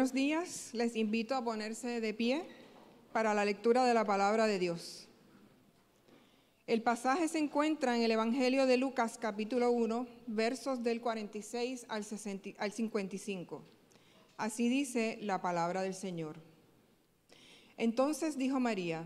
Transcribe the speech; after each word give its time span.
Buenos 0.00 0.14
días, 0.14 0.70
les 0.72 0.96
invito 0.96 1.34
a 1.34 1.44
ponerse 1.44 2.00
de 2.00 2.14
pie 2.14 2.42
para 3.12 3.34
la 3.34 3.44
lectura 3.44 3.84
de 3.84 3.92
la 3.92 4.06
palabra 4.06 4.46
de 4.46 4.58
Dios. 4.58 5.06
El 6.66 6.80
pasaje 6.80 7.28
se 7.28 7.38
encuentra 7.38 7.94
en 7.94 8.02
el 8.02 8.10
Evangelio 8.10 8.64
de 8.64 8.78
Lucas 8.78 9.18
capítulo 9.20 9.70
1, 9.70 10.06
versos 10.26 10.82
del 10.82 11.02
46 11.02 11.84
al, 11.90 12.02
55. 12.04 13.62
Así 14.38 14.70
dice 14.70 15.18
la 15.20 15.42
palabra 15.42 15.82
del 15.82 15.92
Señor. 15.94 16.36
Entonces 17.76 18.38
dijo 18.38 18.58
María, 18.58 19.04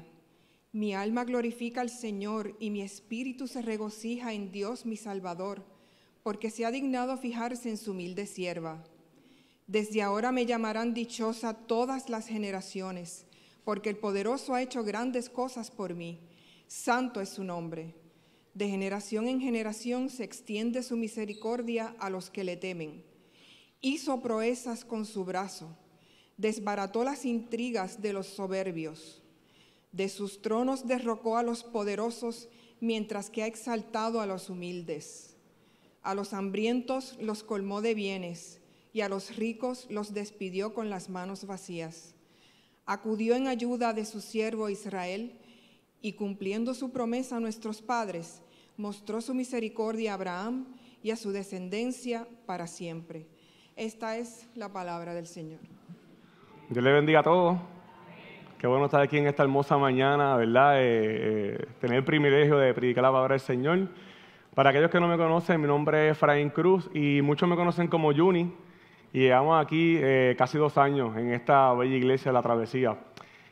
mi 0.70 0.94
alma 0.94 1.24
glorifica 1.24 1.80
al 1.80 1.90
Señor 1.90 2.54
y 2.60 2.70
mi 2.70 2.82
espíritu 2.82 3.48
se 3.48 3.62
regocija 3.62 4.32
en 4.32 4.52
Dios 4.52 4.86
mi 4.86 4.96
Salvador, 4.96 5.64
porque 6.22 6.52
se 6.52 6.64
ha 6.64 6.70
dignado 6.70 7.18
fijarse 7.18 7.68
en 7.68 7.78
su 7.78 7.90
humilde 7.90 8.26
sierva. 8.26 8.84
Desde 9.66 10.02
ahora 10.02 10.32
me 10.32 10.46
llamarán 10.46 10.94
dichosa 10.94 11.54
todas 11.54 12.08
las 12.08 12.26
generaciones, 12.26 13.26
porque 13.64 13.90
el 13.90 13.96
poderoso 13.96 14.54
ha 14.54 14.62
hecho 14.62 14.84
grandes 14.84 15.28
cosas 15.28 15.70
por 15.70 15.94
mí 15.94 16.20
Santo 16.66 17.20
es 17.20 17.28
su 17.28 17.44
nombre. 17.44 17.94
De 18.54 18.68
generación 18.68 19.28
en 19.28 19.40
generación 19.40 20.08
se 20.10 20.24
extiende 20.24 20.82
su 20.82 20.96
misericordia 20.96 21.94
a 21.98 22.08
los 22.10 22.30
que 22.30 22.44
le 22.44 22.56
temen. 22.56 23.04
Hizo 23.80 24.20
proezas 24.22 24.84
con 24.84 25.04
su 25.04 25.24
brazo, 25.24 25.76
desbarató 26.36 27.04
las 27.04 27.24
intrigas 27.24 28.00
de 28.00 28.12
los 28.12 28.26
soberbios. 28.26 29.22
De 29.92 30.08
sus 30.08 30.40
tronos 30.40 30.86
derrocó 30.86 31.36
a 31.36 31.42
los 31.42 31.62
poderosos, 31.62 32.48
mientras 32.80 33.30
que 33.30 33.42
ha 33.42 33.46
exaltado 33.46 34.20
a 34.20 34.26
los 34.26 34.48
humildes. 34.50 35.36
A 36.02 36.14
los 36.14 36.32
hambrientos 36.32 37.16
los 37.20 37.44
colmó 37.44 37.82
de 37.82 37.94
bienes, 37.94 38.60
y 38.94 39.02
a 39.02 39.10
los 39.10 39.36
ricos 39.36 39.86
los 39.90 40.14
despidió 40.14 40.72
con 40.72 40.88
las 40.88 41.10
manos 41.10 41.44
vacías. 41.44 42.14
Acudió 42.86 43.34
en 43.34 43.48
ayuda 43.48 43.92
de 43.92 44.06
su 44.06 44.22
siervo 44.22 44.70
Israel, 44.70 45.38
y 46.00 46.12
cumpliendo 46.12 46.74
su 46.74 46.92
promesa 46.92 47.38
a 47.38 47.40
nuestros 47.40 47.80
padres, 47.80 48.42
mostró 48.76 49.22
su 49.22 49.34
misericordia 49.34 50.12
a 50.12 50.14
Abraham 50.14 50.66
y 51.02 51.10
a 51.10 51.16
su 51.16 51.32
descendencia 51.32 52.28
para 52.44 52.66
siempre. 52.66 53.26
Esta 53.74 54.18
es 54.18 54.46
la 54.54 54.70
palabra 54.70 55.14
del 55.14 55.26
Señor. 55.26 55.60
Dios 56.68 56.84
le 56.84 56.92
bendiga 56.92 57.20
a 57.20 57.22
todos. 57.22 57.58
Qué 58.58 58.66
bueno 58.66 58.84
estar 58.84 59.00
aquí 59.00 59.16
en 59.16 59.26
esta 59.26 59.42
hermosa 59.42 59.78
mañana, 59.78 60.36
¿verdad? 60.36 60.82
Eh, 60.82 60.82
eh, 60.84 61.66
tener 61.80 61.96
el 61.96 62.04
privilegio 62.04 62.58
de 62.58 62.74
predicar 62.74 63.02
la 63.02 63.10
palabra 63.10 63.32
del 63.32 63.40
Señor. 63.40 63.88
Para 64.54 64.70
aquellos 64.70 64.90
que 64.90 65.00
no 65.00 65.08
me 65.08 65.16
conocen, 65.16 65.58
mi 65.60 65.66
nombre 65.66 66.10
es 66.10 66.12
Efraín 66.12 66.50
Cruz 66.50 66.90
y 66.92 67.22
muchos 67.22 67.48
me 67.48 67.56
conocen 67.56 67.88
como 67.88 68.14
Juni. 68.14 68.52
Y 69.14 69.20
llevamos 69.20 69.64
aquí 69.64 69.96
eh, 69.96 70.34
casi 70.36 70.58
dos 70.58 70.76
años 70.76 71.16
en 71.16 71.32
esta 71.32 71.72
bella 71.72 71.94
iglesia 71.94 72.32
de 72.32 72.32
la 72.32 72.42
Travesía. 72.42 72.96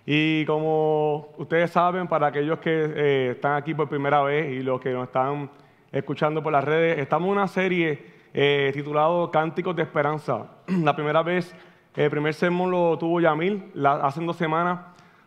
Y 0.05 0.45
como 0.45 1.29
ustedes 1.39 1.71
saben, 1.71 2.09
para 2.09 2.27
aquellos 2.27 2.59
que 2.59 2.71
eh, 2.73 3.31
están 3.37 3.55
aquí 3.55 3.73
por 3.73 3.89
primera 3.89 4.23
vez 4.23 4.51
y 4.51 4.61
los 4.65 4.81
que 4.81 4.91
nos 4.91 5.05
están 5.05 5.49
escuchando 5.93 6.43
por 6.43 6.53
las 6.53 6.65
redes, 6.65 6.99
estamos 6.99 7.29
en 7.29 7.33
una 7.35 7.47
serie 7.47 8.05
eh, 8.35 8.73
titulada 8.75 9.31
Cánticos 9.31 9.77
de 9.77 9.83
Esperanza. 9.85 10.49
La 10.67 10.97
primera 10.97 11.23
vez, 11.23 11.55
el 11.95 12.11
primer 12.11 12.35
sermón 12.35 12.73
lo 12.73 12.99
tuvo 12.99 13.21
Yamil 13.21 13.63
hace 13.85 14.21
dos 14.25 14.37
semanas 14.37 14.81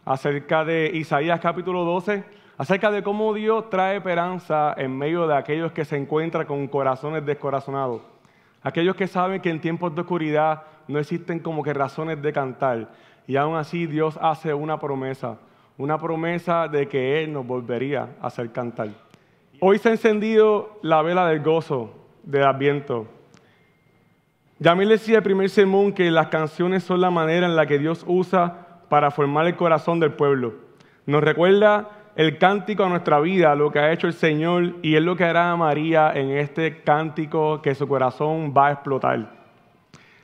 acerca 0.03 0.65
de 0.65 0.91
Isaías 0.93 1.39
capítulo 1.39 1.85
12, 1.85 2.25
acerca 2.57 2.91
de 2.91 3.03
cómo 3.03 3.33
Dios 3.33 3.69
trae 3.69 3.95
esperanza 3.95 4.73
en 4.75 4.97
medio 4.97 5.27
de 5.27 5.37
aquellos 5.37 5.71
que 5.71 5.85
se 5.85 5.95
encuentran 5.95 6.45
con 6.45 6.67
corazones 6.67 7.25
descorazonados. 7.25 8.14
Aquellos 8.65 8.95
que 8.95 9.05
saben 9.05 9.41
que 9.41 9.51
en 9.51 9.61
tiempos 9.61 9.93
de 9.93 10.01
oscuridad 10.01 10.63
no 10.87 10.97
existen 10.97 11.37
como 11.37 11.61
que 11.61 11.71
razones 11.71 12.19
de 12.19 12.33
cantar 12.33 12.89
y 13.27 13.35
aún 13.35 13.55
así 13.55 13.85
Dios 13.85 14.17
hace 14.19 14.55
una 14.55 14.79
promesa, 14.79 15.37
una 15.77 15.99
promesa 15.99 16.67
de 16.67 16.87
que 16.87 17.21
Él 17.23 17.31
nos 17.31 17.45
volvería 17.45 18.15
a 18.19 18.25
hacer 18.25 18.51
cantar. 18.51 18.89
Hoy 19.59 19.77
se 19.77 19.89
ha 19.89 19.91
encendido 19.91 20.79
la 20.81 21.03
vela 21.03 21.27
del 21.27 21.43
gozo, 21.43 21.93
del 22.23 22.43
adviento. 22.43 23.05
Ya 24.57 24.73
me 24.73 24.87
decía 24.87 25.17
el 25.17 25.23
primer 25.23 25.51
sermón 25.51 25.93
que 25.93 26.09
las 26.09 26.29
canciones 26.29 26.83
son 26.83 27.01
la 27.01 27.11
manera 27.11 27.45
en 27.45 27.55
la 27.55 27.67
que 27.67 27.77
Dios 27.77 28.03
usa 28.07 28.79
para 28.89 29.11
formar 29.11 29.45
el 29.45 29.55
corazón 29.55 29.99
del 29.99 30.13
pueblo. 30.13 30.55
Nos 31.05 31.23
recuerda 31.23 31.94
el 32.15 32.37
cántico 32.37 32.83
a 32.83 32.89
nuestra 32.89 33.19
vida, 33.19 33.55
lo 33.55 33.71
que 33.71 33.79
ha 33.79 33.91
hecho 33.91 34.07
el 34.07 34.13
Señor 34.13 34.75
y 34.81 34.95
es 34.95 35.01
lo 35.01 35.15
que 35.15 35.25
hará 35.25 35.55
María 35.55 36.11
en 36.15 36.31
este 36.31 36.81
cántico 36.81 37.61
que 37.61 37.75
su 37.75 37.87
corazón 37.87 38.53
va 38.55 38.67
a 38.67 38.71
explotar. 38.73 39.35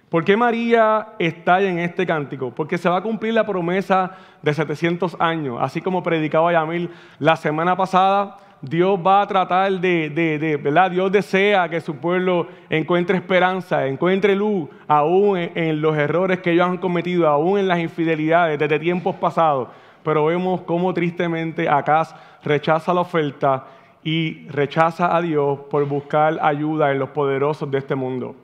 ¿Por 0.10 0.26
qué 0.26 0.36
María 0.36 1.10
está 1.20 1.62
en 1.62 1.80
este 1.80 2.06
cántico? 2.06 2.52
Porque 2.52 2.78
se 2.78 2.90
va 2.90 2.98
a 2.98 3.02
cumplir 3.02 3.34
la 3.34 3.46
promesa 3.46 4.12
de 4.42 4.54
700 4.54 5.16
años. 5.20 5.58
Así 5.62 5.80
como 5.82 6.04
predicaba 6.04 6.52
Yamil 6.52 6.90
la 7.18 7.38
semana 7.38 7.78
pasada, 7.78 8.38
Dios 8.62 9.00
va 9.00 9.22
a 9.22 9.28
tratar 9.28 9.72
de, 9.72 10.60
¿verdad? 10.62 10.92
Dios 10.92 11.12
desea 11.12 11.68
que 11.68 11.82
su 11.82 11.96
pueblo 11.96 12.48
encuentre 12.70 13.18
esperanza, 13.18 13.88
encuentre 13.88 14.36
luz, 14.36 14.70
aún 14.88 15.38
en, 15.38 15.82
los 15.82 15.98
errores 15.98 16.40
que 16.40 16.52
ellos 16.52 16.68
han 16.68 16.78
cometido, 16.78 17.28
aún 17.28 17.58
en 17.58 17.68
las 17.68 17.80
infidelidades 17.80 18.60
desde 18.60 18.80
tiempos 18.80 19.16
pasados. 19.16 19.70
Pero 20.04 20.26
vemos 20.26 20.62
cómo 20.62 20.94
tristemente 20.94 21.70
Acaz 21.70 22.16
rechaza 22.44 22.94
la 22.94 23.02
oferta 23.02 23.66
y 24.04 24.48
rechaza 24.48 25.16
a 25.16 25.22
Dios 25.22 25.60
por 25.70 25.86
buscar 25.86 26.40
ayuda 26.42 26.92
en 26.92 27.00
los 27.00 27.10
poderosos 27.10 27.70
de 27.70 27.78
este 27.78 27.96
mundo. 27.96 28.36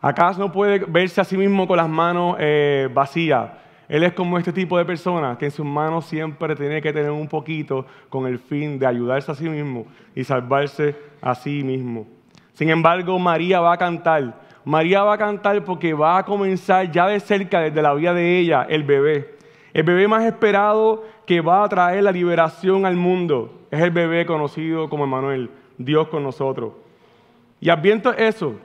¿Acaso 0.00 0.40
no 0.40 0.50
puede 0.50 0.78
verse 0.78 1.20
a 1.20 1.24
sí 1.24 1.36
mismo 1.36 1.66
con 1.66 1.76
las 1.76 1.88
manos 1.88 2.36
eh, 2.38 2.88
vacías? 2.92 3.50
Él 3.88 4.04
es 4.04 4.12
como 4.12 4.38
este 4.38 4.52
tipo 4.52 4.78
de 4.78 4.84
persona 4.84 5.36
que 5.36 5.46
en 5.46 5.50
sus 5.50 5.66
manos 5.66 6.06
siempre 6.06 6.54
tiene 6.54 6.80
que 6.80 6.92
tener 6.92 7.10
un 7.10 7.26
poquito 7.26 7.84
con 8.08 8.26
el 8.26 8.38
fin 8.38 8.78
de 8.78 8.86
ayudarse 8.86 9.32
a 9.32 9.34
sí 9.34 9.48
mismo 9.48 9.86
y 10.14 10.22
salvarse 10.22 10.94
a 11.20 11.34
sí 11.34 11.64
mismo. 11.64 12.06
Sin 12.52 12.70
embargo, 12.70 13.18
María 13.18 13.60
va 13.60 13.72
a 13.72 13.76
cantar. 13.76 14.38
María 14.64 15.02
va 15.02 15.14
a 15.14 15.18
cantar 15.18 15.64
porque 15.64 15.92
va 15.92 16.18
a 16.18 16.24
comenzar 16.24 16.90
ya 16.90 17.08
de 17.08 17.18
cerca, 17.18 17.60
desde 17.60 17.82
la 17.82 17.92
vida 17.94 18.14
de 18.14 18.38
ella, 18.38 18.66
el 18.68 18.84
bebé. 18.84 19.39
El 19.72 19.84
bebé 19.84 20.08
más 20.08 20.24
esperado 20.24 21.04
que 21.26 21.40
va 21.40 21.64
a 21.64 21.68
traer 21.68 22.04
la 22.04 22.12
liberación 22.12 22.86
al 22.86 22.96
mundo 22.96 23.60
es 23.70 23.80
el 23.80 23.90
bebé 23.90 24.26
conocido 24.26 24.88
como 24.88 25.04
Emmanuel, 25.04 25.50
Dios 25.78 26.08
con 26.08 26.22
nosotros. 26.22 26.72
Y 27.60 27.70
adviento 27.70 28.12
eso, 28.12 28.56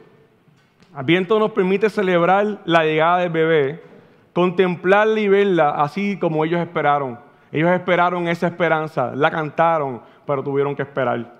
Adviento 0.95 1.37
nos 1.39 1.51
permite 1.51 1.89
celebrar 1.89 2.61
la 2.63 2.85
llegada 2.85 3.17
del 3.17 3.29
bebé, 3.29 3.83
contemplarla 4.31 5.19
y 5.19 5.27
verla 5.27 5.71
así 5.71 6.17
como 6.17 6.45
ellos 6.45 6.61
esperaron. 6.61 7.19
Ellos 7.51 7.69
esperaron 7.71 8.29
esa 8.29 8.47
esperanza, 8.47 9.11
la 9.13 9.29
cantaron, 9.29 10.01
pero 10.25 10.41
tuvieron 10.41 10.73
que 10.73 10.83
esperar. 10.83 11.33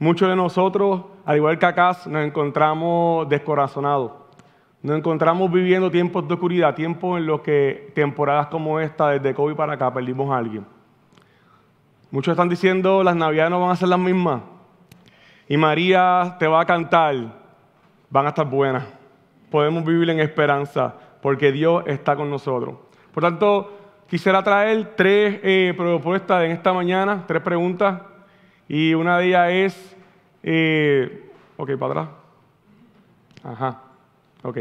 Muchos 0.00 0.28
de 0.28 0.34
nosotros, 0.34 1.04
al 1.24 1.36
igual 1.36 1.60
que 1.60 1.66
acá, 1.66 1.96
nos 2.06 2.26
encontramos 2.26 3.28
descorazonados. 3.28 4.21
Nos 4.82 4.98
encontramos 4.98 5.50
viviendo 5.52 5.92
tiempos 5.92 6.26
de 6.26 6.34
oscuridad, 6.34 6.74
tiempos 6.74 7.16
en 7.16 7.26
los 7.26 7.40
que 7.40 7.92
temporadas 7.94 8.48
como 8.48 8.80
esta, 8.80 9.10
desde 9.10 9.32
COVID 9.32 9.54
para 9.54 9.74
acá, 9.74 9.94
perdimos 9.94 10.28
a 10.32 10.38
alguien. 10.38 10.66
Muchos 12.10 12.32
están 12.32 12.48
diciendo, 12.48 13.04
las 13.04 13.14
navidades 13.14 13.50
no 13.50 13.60
van 13.60 13.70
a 13.70 13.76
ser 13.76 13.88
las 13.88 13.98
mismas. 13.98 14.42
Y 15.48 15.56
María 15.56 16.36
te 16.38 16.48
va 16.48 16.62
a 16.62 16.66
cantar, 16.66 17.14
van 18.10 18.26
a 18.26 18.30
estar 18.30 18.44
buenas. 18.50 18.84
Podemos 19.52 19.84
vivir 19.84 20.10
en 20.10 20.18
esperanza 20.18 20.94
porque 21.20 21.52
Dios 21.52 21.84
está 21.86 22.16
con 22.16 22.28
nosotros. 22.28 22.74
Por 23.14 23.22
tanto, 23.22 23.78
quisiera 24.08 24.42
traer 24.42 24.94
tres 24.96 25.38
eh, 25.44 25.74
propuestas 25.76 26.42
en 26.42 26.50
esta 26.50 26.72
mañana, 26.72 27.22
tres 27.28 27.40
preguntas. 27.40 28.02
Y 28.68 28.94
una 28.94 29.18
de 29.18 29.26
ellas 29.26 29.48
es, 29.50 29.96
eh, 30.42 31.30
ok, 31.56 31.70
para 31.78 31.92
atrás. 31.92 32.08
Ajá, 33.44 33.82
ok. 34.42 34.58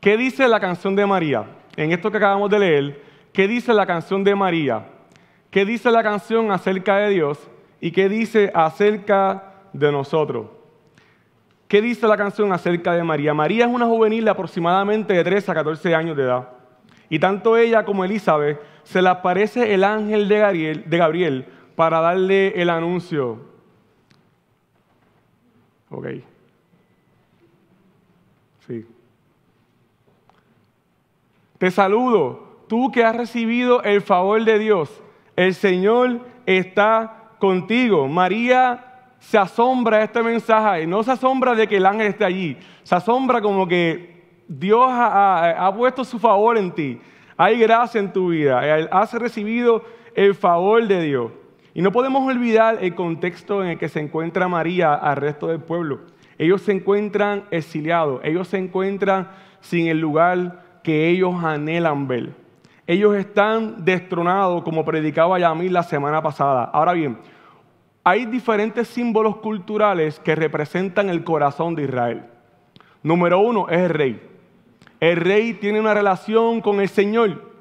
¿Qué 0.00 0.16
dice 0.16 0.46
la 0.48 0.60
canción 0.60 0.94
de 0.94 1.06
María? 1.06 1.44
En 1.76 1.92
esto 1.92 2.10
que 2.10 2.18
acabamos 2.18 2.50
de 2.50 2.58
leer, 2.58 3.02
¿qué 3.32 3.48
dice 3.48 3.72
la 3.72 3.86
canción 3.86 4.22
de 4.22 4.34
María? 4.34 4.86
¿Qué 5.50 5.64
dice 5.64 5.90
la 5.90 6.02
canción 6.02 6.50
acerca 6.50 6.96
de 6.96 7.10
Dios? 7.10 7.38
¿Y 7.80 7.90
qué 7.90 8.08
dice 8.08 8.50
acerca 8.54 9.54
de 9.72 9.90
nosotros? 9.92 10.46
¿Qué 11.68 11.80
dice 11.80 12.06
la 12.06 12.16
canción 12.16 12.52
acerca 12.52 12.92
de 12.92 13.02
María? 13.02 13.34
María 13.34 13.64
es 13.64 13.70
una 13.70 13.86
juvenil 13.86 14.24
de 14.24 14.30
aproximadamente 14.30 15.14
de 15.14 15.24
13 15.24 15.50
a 15.50 15.54
14 15.54 15.94
años 15.94 16.16
de 16.16 16.24
edad. 16.24 16.48
Y 17.08 17.18
tanto 17.18 17.56
ella 17.56 17.84
como 17.84 18.04
Elizabeth 18.04 18.60
se 18.82 19.00
le 19.00 19.08
aparece 19.08 19.74
el 19.74 19.84
ángel 19.84 20.28
de 20.28 20.38
Gabriel, 20.38 20.84
de 20.86 20.98
Gabriel 20.98 21.46
para 21.74 22.00
darle 22.00 22.60
el 22.60 22.70
anuncio. 22.70 23.38
Ok. 25.90 26.06
Sí. 28.66 28.86
Te 31.58 31.70
saludo, 31.70 32.64
tú 32.68 32.90
que 32.90 33.04
has 33.04 33.16
recibido 33.16 33.82
el 33.82 34.00
favor 34.00 34.42
de 34.44 34.58
Dios. 34.58 35.02
El 35.36 35.54
Señor 35.54 36.20
está 36.46 37.32
contigo. 37.38 38.08
María 38.08 39.12
se 39.18 39.38
asombra 39.38 40.02
este 40.02 40.22
mensaje, 40.22 40.86
no 40.86 41.02
se 41.02 41.12
asombra 41.12 41.54
de 41.54 41.66
que 41.66 41.78
el 41.78 41.86
ángel 41.86 42.08
esté 42.08 42.24
allí, 42.24 42.58
se 42.82 42.94
asombra 42.94 43.40
como 43.40 43.66
que 43.66 44.42
Dios 44.46 44.86
ha, 44.90 45.72
puesto 45.76 46.04
su 46.04 46.18
favor 46.18 46.58
en 46.58 46.72
ti. 46.72 47.00
Hay 47.36 47.58
gracia 47.58 47.98
en 47.98 48.12
tu 48.12 48.28
vida. 48.28 48.60
Has 48.90 49.12
recibido 49.14 49.82
el 50.14 50.34
favor 50.34 50.86
de 50.86 51.02
Dios. 51.02 51.32
Y 51.72 51.82
no 51.82 51.90
podemos 51.90 52.22
olvidar 52.24 52.78
el 52.80 52.94
contexto 52.94 53.62
en 53.62 53.70
el 53.70 53.78
que 53.78 53.88
se 53.88 54.00
encuentra 54.00 54.46
María 54.46 54.94
al 54.94 55.16
resto 55.16 55.48
del 55.48 55.60
pueblo. 55.60 56.00
Ellos 56.38 56.62
se 56.62 56.72
encuentran 56.72 57.44
exiliados, 57.50 58.20
ellos 58.24 58.48
se 58.48 58.58
encuentran 58.58 59.28
sin 59.60 59.86
el 59.88 60.00
lugar 60.00 60.80
que 60.82 61.08
ellos 61.08 61.42
anhelan 61.42 62.06
ver. 62.06 62.34
Ellos 62.86 63.16
están 63.16 63.84
destronados, 63.84 64.62
como 64.62 64.84
predicaba 64.84 65.38
Yamil 65.38 65.72
la 65.72 65.82
semana 65.82 66.22
pasada. 66.22 66.64
Ahora 66.64 66.92
bien, 66.92 67.18
hay 68.02 68.26
diferentes 68.26 68.88
símbolos 68.88 69.36
culturales 69.36 70.20
que 70.20 70.34
representan 70.34 71.08
el 71.08 71.24
corazón 71.24 71.74
de 71.74 71.84
Israel. 71.84 72.24
Número 73.02 73.38
uno 73.38 73.68
es 73.70 73.78
el 73.78 73.90
rey. 73.90 74.22
El 75.00 75.16
rey 75.16 75.54
tiene 75.54 75.80
una 75.80 75.94
relación 75.94 76.60
con 76.60 76.80
el 76.80 76.88
Señor. 76.88 77.54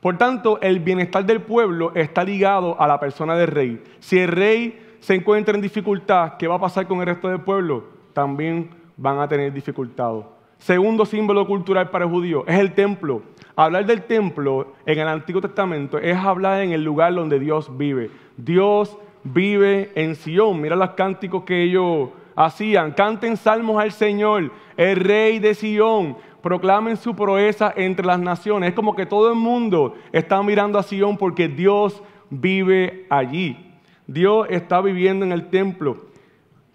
Por 0.00 0.18
tanto, 0.18 0.60
el 0.60 0.80
bienestar 0.80 1.24
del 1.24 1.40
pueblo 1.40 1.92
está 1.94 2.22
ligado 2.22 2.78
a 2.80 2.86
la 2.86 3.00
persona 3.00 3.34
del 3.36 3.48
rey. 3.48 3.82
Si 3.98 4.18
el 4.18 4.28
rey 4.28 4.96
se 5.00 5.14
encuentra 5.14 5.54
en 5.54 5.62
dificultad, 5.62 6.34
¿qué 6.38 6.46
va 6.46 6.56
a 6.56 6.60
pasar 6.60 6.86
con 6.86 7.00
el 7.00 7.06
resto 7.06 7.28
del 7.28 7.40
pueblo? 7.40 7.95
También 8.16 8.70
van 8.96 9.18
a 9.18 9.28
tener 9.28 9.52
dificultad. 9.52 10.20
Segundo 10.56 11.04
símbolo 11.04 11.46
cultural 11.46 11.90
para 11.90 12.06
el 12.06 12.10
judío 12.10 12.44
es 12.46 12.58
el 12.58 12.72
templo. 12.72 13.20
Hablar 13.54 13.84
del 13.84 14.04
templo 14.04 14.72
en 14.86 15.00
el 15.00 15.06
Antiguo 15.06 15.42
Testamento 15.42 15.98
es 15.98 16.16
hablar 16.16 16.62
en 16.62 16.72
el 16.72 16.82
lugar 16.82 17.14
donde 17.14 17.38
Dios 17.38 17.76
vive. 17.76 18.10
Dios 18.38 18.96
vive 19.22 19.92
en 19.94 20.14
Sion. 20.14 20.58
Mira 20.58 20.76
los 20.76 20.92
cánticos 20.92 21.44
que 21.44 21.64
ellos 21.64 22.08
hacían. 22.34 22.92
Canten 22.92 23.36
salmos 23.36 23.78
al 23.78 23.92
Señor, 23.92 24.50
el 24.78 24.96
rey 24.96 25.38
de 25.38 25.52
Sion 25.52 26.16
proclamen 26.40 26.96
su 26.96 27.14
proeza 27.14 27.74
entre 27.76 28.06
las 28.06 28.18
naciones. 28.18 28.70
Es 28.70 28.74
como 28.74 28.96
que 28.96 29.04
todo 29.04 29.28
el 29.28 29.36
mundo 29.36 29.94
está 30.10 30.42
mirando 30.42 30.78
a 30.78 30.82
Sion 30.82 31.18
porque 31.18 31.48
Dios 31.48 32.02
vive 32.30 33.04
allí. 33.10 33.74
Dios 34.06 34.46
está 34.48 34.80
viviendo 34.80 35.26
en 35.26 35.32
el 35.32 35.50
templo. 35.50 36.05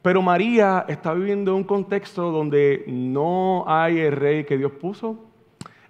Pero 0.02 0.22
María 0.22 0.86
está 0.88 1.14
viviendo 1.14 1.52
en 1.52 1.58
un 1.58 1.64
contexto 1.64 2.32
donde 2.32 2.84
no 2.88 3.64
hay 3.68 4.00
el 4.00 4.14
rey 4.14 4.44
que 4.46 4.58
Dios 4.58 4.72
puso. 4.72 5.18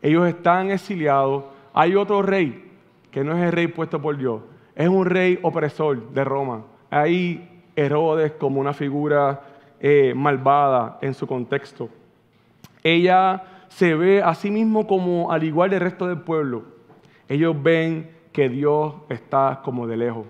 Ellos 0.02 0.28
están 0.28 0.72
exiliados. 0.72 1.46
Hay 1.74 1.96
otro 1.96 2.22
rey 2.22 2.72
que 3.10 3.24
no 3.24 3.38
es 3.38 3.44
el 3.44 3.52
rey 3.52 3.68
puesto 3.68 4.02
por 4.02 4.18
Dios. 4.18 4.42
Es 4.76 4.90
un 4.90 5.06
rey 5.06 5.40
opresor 5.42 6.12
de 6.12 6.24
Roma. 6.24 6.64
Hay 6.90 7.64
Herodes 7.76 8.34
como 8.34 8.60
una 8.60 8.74
figura 8.74 9.42
eh, 9.80 10.14
malvada 10.16 11.00
en 11.02 11.14
su 11.14 11.26
contexto. 11.26 11.90
Ella 12.84 13.44
se 13.70 13.96
ve 13.96 14.22
a 14.22 14.36
sí 14.36 14.52
mismo 14.52 14.88
como 14.88 15.32
al 15.32 15.44
igual 15.44 15.70
del 15.70 15.80
resto 15.80 16.08
del 16.08 16.20
pueblo. 16.20 16.64
Ellos 17.30 17.56
ven 17.62 18.12
que 18.34 18.50
Dios 18.50 18.94
está 19.08 19.62
como 19.64 19.88
de 19.88 19.98
lejos. 19.98 20.26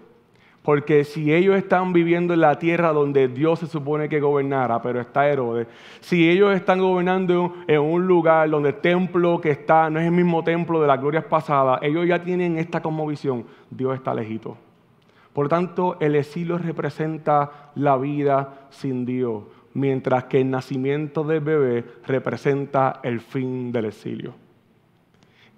Porque 0.62 1.04
si 1.04 1.34
ellos 1.34 1.56
están 1.58 1.92
viviendo 1.92 2.36
en 2.36 2.42
la 2.42 2.60
tierra 2.60 2.94
donde 2.94 3.28
Dios 3.28 3.60
se 3.60 3.68
supone 3.68 4.08
que 4.08 4.20
gobernara, 4.20 4.82
pero 4.82 5.02
está 5.02 5.28
Herodes, 5.28 5.68
si 6.02 6.30
ellos 6.30 6.56
están 6.56 6.80
gobernando 6.80 7.56
en 7.68 7.82
un 7.82 8.06
lugar 8.06 8.50
donde 8.50 8.70
el 8.70 8.76
templo 8.76 9.42
que 9.42 9.50
está 9.50 9.90
no 9.90 10.00
es 10.00 10.06
el 10.06 10.12
mismo 10.12 10.44
templo 10.44 10.80
de 10.80 10.88
las 10.88 11.02
glorias 11.02 11.26
pasadas, 11.26 11.80
ellos 11.82 12.08
ya 12.08 12.24
tienen 12.24 12.58
esta 12.58 12.82
como 12.82 13.08
visión, 13.08 13.46
Dios 13.72 13.96
está 13.96 14.14
lejito. 14.14 14.56
Por 15.34 15.50
tanto, 15.50 15.98
el 16.00 16.16
exilio 16.16 16.58
representa 16.58 17.72
la 17.76 17.98
vida 17.98 18.68
sin 18.70 19.06
Dios 19.06 19.44
mientras 19.74 20.26
que 20.26 20.42
el 20.42 20.50
nacimiento 20.50 21.24
del 21.24 21.40
bebé 21.40 21.86
representa 22.06 23.00
el 23.04 23.22
fin 23.22 23.72
del 23.72 23.86
exilio. 23.86 24.34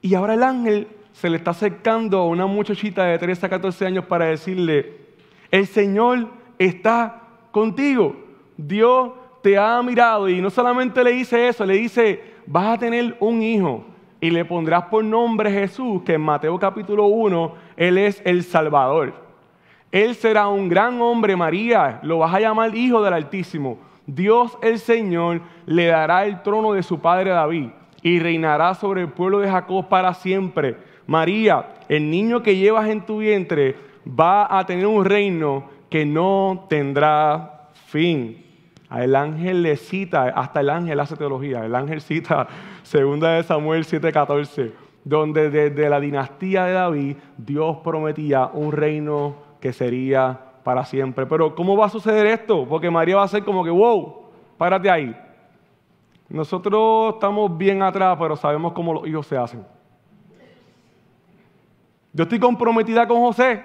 Y 0.02 0.16
ahora 0.16 0.34
el 0.34 0.44
ángel 0.44 0.88
se 1.14 1.30
le 1.30 1.38
está 1.38 1.52
acercando 1.52 2.20
a 2.20 2.28
una 2.28 2.46
muchachita 2.46 3.06
de 3.06 3.18
13 3.18 3.46
a 3.46 3.50
14 3.50 3.86
años 3.86 4.06
para 4.06 4.26
decirle, 4.26 4.98
el 5.50 5.66
Señor 5.66 6.28
está 6.60 7.22
contigo. 7.52 8.16
Dios 8.58 9.12
te 9.42 9.58
ha 9.58 9.82
mirado 9.82 10.28
y 10.28 10.42
no 10.42 10.50
solamente 10.50 11.04
le 11.04 11.12
dice 11.12 11.48
eso, 11.48 11.66
le 11.66 11.76
dice, 11.76 12.22
vas 12.46 12.76
a 12.76 12.80
tener 12.80 13.16
un 13.22 13.42
hijo 13.42 13.86
y 14.20 14.30
le 14.30 14.44
pondrás 14.44 14.84
por 14.86 15.04
nombre 15.04 15.50
Jesús, 15.50 16.02
que 16.04 16.16
en 16.16 16.22
Mateo 16.22 16.60
capítulo 16.60 17.06
1, 17.06 17.56
Él 17.78 17.98
es 17.98 18.22
el 18.26 18.44
Salvador. 18.44 19.14
Él 19.92 20.16
será 20.16 20.50
un 20.50 20.68
gran 20.68 21.00
hombre, 21.02 21.36
María, 21.36 22.00
lo 22.04 22.20
vas 22.20 22.34
a 22.34 22.40
llamar 22.40 22.76
Hijo 22.76 23.02
del 23.02 23.14
Altísimo 23.14 23.78
Dios 24.06 24.58
el 24.62 24.80
Señor 24.80 25.42
le 25.66 25.88
dará 25.88 26.26
el 26.26 26.42
trono 26.42 26.74
de 26.74 26.84
su 26.84 27.00
padre 27.00 27.32
David 27.32 27.70
y 28.02 28.20
reinará 28.20 28.74
sobre 28.76 29.02
el 29.02 29.10
pueblo 29.10 29.40
de 29.40 29.50
Jacob 29.50 29.88
para 29.88 30.14
siempre. 30.14 30.78
María, 31.08 31.76
el 31.90 32.10
niño 32.10 32.42
que 32.42 32.56
llevas 32.56 32.90
en 32.90 33.06
tu 33.06 33.18
vientre 33.18 33.76
va 34.08 34.58
a 34.58 34.66
tener 34.66 34.88
un 34.88 35.06
reino 35.06 35.66
que 35.90 36.06
no 36.06 36.66
tendrá 36.70 37.70
fin. 37.88 38.44
El 38.96 39.16
ángel 39.16 39.64
le 39.64 39.76
cita, 39.76 40.26
hasta 40.36 40.60
el 40.60 40.70
ángel 40.70 41.00
hace 41.00 41.16
teología, 41.16 41.66
el 41.66 41.76
ángel 41.76 42.02
cita 42.02 42.48
2 42.92 43.20
de 43.20 43.44
Samuel 43.44 43.86
7:14, 43.86 44.72
donde 45.04 45.50
desde 45.50 45.90
la 45.90 46.00
dinastía 46.00 46.66
de 46.66 46.74
David 46.74 47.18
Dios 47.38 47.78
prometía 47.84 48.50
un 48.54 48.72
reino 48.72 49.36
que 49.60 49.74
sería 49.74 50.40
para 50.64 50.86
siempre. 50.86 51.26
Pero 51.26 51.56
¿cómo 51.56 51.76
va 51.76 51.88
a 51.88 51.90
suceder 51.90 52.26
esto? 52.28 52.66
Porque 52.68 52.90
María 52.90 53.18
va 53.18 53.24
a 53.24 53.28
ser 53.28 53.44
como 53.44 53.64
que, 53.64 53.70
wow, 53.70 54.24
párate 54.58 54.90
ahí. 54.90 55.16
Nosotros 56.30 57.16
estamos 57.16 57.56
bien 57.58 57.82
atrás, 57.84 58.18
pero 58.20 58.36
sabemos 58.36 58.74
cómo 58.74 58.94
los 58.94 59.08
hijos 59.08 59.28
se 59.28 59.38
hacen. 59.38 59.66
Yo 62.14 62.24
estoy 62.24 62.40
comprometida 62.40 63.08
con 63.08 63.20
José. 63.22 63.64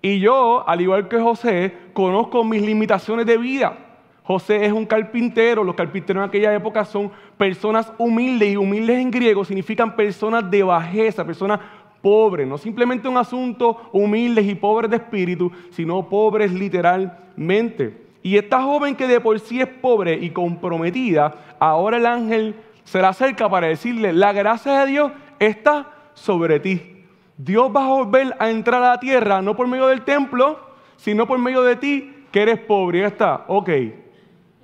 Y 0.00 0.20
yo, 0.20 0.66
al 0.66 0.80
igual 0.80 1.08
que 1.08 1.20
José, 1.20 1.74
conozco 1.92 2.44
mis 2.44 2.62
limitaciones 2.62 3.26
de 3.26 3.36
vida. 3.36 3.76
José 4.22 4.64
es 4.64 4.72
un 4.72 4.86
carpintero. 4.86 5.64
Los 5.64 5.74
carpinteros 5.74 6.22
en 6.22 6.28
aquella 6.28 6.54
época 6.54 6.84
son 6.84 7.10
personas 7.36 7.92
humildes. 7.98 8.52
Y 8.52 8.56
humildes 8.56 8.98
en 8.98 9.10
griego 9.10 9.44
significan 9.44 9.96
personas 9.96 10.48
de 10.48 10.62
bajeza, 10.62 11.26
personas 11.26 11.58
pobres, 12.00 12.46
no 12.46 12.56
simplemente 12.58 13.08
un 13.08 13.16
asunto 13.16 13.90
humildes 13.92 14.46
y 14.46 14.54
pobres 14.54 14.90
de 14.90 14.98
espíritu, 14.98 15.50
sino 15.70 16.08
pobres 16.08 16.52
literalmente. 16.52 18.06
Y 18.22 18.36
esta 18.36 18.62
joven 18.62 18.94
que 18.94 19.08
de 19.08 19.20
por 19.20 19.40
sí 19.40 19.60
es 19.60 19.66
pobre 19.66 20.14
y 20.14 20.30
comprometida, 20.30 21.56
ahora 21.58 21.96
el 21.96 22.06
ángel 22.06 22.54
se 22.84 23.02
la 23.02 23.08
acerca 23.08 23.48
para 23.48 23.66
decirle, 23.66 24.12
la 24.12 24.32
gracia 24.32 24.80
de 24.80 24.86
Dios 24.86 25.12
está 25.38 25.90
sobre 26.14 26.60
ti. 26.60 26.97
Dios 27.38 27.70
va 27.74 27.86
a 27.86 27.88
volver 27.88 28.36
a 28.38 28.50
entrar 28.50 28.82
a 28.82 28.90
la 28.90 29.00
tierra, 29.00 29.40
no 29.40 29.56
por 29.56 29.66
medio 29.66 29.86
del 29.86 30.02
templo, 30.02 30.58
sino 30.96 31.26
por 31.26 31.38
medio 31.38 31.62
de 31.62 31.76
ti, 31.76 32.26
que 32.30 32.42
eres 32.42 32.58
pobre. 32.58 32.98
Y 32.98 33.02
está, 33.02 33.44
ok, 33.46 33.70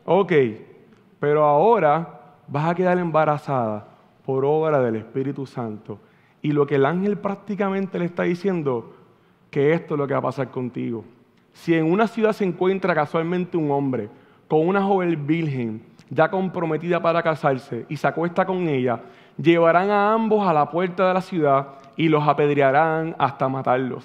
ok, 0.04 0.32
pero 1.20 1.44
ahora 1.44 2.20
vas 2.48 2.68
a 2.68 2.74
quedar 2.74 2.98
embarazada 2.98 3.86
por 4.26 4.44
obra 4.44 4.80
del 4.80 4.96
Espíritu 4.96 5.46
Santo. 5.46 6.00
Y 6.42 6.52
lo 6.52 6.66
que 6.66 6.74
el 6.74 6.84
ángel 6.84 7.16
prácticamente 7.16 7.98
le 7.98 8.06
está 8.06 8.24
diciendo, 8.24 8.92
que 9.54 9.72
esto 9.72 9.94
es 9.94 9.98
lo 9.98 10.08
que 10.08 10.14
va 10.14 10.18
a 10.18 10.22
pasar 10.22 10.50
contigo. 10.50 11.04
Si 11.52 11.74
en 11.76 11.88
una 11.88 12.08
ciudad 12.08 12.32
se 12.32 12.44
encuentra 12.44 12.92
casualmente 12.92 13.56
un 13.56 13.70
hombre 13.70 14.08
con 14.48 14.66
una 14.66 14.82
joven 14.82 15.28
virgen 15.28 15.80
ya 16.10 16.28
comprometida 16.28 17.00
para 17.00 17.22
casarse 17.22 17.86
y 17.88 17.96
se 17.96 18.08
acuesta 18.08 18.44
con 18.44 18.66
ella, 18.66 19.00
llevarán 19.40 19.90
a 19.90 20.12
ambos 20.12 20.44
a 20.44 20.52
la 20.52 20.68
puerta 20.68 21.06
de 21.06 21.14
la 21.14 21.20
ciudad 21.20 21.68
y 21.96 22.08
los 22.08 22.26
apedrearán 22.26 23.14
hasta 23.18 23.48
matarlos. 23.48 24.04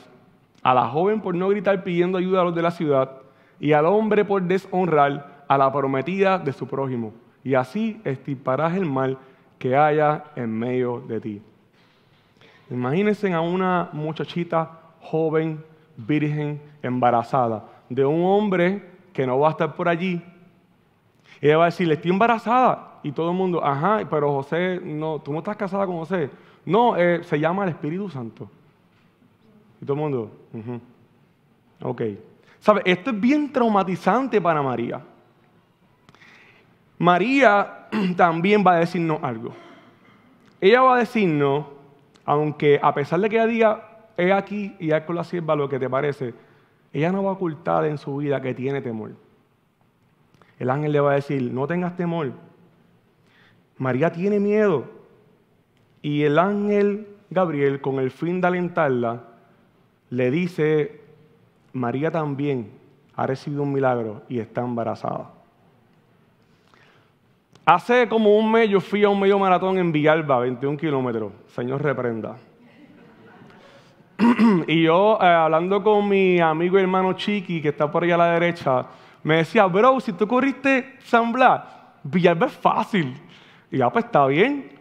A 0.62 0.74
la 0.74 0.88
joven 0.88 1.22
por 1.22 1.36
no 1.36 1.50
gritar 1.50 1.84
pidiendo 1.84 2.18
ayuda 2.18 2.42
a 2.42 2.44
los 2.44 2.56
de 2.56 2.62
la 2.62 2.72
ciudad 2.72 3.12
y 3.60 3.74
al 3.74 3.86
hombre 3.86 4.26
por 4.26 4.42
deshonrar 4.42 5.44
a 5.48 5.58
la 5.58 5.72
prometida 5.72 6.38
de 6.38 6.54
su 6.54 6.68
prójimo. 6.68 7.14
Y 7.44 7.56
así 7.56 8.00
estirparás 8.04 8.76
el 8.76 8.86
mal 8.86 9.18
que 9.58 9.76
haya 9.76 10.26
en 10.36 10.58
medio 10.58 11.02
de 11.02 11.20
ti. 11.20 11.42
Imagínense 12.70 13.34
a 13.34 13.42
una 13.42 13.90
muchachita 13.94 14.80
joven, 15.02 15.64
virgen, 15.98 16.62
embarazada, 16.84 17.66
de 17.90 18.06
un 18.06 18.24
hombre 18.24 18.84
que 19.12 19.26
no 19.26 19.40
va 19.40 19.50
a 19.50 19.52
estar 19.52 19.74
por 19.76 19.90
allí. 19.90 20.22
Ella 21.42 21.58
va 21.58 21.64
a 21.64 21.68
decirle, 21.68 21.96
estoy 21.96 22.12
embarazada. 22.12 23.00
Y 23.02 23.12
todo 23.12 23.32
el 23.32 23.38
mundo, 23.38 23.64
ajá, 23.64 24.02
pero 24.10 24.32
José, 24.34 24.80
no, 24.84 25.20
tú 25.20 25.32
no 25.32 25.40
estás 25.40 25.56
casada 25.56 25.86
con 25.86 25.98
José. 25.98 26.30
No, 26.66 26.96
eh, 26.98 27.24
se 27.24 27.40
llama 27.40 27.64
el 27.64 27.70
Espíritu 27.70 28.10
Santo. 28.10 28.50
Y 29.82 29.86
todo 29.86 29.94
el 29.94 30.00
mundo, 30.00 30.32
ok. 31.82 32.02
¿Sabe? 32.60 32.82
Esto 32.86 33.12
es 33.12 33.20
bien 33.20 33.52
traumatizante 33.52 34.42
para 34.42 34.62
María. 34.62 35.02
María 36.98 37.88
también 38.18 38.64
va 38.66 38.74
a 38.74 38.80
decirnos 38.80 39.20
algo. 39.24 39.54
Ella 40.60 40.82
va 40.82 40.96
a 40.96 41.00
decirnos 41.00 41.66
aunque 42.30 42.80
a 42.80 42.94
pesar 42.94 43.20
de 43.22 43.28
que 43.28 43.38
ella 43.38 43.48
diga, 43.48 43.90
he 44.16 44.32
aquí 44.32 44.76
y 44.80 44.92
haz 44.92 45.04
con 45.06 45.16
la 45.16 45.24
sierva 45.24 45.56
lo 45.56 45.68
que 45.68 45.80
te 45.80 45.90
parece, 45.90 46.36
ella 46.94 47.12
no 47.12 47.24
va 47.24 47.32
a 47.32 47.34
ocultar 47.34 47.86
en 47.86 47.98
su 47.98 48.18
vida 48.18 48.40
que 48.40 48.54
tiene 48.54 48.82
temor. 48.82 49.14
El 50.60 50.70
ángel 50.70 50.92
le 50.92 51.00
va 51.00 51.14
a 51.14 51.16
decir, 51.16 51.42
no 51.52 51.66
tengas 51.66 51.98
temor. 51.98 52.34
María 53.80 54.12
tiene 54.12 54.40
miedo. 54.40 54.99
Y 56.02 56.24
el 56.24 56.40
ángel 56.40 57.08
Gabriel, 57.30 57.82
con 57.82 58.00
el 58.00 58.12
fin 58.12 58.42
de 58.42 58.48
alentarla, 58.48 59.24
le 60.10 60.32
dice, 60.32 61.02
María 61.74 62.12
también 62.12 62.72
ha 63.16 63.28
recibido 63.28 63.64
un 63.64 63.74
milagro 63.74 64.24
y 64.28 64.40
está 64.40 64.62
embarazada. 64.62 65.32
Hace 67.66 68.10
como 68.10 68.36
un 68.36 68.52
mes 68.52 68.70
yo 68.70 68.82
fui 68.82 69.04
a 69.04 69.10
un 69.10 69.20
medio 69.20 69.38
maratón 69.38 69.78
en 69.78 69.92
Villalba, 69.92 70.40
21 70.40 70.78
kilómetros. 70.78 71.32
Señor, 71.54 71.84
reprenda. 71.84 72.38
y 74.68 74.82
yo, 74.82 75.20
eh, 75.22 75.26
hablando 75.26 75.84
con 75.84 76.10
mi 76.10 76.40
amigo 76.40 76.80
y 76.80 76.82
hermano 76.82 77.14
Chiqui, 77.14 77.62
que 77.62 77.70
está 77.70 77.92
por 77.92 78.04
allá 78.04 78.16
a 78.16 78.18
la 78.18 78.32
derecha, 78.32 78.88
me 79.22 79.38
decía, 79.38 79.68
bro, 79.68 80.00
si 80.00 80.14
tú 80.14 80.28
corriste 80.28 80.96
San 81.04 81.32
Blas, 81.32 81.62
Villalba 82.02 82.48
es 82.48 82.54
fácil. 82.54 83.16
Y 83.70 83.78
ya, 83.78 83.92
pues 83.92 84.06
está 84.06 84.26
bien. 84.26 84.79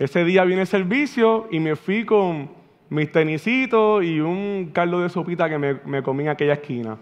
Ese 0.00 0.24
día 0.24 0.44
viene 0.44 0.62
el 0.62 0.66
servicio 0.66 1.46
y 1.50 1.60
me 1.60 1.76
fui 1.76 2.06
con 2.06 2.48
mis 2.88 3.12
tenisitos 3.12 4.02
y 4.02 4.18
un 4.18 4.70
caldo 4.72 5.00
de 5.00 5.10
sopita 5.10 5.46
que 5.46 5.58
me, 5.58 5.74
me 5.84 6.02
comí 6.02 6.22
en 6.22 6.30
aquella 6.30 6.54
esquina. 6.54 6.96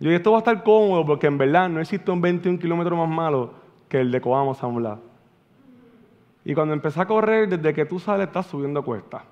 Yo 0.00 0.08
dije, 0.08 0.16
esto 0.16 0.32
va 0.32 0.38
a 0.38 0.40
estar 0.40 0.64
cómodo 0.64 1.06
porque 1.06 1.28
en 1.28 1.38
verdad 1.38 1.68
no 1.68 1.78
existe 1.78 2.10
un 2.10 2.20
21 2.20 2.58
kilómetros 2.58 2.98
más 2.98 3.08
malo 3.08 3.54
que 3.88 4.00
el 4.00 4.10
de 4.10 4.20
Coamo 4.20 4.56
San 4.56 4.74
Blas. 4.74 4.98
Y 6.44 6.52
cuando 6.52 6.74
empecé 6.74 7.00
a 7.00 7.06
correr, 7.06 7.48
desde 7.48 7.72
que 7.72 7.84
tú 7.84 8.00
sales, 8.00 8.26
estás 8.26 8.46
subiendo 8.46 8.82
cuesta. 8.82 9.22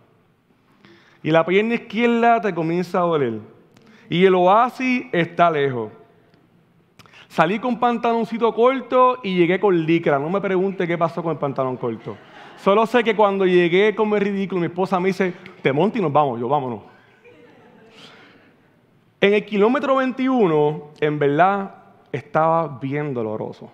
Y 1.21 1.33
la 1.33 1.45
pierna 1.45 1.75
izquierda 1.75 2.41
te 2.41 2.55
comienza 2.55 2.99
a 2.99 3.03
doler. 3.03 3.41
Y 4.09 4.25
el 4.25 4.37
oasis 4.37 5.07
está 5.11 5.51
lejos. 5.51 5.91
Salí 7.27 7.59
con 7.59 7.81
pantaloncito 7.81 8.55
corto 8.55 9.19
y 9.25 9.37
llegué 9.37 9.59
con 9.59 9.85
licra. 9.85 10.21
No 10.21 10.31
me 10.31 10.41
pregunte 10.41 10.87
qué 10.87 10.97
pasó 10.97 11.25
con 11.25 11.33
el 11.33 11.39
pantalón 11.39 11.77
corto. 11.77 12.17
Solo 12.63 12.85
sé 12.85 13.03
que 13.03 13.17
cuando 13.17 13.47
llegué 13.47 13.95
como 13.95 14.17
es 14.17 14.23
ridículo, 14.23 14.61
mi 14.61 14.67
esposa 14.67 15.01
me 15.01 15.09
dice, 15.09 15.33
te 15.63 15.73
monte 15.73 15.99
y 15.99 16.03
nos 16.03 16.13
vamos. 16.13 16.39
Yo, 16.39 16.47
vámonos. 16.47 16.81
En 19.19 19.33
el 19.33 19.47
kilómetro 19.47 19.97
21, 19.97 20.91
en 21.01 21.19
verdad, 21.19 21.75
estaba 22.13 22.79
bien 22.79 23.15
doloroso. 23.15 23.71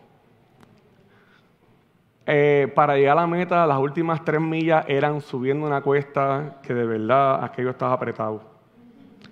Eh, 2.26 2.70
para 2.76 2.96
llegar 2.96 3.18
a 3.18 3.22
la 3.22 3.26
meta, 3.26 3.66
las 3.66 3.78
últimas 3.78 4.24
tres 4.24 4.40
millas 4.40 4.84
eran 4.86 5.20
subiendo 5.20 5.66
una 5.66 5.80
cuesta 5.80 6.60
que 6.62 6.72
de 6.72 6.86
verdad 6.86 7.42
aquello 7.42 7.70
estaba 7.70 7.92
apretado. 7.92 8.40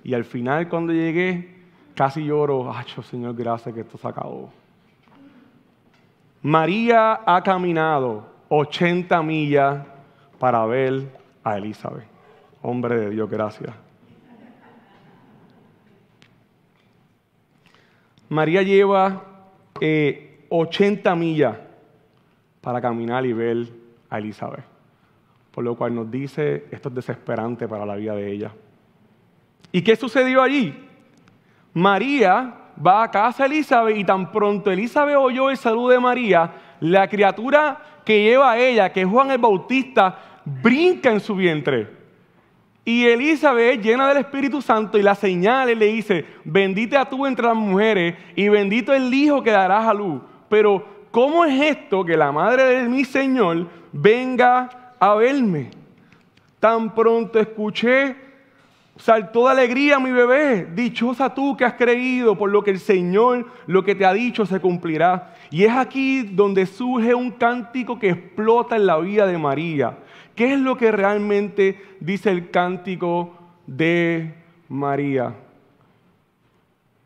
Y 0.03 0.15
al 0.15 0.25
final, 0.25 0.69
cuando 0.69 0.93
llegué, 0.93 1.63
casi 1.95 2.25
lloro, 2.25 2.73
¡ay, 2.73 2.87
Señor, 3.05 3.37
gracias 3.37 3.73
que 3.73 3.83
esto 3.83 3.99
se 3.99 4.09
acabó! 4.09 4.51
María 6.43 7.21
ha 7.25 7.41
caminado 7.43 8.34
80 8.57 9.23
millas 9.23 9.85
para 10.39 10.65
ver 10.67 11.09
a 11.43 11.59
Elizabeth. 11.59 12.05
Hombre 12.63 12.99
de 12.99 13.11
Dios, 13.11 13.29
gracias. 13.29 13.75
María 18.29 18.63
lleva 18.63 19.23
80 20.49 21.13
eh, 21.13 21.17
millas 21.17 21.57
para 22.61 22.81
caminar 22.81 23.27
y 23.27 23.33
ver 23.33 23.69
a 24.09 24.19
Elizabeth. 24.19 24.65
Por 25.51 25.65
lo 25.65 25.77
cual 25.77 25.95
nos 25.95 26.11
dice, 26.11 26.67
esto 26.71 26.89
es 26.89 26.95
desesperante 26.95 27.69
para 27.69 27.85
la 27.85 27.97
vida 27.97 28.15
de 28.15 28.33
ella. 28.33 28.53
¿Y 29.71 29.83
qué 29.83 29.95
sucedió 29.95 30.43
allí? 30.43 30.75
María 31.75 32.55
va 32.85 33.05
a 33.05 33.11
casa 33.11 33.45
de 33.45 33.55
Elizabeth 33.55 33.97
y 33.97 34.05
tan 34.05 34.33
pronto 34.33 34.71
Elizabeth 34.71 35.17
oyó 35.17 35.51
el 35.51 35.57
saludo 35.57 35.91
de 35.91 36.01
María, 36.01 36.53
la 36.81 37.09
criatura 37.09 37.94
que 38.05 38.23
lleva 38.23 38.53
a 38.53 38.59
ella, 38.59 38.93
que 38.93 39.05
Juan 39.05 39.31
el 39.31 39.39
Bautista, 39.39 40.19
brinca 40.45 41.11
en 41.11 41.21
su 41.21 41.35
vientre. 41.35 41.89
Y 42.85 43.07
Elizabeth, 43.07 43.81
llena 43.81 44.09
del 44.09 44.19
Espíritu 44.19 44.61
Santo, 44.61 44.99
y 44.99 45.03
la 45.03 45.15
señala 45.15 45.73
y 45.73 45.75
le 45.75 45.87
dice, 45.87 46.27
bendita 46.45 47.09
tú 47.09 47.27
entre 47.27 47.47
las 47.47 47.57
mujeres 47.57 48.15
y 48.37 48.49
bendito 48.49 48.93
el 48.93 49.13
hijo 49.13 49.43
que 49.43 49.51
darás 49.51 49.87
a 49.87 49.95
luz. 49.95 50.21
Pero, 50.51 50.85
¿cómo 51.11 51.47
es 51.47 51.61
esto 51.63 52.05
que 52.05 52.17
la 52.17 52.31
madre 52.31 52.65
de 52.65 52.89
mi 52.89 53.05
Señor 53.05 53.69
venga 53.91 54.95
a 55.01 55.15
verme? 55.15 55.71
Tan 56.61 56.95
pronto 56.95 57.39
escuché, 57.39 58.17
saltó 58.97 59.47
de 59.47 59.53
alegría 59.53 59.99
mi 59.99 60.13
bebé. 60.13 60.67
Dichosa 60.75 61.35
tú 61.35 61.57
que 61.57 61.65
has 61.65 61.75
creído, 61.75 62.37
por 62.37 62.51
lo 62.51 62.63
que 62.63 62.71
el 62.71 62.79
Señor 62.79 63.47
lo 63.67 63.85
que 63.85 63.95
te 63.95 64.05
ha 64.05 64.13
dicho 64.13 64.47
se 64.47 64.61
cumplirá. 64.61 65.35
Y 65.51 65.65
es 65.65 65.73
aquí 65.73 66.23
donde 66.23 66.67
surge 66.67 67.15
un 67.15 67.31
cántico 67.31 67.99
que 67.99 68.11
explota 68.11 68.77
en 68.77 68.87
la 68.87 68.99
vida 68.99 69.27
de 69.27 69.39
María. 69.39 69.99
¿Qué 70.35 70.55
es 70.55 70.61
lo 70.61 70.77
que 70.77 70.91
realmente 70.91 71.81
dice 72.01 72.31
el 72.31 72.51
cántico 72.51 73.35
de 73.67 74.35
María? 74.69 75.35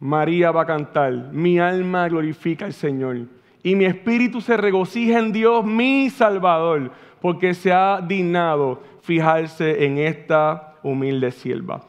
María 0.00 0.52
va 0.52 0.62
a 0.62 0.66
cantar, 0.66 1.12
mi 1.32 1.58
alma 1.58 2.08
glorifica 2.08 2.64
al 2.64 2.72
Señor 2.72 3.26
y 3.62 3.74
mi 3.74 3.84
espíritu 3.84 4.40
se 4.40 4.56
regocija 4.56 5.18
en 5.18 5.32
Dios, 5.32 5.64
mi 5.64 6.08
Salvador, 6.10 6.92
porque 7.20 7.52
se 7.52 7.72
ha 7.72 8.00
dignado 8.00 8.82
fijarse 9.02 9.84
en 9.84 9.98
esta 9.98 10.67
humilde 10.88 11.30
sierva. 11.30 11.82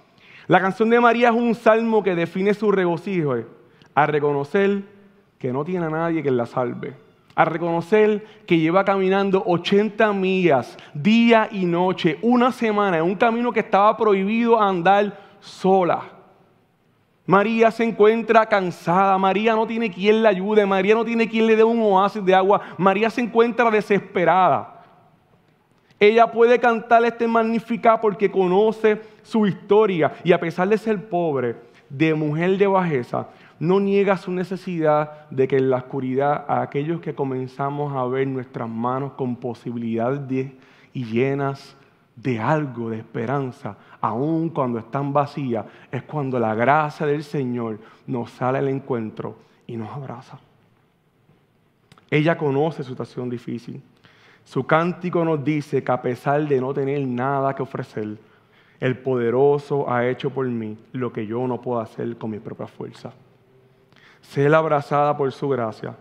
La 0.48 0.60
canción 0.60 0.90
de 0.90 1.00
María 1.00 1.30
es 1.30 1.36
un 1.36 1.56
salmo 1.56 2.04
que 2.04 2.16
define 2.16 2.54
su 2.54 2.72
regocijo 2.72 3.36
a 3.96 4.06
reconocer 4.06 4.84
que 5.38 5.54
no 5.54 5.64
tiene 5.64 5.86
a 5.86 5.90
nadie 5.90 6.24
que 6.24 6.32
la 6.32 6.46
salve 6.46 6.96
a 7.40 7.46
reconocer 7.46 8.26
que 8.46 8.60
lleva 8.60 8.84
caminando 8.84 9.42
80 9.46 10.12
millas 10.12 10.78
día 10.94 11.48
y 11.50 11.64
noche, 11.64 12.20
una 12.22 12.52
semana, 12.52 12.98
en 12.98 13.06
un 13.06 13.16
camino 13.16 13.54
que 13.54 13.62
estaba 13.62 13.96
prohibido 13.96 14.62
andar 14.62 15.18
sola. 15.40 16.02
María 17.26 17.72
se 17.72 17.86
encuentra 17.86 18.46
cansada, 18.48 19.18
María 19.18 19.56
no 19.56 19.66
tiene 19.66 19.90
quien 19.90 20.22
la 20.22 20.28
ayude, 20.28 20.66
María 20.66 20.96
no 20.96 21.06
tiene 21.06 21.30
quien 21.30 21.48
le 21.48 21.56
dé 21.56 21.64
un 21.64 21.80
oasis 21.82 22.26
de 22.26 22.36
agua, 22.36 22.60
María 22.78 23.10
se 23.10 23.22
encuentra 23.22 23.72
desesperada. 23.72 24.79
Ella 26.00 26.32
puede 26.32 26.60
cantar 26.60 27.04
este 27.04 27.28
magnificat 27.28 28.00
porque 28.00 28.32
conoce 28.32 29.02
su 29.22 29.46
historia 29.46 30.14
y 30.24 30.32
a 30.32 30.40
pesar 30.40 30.70
de 30.70 30.78
ser 30.78 31.10
pobre, 31.10 31.58
de 31.90 32.14
mujer 32.14 32.58
de 32.58 32.68
bajeza, 32.68 33.28
no 33.60 33.80
niega 33.80 34.16
su 34.16 34.32
necesidad 34.32 35.28
de 35.30 35.48
que 35.48 35.58
en 35.58 35.70
la 35.70 35.78
oscuridad 35.78 36.46
a 36.48 36.62
aquellos 36.62 37.02
que 37.02 37.14
comenzamos 37.14 37.94
a 37.94 38.06
ver 38.06 38.28
nuestras 38.28 38.70
manos 38.70 39.14
con 39.14 39.36
posibilidades 39.36 40.52
y 40.94 41.04
llenas 41.04 41.76
de 42.16 42.40
algo, 42.40 42.90
de 42.90 42.98
esperanza, 42.98 43.78
aun 44.00 44.50
cuando 44.50 44.80
están 44.80 45.12
vacías, 45.12 45.66
es 45.92 46.04
cuando 46.04 46.40
la 46.40 46.56
gracia 46.56 47.06
del 47.06 47.24
Señor 47.24 47.80
nos 48.08 48.32
sale 48.32 48.60
al 48.60 48.70
encuentro 48.70 49.38
y 49.68 49.76
nos 49.76 49.90
abraza. 49.90 50.40
Ella 52.10 52.38
conoce 52.38 52.84
su 52.84 52.90
situación 52.92 53.30
difícil. 53.30 53.82
Su 54.50 54.66
cántico 54.66 55.24
nos 55.24 55.44
dice 55.44 55.84
que 55.84 55.92
a 55.92 56.02
pesar 56.02 56.48
de 56.48 56.60
no 56.60 56.74
tener 56.74 57.06
nada 57.08 57.54
que 57.54 57.62
ofrecer, 57.62 58.18
el 58.80 58.98
poderoso 58.98 59.88
ha 59.88 60.08
hecho 60.08 60.32
por 60.32 60.48
mí 60.48 60.76
lo 60.92 61.14
que 61.14 61.28
yo 61.28 61.46
no 61.46 61.62
puedo 61.62 61.80
hacer 61.80 62.18
con 62.18 62.32
mi 62.32 62.40
propia 62.40 62.66
fuerza 62.66 63.14
ser 64.22 64.54
abrazada 64.54 65.16
por 65.16 65.32
su 65.32 65.50
gracia 65.50 65.96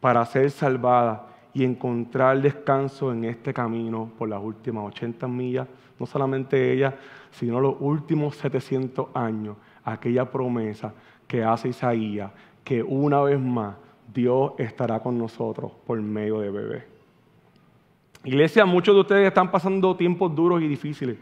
para 0.00 0.24
ser 0.26 0.50
salvada 0.50 1.26
y 1.54 1.64
encontrar 1.64 2.40
descanso 2.42 3.12
en 3.12 3.24
este 3.24 3.54
camino 3.54 4.10
por 4.18 4.28
las 4.28 4.42
últimas 4.42 4.84
80 4.88 5.26
millas, 5.26 5.66
no 5.98 6.04
solamente 6.04 6.72
ella, 6.72 6.94
sino 7.30 7.60
los 7.60 7.76
últimos 7.80 8.36
700 8.36 9.08
años, 9.14 9.56
aquella 9.84 10.30
promesa 10.30 10.92
que 11.26 11.42
hace 11.42 11.68
Isaías, 11.68 12.30
que 12.62 12.82
una 12.82 13.22
vez 13.22 13.40
más 13.40 13.76
Dios 14.12 14.52
estará 14.58 15.00
con 15.00 15.16
nosotros 15.16 15.72
por 15.86 15.98
medio 16.00 16.40
de 16.40 16.50
bebé. 16.50 16.95
Iglesia, 18.26 18.66
muchos 18.66 18.92
de 18.92 19.00
ustedes 19.02 19.28
están 19.28 19.52
pasando 19.52 19.96
tiempos 19.96 20.34
duros 20.34 20.60
y 20.60 20.66
difíciles. 20.66 21.16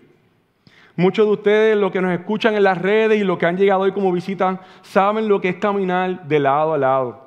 Muchos 0.96 1.26
de 1.26 1.32
ustedes, 1.32 1.76
los 1.76 1.92
que 1.92 2.00
nos 2.00 2.12
escuchan 2.12 2.54
en 2.54 2.62
las 2.62 2.80
redes 2.80 3.20
y 3.20 3.24
los 3.24 3.36
que 3.36 3.44
han 3.44 3.58
llegado 3.58 3.82
hoy 3.82 3.92
como 3.92 4.10
visitas, 4.10 4.58
saben 4.80 5.28
lo 5.28 5.38
que 5.38 5.50
es 5.50 5.56
caminar 5.56 6.26
de 6.26 6.38
lado 6.38 6.72
a 6.72 6.78
lado, 6.78 7.20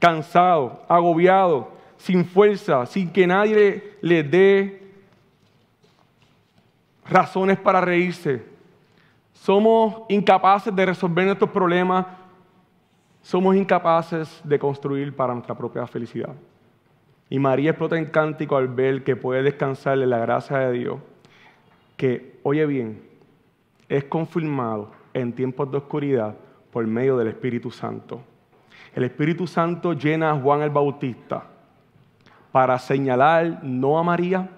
cansado, 0.00 0.82
agobiado, 0.88 1.70
sin 1.96 2.24
fuerza, 2.24 2.86
sin 2.86 3.08
que 3.12 3.24
nadie 3.24 3.94
les 4.00 4.28
dé 4.28 4.82
razones 7.08 7.56
para 7.56 7.80
reírse. 7.80 8.44
Somos 9.32 10.02
incapaces 10.08 10.74
de 10.74 10.86
resolver 10.86 11.26
nuestros 11.26 11.50
problemas, 11.50 12.04
somos 13.22 13.54
incapaces 13.54 14.40
de 14.42 14.58
construir 14.58 15.14
para 15.14 15.34
nuestra 15.34 15.54
propia 15.54 15.86
felicidad. 15.86 16.34
Y 17.30 17.38
María 17.38 17.70
explota 17.70 17.96
en 17.96 18.06
cántico 18.06 18.56
al 18.56 18.66
ver 18.66 19.04
que 19.04 19.14
puede 19.14 19.44
descansar 19.44 19.96
la 19.98 20.18
gracia 20.18 20.58
de 20.58 20.72
Dios, 20.72 20.98
que, 21.96 22.40
oye 22.42 22.66
bien, 22.66 23.02
es 23.88 24.04
confirmado 24.04 24.90
en 25.14 25.32
tiempos 25.32 25.70
de 25.70 25.78
oscuridad 25.78 26.34
por 26.72 26.84
medio 26.88 27.16
del 27.16 27.28
Espíritu 27.28 27.70
Santo. 27.70 28.20
El 28.94 29.04
Espíritu 29.04 29.46
Santo 29.46 29.92
llena 29.92 30.32
a 30.32 30.40
Juan 30.40 30.62
el 30.62 30.70
Bautista 30.70 31.44
para 32.50 32.76
señalar 32.80 33.62
no 33.62 33.96
a 33.96 34.02
María. 34.02 34.50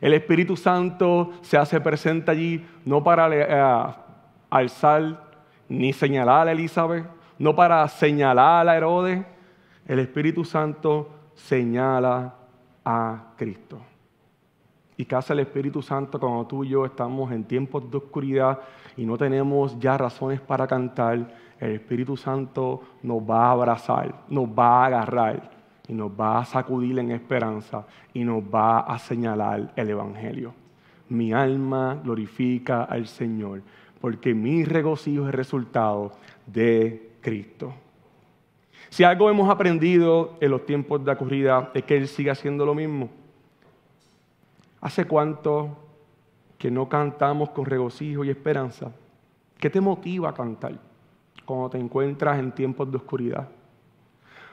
El 0.00 0.14
Espíritu 0.14 0.56
Santo 0.56 1.30
se 1.42 1.56
hace 1.56 1.80
presente 1.80 2.32
allí 2.32 2.66
no 2.84 3.04
para 3.04 3.28
eh, 3.32 3.94
alzar 4.48 5.30
ni 5.68 5.92
señalar 5.92 6.48
a 6.48 6.52
Elizabeth, 6.52 7.06
no 7.38 7.54
para 7.54 7.86
señalar 7.86 8.68
a 8.68 8.76
Herodes. 8.76 9.24
El 9.86 10.00
Espíritu 10.00 10.44
Santo 10.44 11.19
señala 11.46 12.34
a 12.84 13.32
Cristo. 13.36 13.78
¿Y 14.96 15.04
qué 15.06 15.16
hace 15.16 15.32
el 15.32 15.40
Espíritu 15.40 15.80
Santo 15.80 16.20
cuando 16.20 16.46
tú 16.46 16.62
y 16.62 16.68
yo 16.68 16.84
estamos 16.84 17.32
en 17.32 17.44
tiempos 17.44 17.90
de 17.90 17.96
oscuridad 17.96 18.60
y 18.96 19.06
no 19.06 19.16
tenemos 19.16 19.78
ya 19.78 19.96
razones 19.96 20.40
para 20.40 20.66
cantar? 20.66 21.34
El 21.58 21.72
Espíritu 21.72 22.16
Santo 22.16 22.82
nos 23.02 23.18
va 23.22 23.46
a 23.46 23.52
abrazar, 23.52 24.14
nos 24.28 24.46
va 24.46 24.82
a 24.82 24.86
agarrar 24.86 25.50
y 25.88 25.94
nos 25.94 26.10
va 26.10 26.40
a 26.40 26.44
sacudir 26.44 26.98
en 26.98 27.10
esperanza 27.12 27.86
y 28.12 28.24
nos 28.24 28.42
va 28.42 28.80
a 28.80 28.98
señalar 28.98 29.72
el 29.74 29.90
Evangelio. 29.90 30.52
Mi 31.08 31.32
alma 31.32 31.98
glorifica 32.02 32.84
al 32.84 33.06
Señor 33.06 33.62
porque 34.00 34.34
mi 34.34 34.64
regocijo 34.64 35.28
es 35.28 35.34
resultado 35.34 36.12
de 36.46 37.12
Cristo. 37.20 37.72
Si 38.90 39.04
algo 39.04 39.30
hemos 39.30 39.48
aprendido 39.48 40.36
en 40.40 40.50
los 40.50 40.66
tiempos 40.66 41.00
de 41.00 41.06
la 41.06 41.16
corrida 41.16 41.70
es 41.74 41.84
que 41.84 41.96
Él 41.96 42.08
sigue 42.08 42.30
haciendo 42.30 42.66
lo 42.66 42.74
mismo. 42.74 43.08
¿Hace 44.80 45.04
cuánto 45.04 45.76
que 46.58 46.70
no 46.70 46.88
cantamos 46.88 47.50
con 47.50 47.66
regocijo 47.66 48.24
y 48.24 48.30
esperanza? 48.30 48.92
¿Qué 49.58 49.70
te 49.70 49.80
motiva 49.80 50.30
a 50.30 50.34
cantar 50.34 50.74
cuando 51.44 51.70
te 51.70 51.78
encuentras 51.78 52.38
en 52.38 52.50
tiempos 52.52 52.90
de 52.90 52.96
oscuridad? 52.96 53.48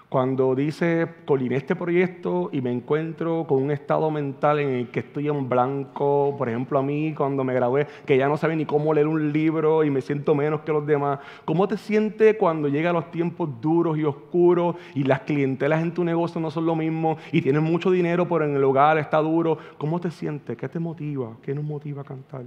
Cuando 0.10 0.56
dice, 0.56 1.06
coliné 1.26 1.58
este 1.58 1.76
proyecto 1.76 2.50
y 2.54 2.62
me 2.62 2.72
encuentro 2.72 3.46
con 3.46 3.62
un 3.62 3.72
estado 3.72 4.10
mental 4.10 4.60
en 4.60 4.70
el 4.70 4.90
que 4.90 5.02
estoy 5.02 5.28
en 5.28 5.50
blanco, 5.50 6.34
por 6.38 6.48
ejemplo 6.48 6.80
a 6.80 6.82
mí 6.82 7.14
cuando 7.14 7.44
me 7.44 7.54
gradué, 7.54 7.88
que 8.06 8.18
ya 8.18 8.30
no 8.30 8.38
sabía 8.38 8.56
ni 8.56 8.66
cómo 8.66 8.94
leer 8.94 9.06
un 9.06 9.34
libro 9.34 9.84
y 9.84 9.90
me 9.90 10.00
siento 10.00 10.34
menos 10.34 10.62
que 10.62 10.72
los 10.72 10.88
demás. 10.88 11.20
¿Cómo 11.44 11.68
te 11.68 11.76
sientes 11.76 12.38
cuando 12.38 12.70
llegan 12.70 12.94
los 12.94 13.12
tiempos 13.12 13.50
duros 13.60 13.98
y 13.98 14.06
oscuros 14.06 14.78
y 14.96 15.04
las 15.04 15.22
clientelas 15.22 15.82
en 15.82 15.94
tu 15.94 16.06
negocio 16.06 16.40
no 16.40 16.52
son 16.52 16.66
lo 16.66 16.76
mismo 16.78 17.18
y 17.34 17.42
tienes 17.42 17.62
mucho 17.62 17.92
dinero 17.92 18.30
pero 18.30 18.46
en 18.46 18.56
el 18.56 18.64
hogar 18.64 18.98
está 18.98 19.18
duro? 19.18 19.58
¿Cómo 19.78 20.00
te 20.00 20.10
sientes? 20.10 20.56
¿Qué 20.56 20.70
te 20.70 20.80
motiva? 20.80 21.36
¿Qué 21.42 21.54
nos 21.54 21.66
motiva 21.66 22.04
a 22.04 22.06
cantar? 22.06 22.46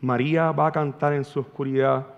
María 0.00 0.52
va 0.52 0.68
a 0.68 0.72
cantar 0.72 1.12
en 1.12 1.24
su 1.24 1.40
oscuridad 1.40 2.17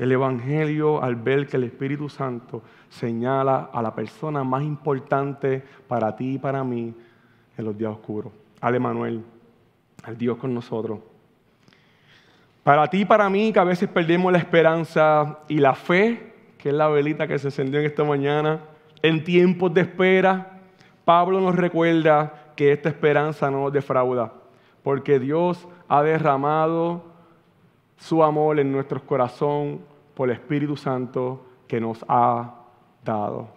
el 0.00 0.12
Evangelio 0.12 1.02
al 1.02 1.14
ver 1.14 1.46
que 1.46 1.58
el 1.58 1.64
Espíritu 1.64 2.08
Santo 2.08 2.62
señala 2.88 3.68
a 3.70 3.82
la 3.82 3.94
persona 3.94 4.42
más 4.42 4.62
importante 4.62 5.62
para 5.86 6.16
ti 6.16 6.36
y 6.36 6.38
para 6.38 6.64
mí 6.64 6.94
en 7.58 7.64
los 7.66 7.76
días 7.76 7.92
oscuros, 7.92 8.32
al 8.62 8.74
Emanuel, 8.74 9.22
al 10.02 10.16
Dios 10.16 10.38
con 10.38 10.54
nosotros. 10.54 11.00
Para 12.62 12.86
ti 12.86 13.02
y 13.02 13.04
para 13.04 13.28
mí, 13.28 13.52
que 13.52 13.58
a 13.58 13.64
veces 13.64 13.90
perdemos 13.90 14.32
la 14.32 14.38
esperanza 14.38 15.40
y 15.48 15.58
la 15.58 15.74
fe, 15.74 16.32
que 16.56 16.70
es 16.70 16.74
la 16.74 16.88
velita 16.88 17.26
que 17.26 17.38
se 17.38 17.48
encendió 17.48 17.78
en 17.80 17.84
esta 17.84 18.02
mañana, 18.02 18.60
en 19.02 19.22
tiempos 19.22 19.74
de 19.74 19.82
espera, 19.82 20.60
Pablo 21.04 21.42
nos 21.42 21.56
recuerda 21.56 22.52
que 22.56 22.72
esta 22.72 22.88
esperanza 22.88 23.50
no 23.50 23.64
nos 23.64 23.72
defrauda, 23.74 24.32
porque 24.82 25.18
Dios 25.18 25.68
ha 25.88 26.02
derramado 26.02 27.04
su 27.98 28.24
amor 28.24 28.58
en 28.58 28.72
nuestros 28.72 29.02
corazones 29.02 29.89
por 30.20 30.28
el 30.28 30.36
Espíritu 30.36 30.76
Santo 30.76 31.46
que 31.66 31.80
nos 31.80 32.04
ha 32.06 32.54
dado. 33.02 33.48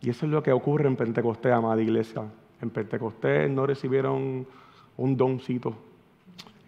Y 0.00 0.08
eso 0.08 0.24
es 0.24 0.32
lo 0.32 0.42
que 0.42 0.50
ocurre 0.50 0.88
en 0.88 0.96
Pentecostés, 0.96 1.52
amada 1.52 1.82
iglesia. 1.82 2.22
En 2.62 2.70
Pentecostés 2.70 3.50
no 3.50 3.66
recibieron 3.66 4.46
un 4.96 5.16
doncito. 5.18 5.74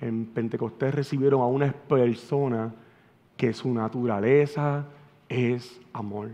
En 0.02 0.26
Pentecostés 0.26 0.94
recibieron 0.94 1.40
a 1.40 1.46
una 1.46 1.72
persona 1.72 2.74
que 3.34 3.54
su 3.54 3.72
naturaleza 3.72 4.84
es 5.30 5.80
amor. 5.94 6.28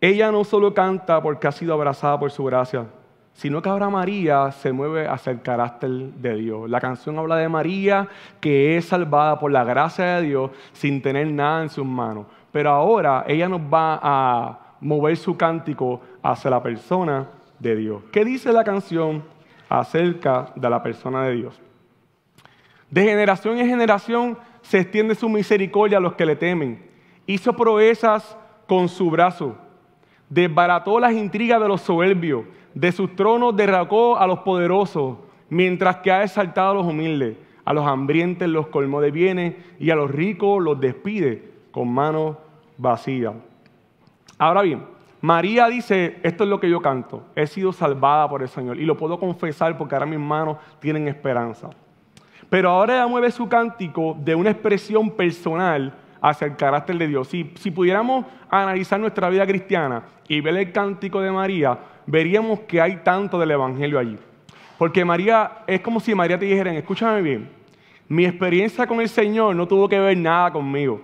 Ella 0.00 0.32
no 0.32 0.44
solo 0.44 0.72
canta 0.72 1.20
porque 1.20 1.46
ha 1.46 1.52
sido 1.52 1.74
abrazada 1.74 2.18
por 2.18 2.30
su 2.30 2.42
gracia, 2.42 2.86
sino 3.36 3.60
que 3.60 3.68
ahora 3.68 3.90
María 3.90 4.50
se 4.50 4.72
mueve 4.72 5.06
hacia 5.06 5.30
el 5.30 5.42
carácter 5.42 5.90
de 5.90 6.36
Dios. 6.36 6.70
La 6.70 6.80
canción 6.80 7.18
habla 7.18 7.36
de 7.36 7.50
María 7.50 8.08
que 8.40 8.78
es 8.78 8.86
salvada 8.86 9.38
por 9.38 9.52
la 9.52 9.62
gracia 9.62 10.16
de 10.16 10.22
Dios 10.22 10.50
sin 10.72 11.02
tener 11.02 11.26
nada 11.26 11.62
en 11.62 11.68
sus 11.68 11.84
manos. 11.84 12.26
Pero 12.50 12.70
ahora 12.70 13.26
ella 13.28 13.46
nos 13.46 13.60
va 13.60 14.00
a 14.02 14.58
mover 14.80 15.18
su 15.18 15.36
cántico 15.36 16.00
hacia 16.22 16.50
la 16.50 16.62
persona 16.62 17.28
de 17.58 17.76
Dios. 17.76 18.02
¿Qué 18.10 18.24
dice 18.24 18.52
la 18.54 18.64
canción 18.64 19.22
acerca 19.68 20.52
de 20.56 20.70
la 20.70 20.82
persona 20.82 21.24
de 21.24 21.34
Dios? 21.34 21.60
De 22.90 23.04
generación 23.04 23.58
en 23.58 23.68
generación 23.68 24.38
se 24.62 24.78
extiende 24.78 25.14
su 25.14 25.28
misericordia 25.28 25.98
a 25.98 26.00
los 26.00 26.14
que 26.14 26.24
le 26.24 26.36
temen. 26.36 26.88
Hizo 27.26 27.52
proezas 27.52 28.34
con 28.66 28.88
su 28.88 29.10
brazo. 29.10 29.58
Desbarató 30.28 30.98
las 30.98 31.12
intrigas 31.12 31.60
de 31.60 31.68
los 31.68 31.80
soberbios 31.80 32.44
de 32.76 32.92
sus 32.92 33.16
tronos 33.16 33.56
derracó 33.56 34.18
a 34.18 34.26
los 34.26 34.40
poderosos, 34.40 35.16
mientras 35.48 35.96
que 35.96 36.12
ha 36.12 36.22
exaltado 36.22 36.72
a 36.72 36.74
los 36.74 36.86
humildes. 36.86 37.38
A 37.64 37.72
los 37.72 37.86
hambrientes 37.86 38.46
los 38.48 38.66
colmó 38.66 39.00
de 39.00 39.10
bienes 39.10 39.54
y 39.80 39.90
a 39.90 39.96
los 39.96 40.10
ricos 40.10 40.62
los 40.62 40.78
despide 40.78 41.52
con 41.70 41.88
manos 41.90 42.36
vacías. 42.76 43.32
Ahora 44.36 44.60
bien, 44.60 44.84
María 45.22 45.68
dice, 45.68 46.18
esto 46.22 46.44
es 46.44 46.50
lo 46.50 46.60
que 46.60 46.68
yo 46.68 46.82
canto, 46.82 47.24
he 47.34 47.46
sido 47.46 47.72
salvada 47.72 48.28
por 48.28 48.42
el 48.42 48.48
Señor 48.48 48.78
y 48.78 48.84
lo 48.84 48.98
puedo 48.98 49.18
confesar 49.18 49.78
porque 49.78 49.94
ahora 49.94 50.04
mis 50.04 50.20
manos 50.20 50.58
tienen 50.78 51.08
esperanza. 51.08 51.70
Pero 52.50 52.68
ahora 52.68 52.96
ella 52.96 53.06
mueve 53.06 53.30
su 53.30 53.48
cántico 53.48 54.14
de 54.22 54.34
una 54.34 54.50
expresión 54.50 55.10
personal 55.10 55.94
hacia 56.20 56.46
el 56.46 56.56
carácter 56.56 56.98
de 56.98 57.08
Dios. 57.08 57.28
Si, 57.28 57.44
pudiéramos 57.44 58.26
analizar 58.48 58.98
nuestra 58.98 59.28
vida 59.28 59.46
cristiana 59.46 60.02
y 60.28 60.40
ver 60.40 60.56
el 60.56 60.72
cántico 60.72 61.20
de 61.20 61.30
María, 61.30 61.78
veríamos 62.06 62.60
que 62.60 62.80
hay 62.80 62.96
tanto 62.98 63.38
del 63.38 63.50
Evangelio 63.50 63.98
allí. 63.98 64.18
Porque 64.78 65.04
María, 65.04 65.58
es 65.66 65.80
como 65.80 66.00
si 66.00 66.14
María 66.14 66.38
te 66.38 66.44
dijera, 66.44 66.72
escúchame 66.72 67.22
bien, 67.22 67.48
mi 68.08 68.24
experiencia 68.24 68.86
con 68.86 69.00
el 69.00 69.08
Señor 69.08 69.56
no 69.56 69.66
tuvo 69.66 69.88
que 69.88 69.98
ver 69.98 70.16
nada 70.16 70.52
conmigo. 70.52 71.00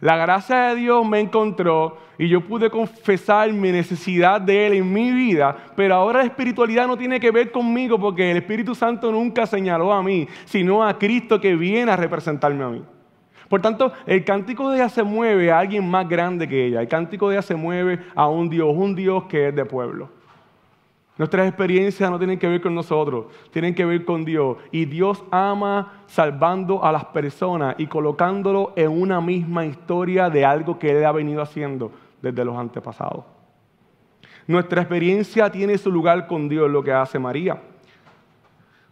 La 0.00 0.16
gracia 0.16 0.68
de 0.68 0.76
Dios 0.76 1.06
me 1.06 1.20
encontró 1.20 1.98
y 2.16 2.26
yo 2.26 2.40
pude 2.40 2.70
confesar 2.70 3.52
mi 3.52 3.70
necesidad 3.70 4.40
de 4.40 4.66
Él 4.66 4.72
en 4.74 4.92
mi 4.92 5.10
vida, 5.10 5.54
pero 5.76 5.94
ahora 5.94 6.20
la 6.20 6.24
espiritualidad 6.24 6.86
no 6.86 6.96
tiene 6.96 7.20
que 7.20 7.30
ver 7.30 7.50
conmigo 7.52 7.98
porque 7.98 8.30
el 8.30 8.38
Espíritu 8.38 8.74
Santo 8.74 9.12
nunca 9.12 9.46
señaló 9.46 9.92
a 9.92 10.02
mí, 10.02 10.26
sino 10.46 10.82
a 10.82 10.98
Cristo 10.98 11.38
que 11.38 11.54
viene 11.54 11.92
a 11.92 11.96
representarme 11.96 12.64
a 12.64 12.68
mí. 12.68 12.82
Por 13.50 13.60
tanto, 13.60 13.92
el 14.06 14.24
cántico 14.24 14.70
de 14.70 14.76
ella 14.76 14.88
se 14.88 15.02
mueve 15.02 15.50
a 15.50 15.58
alguien 15.58 15.90
más 15.90 16.08
grande 16.08 16.46
que 16.46 16.66
ella. 16.66 16.80
El 16.80 16.86
cántico 16.86 17.28
de 17.28 17.34
ella 17.34 17.42
se 17.42 17.56
mueve 17.56 17.98
a 18.14 18.28
un 18.28 18.48
Dios, 18.48 18.68
un 18.72 18.94
Dios 18.94 19.24
que 19.24 19.48
es 19.48 19.56
de 19.56 19.64
pueblo. 19.64 20.08
Nuestras 21.18 21.48
experiencias 21.48 22.08
no 22.08 22.16
tienen 22.16 22.38
que 22.38 22.46
ver 22.46 22.60
con 22.60 22.76
nosotros, 22.76 23.26
tienen 23.50 23.74
que 23.74 23.84
ver 23.84 24.04
con 24.04 24.24
Dios. 24.24 24.56
Y 24.70 24.84
Dios 24.84 25.24
ama 25.32 26.04
salvando 26.06 26.84
a 26.84 26.92
las 26.92 27.06
personas 27.06 27.74
y 27.76 27.88
colocándolo 27.88 28.72
en 28.76 28.88
una 28.88 29.20
misma 29.20 29.66
historia 29.66 30.30
de 30.30 30.44
algo 30.44 30.78
que 30.78 30.96
Él 30.96 31.04
ha 31.04 31.10
venido 31.10 31.42
haciendo 31.42 31.90
desde 32.22 32.44
los 32.44 32.56
antepasados. 32.56 33.24
Nuestra 34.46 34.82
experiencia 34.82 35.50
tiene 35.50 35.76
su 35.76 35.90
lugar 35.90 36.28
con 36.28 36.48
Dios, 36.48 36.70
lo 36.70 36.84
que 36.84 36.92
hace 36.92 37.18
María. 37.18 37.60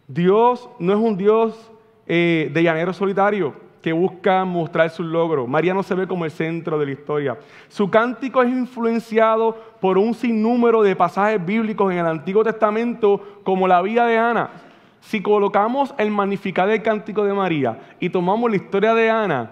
Dios 0.09 0.69
no 0.81 0.93
es 0.93 0.99
un 0.99 1.17
Dios 1.17 1.71
eh, 2.09 2.51
de 2.53 2.63
llanero 2.65 2.93
solitario 2.93 3.68
que 3.83 3.93
busca 3.93 4.45
mostrar 4.45 4.91
su 4.91 5.03
logro. 5.03 5.47
María 5.47 5.75
no 5.75 5.83
se 5.83 5.95
ve 5.95 6.07
como 6.07 6.25
el 6.25 6.31
centro 6.31 6.79
de 6.79 6.87
la 6.87 6.93
historia. 6.93 7.39
Su 7.69 7.91
cántico 7.91 8.43
es 8.43 8.51
influenciado 8.51 9.57
por 9.81 9.99
un 9.99 10.15
sinnúmero 10.15 10.83
de 10.83 10.97
pasajes 10.97 11.45
bíblicos 11.45 11.93
en 11.93 11.99
el 11.99 12.07
Antiguo 12.07 12.43
Testamento, 12.43 13.41
como 13.45 13.69
la 13.69 13.81
vida 13.83 14.07
de 14.07 14.19
Ana. 14.19 14.51
Si 15.01 15.23
colocamos 15.23 15.95
el 15.97 16.11
magnificar 16.11 16.69
del 16.69 16.83
cántico 16.83 17.25
de 17.25 17.33
María 17.33 17.79
y 18.01 18.11
tomamos 18.11 18.51
la 18.51 18.57
historia 18.57 18.95
de 18.95 19.09
Ana, 19.09 19.51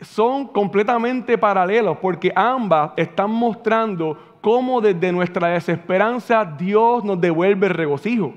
son 0.00 0.46
completamente 0.46 1.38
paralelos 1.38 1.98
porque 1.98 2.32
ambas 2.34 2.92
están 2.96 3.30
mostrando 3.30 4.18
cómo 4.40 4.80
desde 4.80 5.10
nuestra 5.10 5.48
desesperanza 5.48 6.44
Dios 6.44 7.02
nos 7.02 7.20
devuelve 7.20 7.66
el 7.66 7.74
regocijo. 7.74 8.34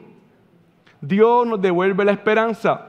Dios 1.01 1.45
nos 1.45 1.61
devuelve 1.61 2.03
la 2.03 2.13
esperanza. 2.13 2.88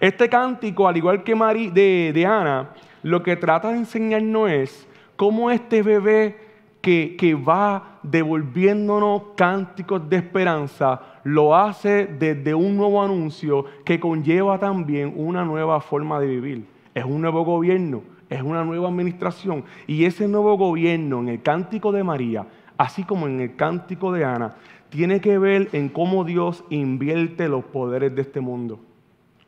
Este 0.00 0.28
cántico, 0.28 0.88
al 0.88 0.96
igual 0.96 1.22
que 1.22 1.34
de, 1.34 2.26
Ana, 2.26 2.70
lo 3.02 3.22
que 3.22 3.36
trata 3.36 3.70
de 3.70 3.78
enseñarnos 3.78 4.50
es 4.50 4.88
cómo 5.16 5.50
este 5.50 5.82
bebé 5.82 6.38
que, 6.80 7.16
que, 7.18 7.34
va 7.34 7.98
devolviéndonos 8.02 9.22
cánticos 9.36 10.08
de 10.08 10.16
esperanza, 10.16 11.00
lo 11.24 11.56
hace 11.56 12.06
desde 12.06 12.54
un 12.54 12.76
nuevo 12.76 13.02
anuncio 13.02 13.64
que 13.84 13.98
conlleva 13.98 14.58
también 14.58 15.14
una 15.16 15.44
nueva 15.44 15.80
forma 15.80 16.20
de 16.20 16.26
vivir. 16.26 16.66
Es 16.94 17.04
un 17.04 17.22
nuevo 17.22 17.44
gobierno, 17.44 18.02
es 18.28 18.42
una 18.42 18.64
nueva 18.64 18.88
administración. 18.88 19.64
Y 19.86 20.04
ese 20.04 20.28
nuevo 20.28 20.56
gobierno 20.56 21.20
en 21.20 21.28
el 21.28 21.42
cántico 21.42 21.90
de 21.92 22.04
María, 22.04 22.46
así 22.76 23.04
como 23.04 23.26
en 23.26 23.40
el 23.40 23.56
cántico 23.56 24.12
de 24.12 24.24
Ana, 24.24 24.56
tiene 24.90 25.20
que 25.20 25.38
ver 25.38 25.70
en 25.72 25.88
cómo 25.88 26.24
Dios 26.24 26.64
invierte 26.70 27.48
los 27.48 27.64
poderes 27.64 28.14
de 28.14 28.22
este 28.22 28.40
mundo. 28.40 28.80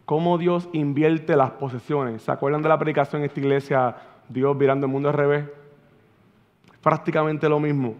Cómo 0.07 0.39
Dios 0.39 0.69
invierte 0.73 1.37
las 1.37 1.51
posesiones. 1.51 2.23
¿Se 2.23 2.31
acuerdan 2.31 2.63
de 2.63 2.69
la 2.69 2.79
predicación 2.79 3.23
en 3.23 3.27
esta 3.27 3.41
iglesia, 3.41 3.97
Dios 4.29 4.57
virando 4.57 4.87
el 4.87 4.93
mundo 4.93 5.09
al 5.09 5.17
revés? 5.17 5.45
Prácticamente 6.81 7.49
lo 7.49 7.59
mismo. 7.59 7.97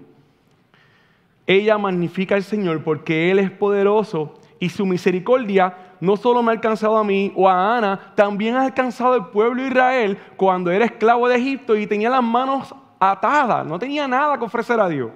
Ella 1.49 1.77
magnifica 1.79 2.37
al 2.37 2.45
Señor 2.45 2.85
porque 2.85 3.33
Él 3.33 3.41
es 3.41 3.51
poderoso 3.51 4.35
y 4.61 4.69
su 4.69 4.87
misericordia 4.87 5.77
no 6.01 6.17
solo 6.17 6.45
me 6.45 6.51
ha 6.51 6.55
alcanzado 6.55 6.97
a 6.97 7.03
mí 7.03 7.33
o 7.35 7.49
a 7.49 7.77
Ana, 7.77 8.13
también 8.15 8.55
ha 8.55 8.63
alcanzado 8.63 9.15
al 9.15 9.31
pueblo 9.31 9.63
de 9.63 9.69
Israel 9.69 10.19
cuando 10.37 10.71
era 10.71 10.85
esclavo 10.85 11.29
de 11.29 11.37
Egipto 11.37 11.75
y 11.75 11.89
tenía 11.89 12.11
las 12.11 12.23
manos 12.23 12.73
atadas, 13.01 13.67
no 13.67 13.81
tenía 13.81 14.07
nada 14.07 14.39
que 14.39 14.45
ofrecer 14.45 14.79
a 14.79 14.89
Dios. 14.89 15.11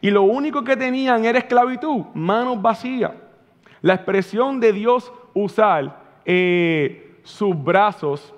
Y 0.00 0.10
lo 0.10 0.22
único 0.22 0.64
que 0.64 0.76
tenían 0.76 1.24
era 1.24 1.38
esclavitud, 1.38 2.06
manos 2.12 2.60
vacías. 2.60 3.12
La 3.82 3.94
expresión 3.94 4.58
de 4.58 4.72
Dios 4.72 5.12
usar 5.34 6.00
eh, 6.24 7.18
sus 7.22 7.60
brazos, 7.62 8.34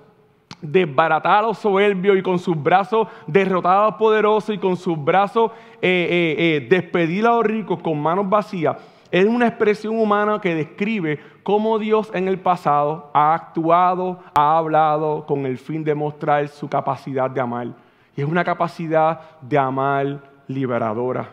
los 0.61 1.57
soberbios 1.57 2.17
y 2.17 2.21
con 2.21 2.39
sus 2.39 2.61
brazos 2.61 3.07
los 3.27 3.95
poderosos 3.95 4.55
y 4.55 4.57
con 4.57 4.75
sus 4.75 5.03
brazos 5.03 5.51
eh, 5.81 6.35
eh, 6.37 6.67
despedir 6.67 7.25
a 7.27 7.35
los 7.35 7.43
ricos 7.43 7.81
con 7.81 8.01
manos 8.01 8.27
vacías 8.27 8.77
es 9.11 9.25
una 9.25 9.47
expresión 9.47 9.97
humana 9.97 10.41
que 10.41 10.55
describe 10.55 11.19
cómo 11.41 11.79
Dios 11.79 12.11
en 12.13 12.27
el 12.27 12.37
pasado 12.37 13.11
ha 13.13 13.33
actuado, 13.33 14.19
ha 14.33 14.57
hablado 14.57 15.25
con 15.25 15.45
el 15.45 15.57
fin 15.57 15.85
de 15.85 15.95
mostrar 15.95 16.47
su 16.49 16.67
capacidad 16.67 17.29
de 17.29 17.39
amar. 17.39 17.67
Y 18.15 18.21
es 18.21 18.27
una 18.27 18.43
capacidad 18.43 19.21
de 19.39 19.57
amar 19.57 20.21
liberadora. 20.47 21.29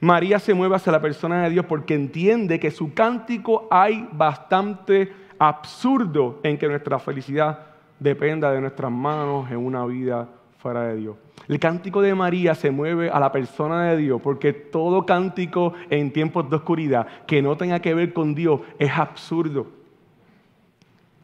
María 0.00 0.38
se 0.38 0.54
mueve 0.54 0.76
hacia 0.76 0.92
la 0.92 1.00
persona 1.00 1.42
de 1.42 1.50
Dios 1.50 1.66
porque 1.66 1.94
entiende 1.94 2.60
que 2.60 2.70
su 2.70 2.94
cántico 2.94 3.66
hay 3.70 4.08
bastante 4.12 5.12
absurdo 5.38 6.38
en 6.42 6.56
que 6.56 6.68
nuestra 6.68 6.98
felicidad 6.98 7.66
dependa 7.98 8.52
de 8.52 8.60
nuestras 8.60 8.92
manos 8.92 9.50
en 9.50 9.56
una 9.56 9.84
vida 9.86 10.28
fuera 10.58 10.84
de 10.84 10.96
Dios. 10.96 11.16
El 11.48 11.58
cántico 11.58 12.00
de 12.00 12.14
María 12.14 12.54
se 12.54 12.70
mueve 12.70 13.10
a 13.10 13.18
la 13.18 13.32
persona 13.32 13.90
de 13.90 13.96
Dios 13.96 14.20
porque 14.22 14.52
todo 14.52 15.04
cántico 15.04 15.72
en 15.90 16.12
tiempos 16.12 16.48
de 16.48 16.56
oscuridad 16.56 17.06
que 17.26 17.42
no 17.42 17.56
tenga 17.56 17.80
que 17.80 17.94
ver 17.94 18.12
con 18.12 18.34
Dios 18.34 18.60
es 18.78 18.92
absurdo. 18.92 19.66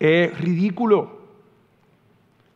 Es 0.00 0.36
ridículo. 0.40 1.22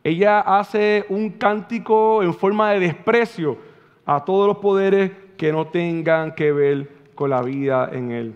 Ella 0.03 0.39
hace 0.39 1.05
un 1.09 1.29
cántico 1.29 2.23
en 2.23 2.33
forma 2.33 2.71
de 2.71 2.79
desprecio 2.79 3.57
a 4.05 4.23
todos 4.25 4.47
los 4.47 4.57
poderes 4.57 5.11
que 5.39 5.51
no 5.53 5.65
tengan 5.67 6.35
que 6.35 6.51
ver 6.51 6.91
con 7.15 7.29
la 7.29 7.41
vida 7.41 7.89
en 7.93 8.11
Él. 8.11 8.35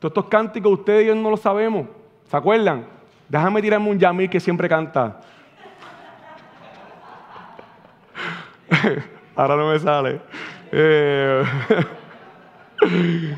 Todos 0.00 0.10
estos 0.10 0.26
cánticos 0.26 0.72
ustedes 0.80 1.04
y 1.04 1.06
yo 1.06 1.14
no 1.14 1.30
lo 1.30 1.36
sabemos. 1.36 1.86
¿Se 2.28 2.36
acuerdan? 2.36 2.86
Déjame 3.28 3.62
tirarme 3.62 3.88
un 3.88 4.00
yamil 4.00 4.28
que 4.28 4.40
siempre 4.40 4.68
canta. 4.68 5.20
Ahora 9.36 9.54
no 9.54 9.70
me 9.70 9.78
sale. 9.78 10.20
Eh, 10.72 11.44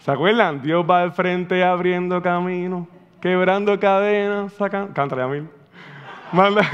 ¿Se 0.00 0.10
acuerdan? 0.10 0.60
Dios 0.60 0.84
va 0.88 1.00
al 1.00 1.12
frente 1.12 1.64
abriendo 1.64 2.20
camino, 2.20 2.86
quebrando 3.18 3.80
cadenas, 3.80 4.52
sacando. 4.52 4.92
Cántale 4.92 5.40
mí. 5.40 5.48
Manda, 6.32 6.60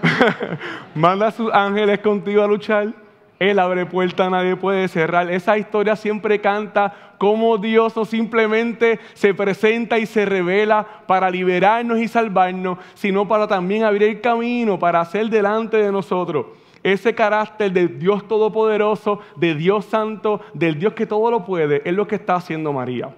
manda 0.94 1.28
a 1.28 1.30
sus 1.30 1.52
ángeles 1.52 1.98
contigo 2.00 2.42
a 2.42 2.46
luchar. 2.46 2.92
Él 3.38 3.58
abre 3.58 3.86
puertas, 3.86 4.30
nadie 4.30 4.54
puede 4.54 4.86
cerrar. 4.86 5.28
Esa 5.30 5.58
historia 5.58 5.96
siempre 5.96 6.40
canta 6.40 7.14
cómo 7.18 7.58
Dios 7.58 7.96
no 7.96 8.04
simplemente 8.04 9.00
se 9.14 9.34
presenta 9.34 9.98
y 9.98 10.06
se 10.06 10.24
revela 10.24 10.86
para 11.06 11.28
liberarnos 11.28 11.98
y 11.98 12.06
salvarnos, 12.06 12.78
sino 12.94 13.26
para 13.26 13.48
también 13.48 13.82
abrir 13.82 14.04
el 14.04 14.20
camino, 14.20 14.78
para 14.78 15.00
hacer 15.00 15.28
delante 15.28 15.76
de 15.76 15.90
nosotros. 15.90 16.46
Ese 16.84 17.14
carácter 17.14 17.72
de 17.72 17.88
Dios 17.88 18.26
Todopoderoso, 18.28 19.20
de 19.36 19.54
Dios 19.54 19.86
Santo, 19.86 20.40
del 20.54 20.78
Dios 20.78 20.92
que 20.94 21.06
todo 21.06 21.30
lo 21.30 21.44
puede, 21.44 21.82
es 21.84 21.94
lo 21.94 22.06
que 22.06 22.16
está 22.16 22.36
haciendo 22.36 22.72
María. 22.72 23.12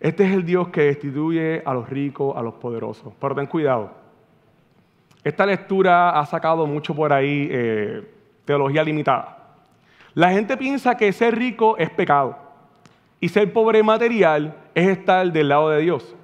Este 0.00 0.24
es 0.24 0.32
el 0.32 0.44
Dios 0.44 0.68
que 0.68 0.82
destituye 0.82 1.62
a 1.64 1.74
los 1.74 1.88
ricos, 1.88 2.36
a 2.36 2.42
los 2.42 2.54
poderosos. 2.54 3.12
Pero 3.20 3.34
ten 3.34 3.46
cuidado. 3.46 4.07
Esta 5.28 5.44
lectura 5.44 6.18
ha 6.18 6.24
sacado 6.24 6.66
mucho 6.66 6.94
por 6.94 7.12
ahí 7.12 7.48
eh, 7.50 8.02
teología 8.46 8.82
limitada. 8.82 9.36
La 10.14 10.30
gente 10.30 10.56
piensa 10.56 10.96
que 10.96 11.12
ser 11.12 11.36
rico 11.36 11.76
es 11.76 11.90
pecado 11.90 12.38
y 13.20 13.28
ser 13.28 13.52
pobre 13.52 13.82
material 13.82 14.56
es 14.74 14.88
estar 14.88 15.30
del 15.30 15.50
lado 15.50 15.68
de 15.68 15.82
Dios. 15.82 16.16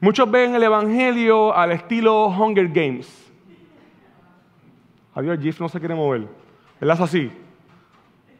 Muchos 0.00 0.28
ven 0.28 0.56
el 0.56 0.62
Evangelio 0.64 1.54
al 1.54 1.70
estilo 1.70 2.26
Hunger 2.26 2.66
Games. 2.66 3.30
Adiós, 5.14 5.38
Jeff 5.40 5.60
no 5.60 5.68
se 5.68 5.78
quiere 5.78 5.94
mover. 5.94 6.26
Él 6.80 6.90
hace 6.90 7.02
así. 7.04 7.30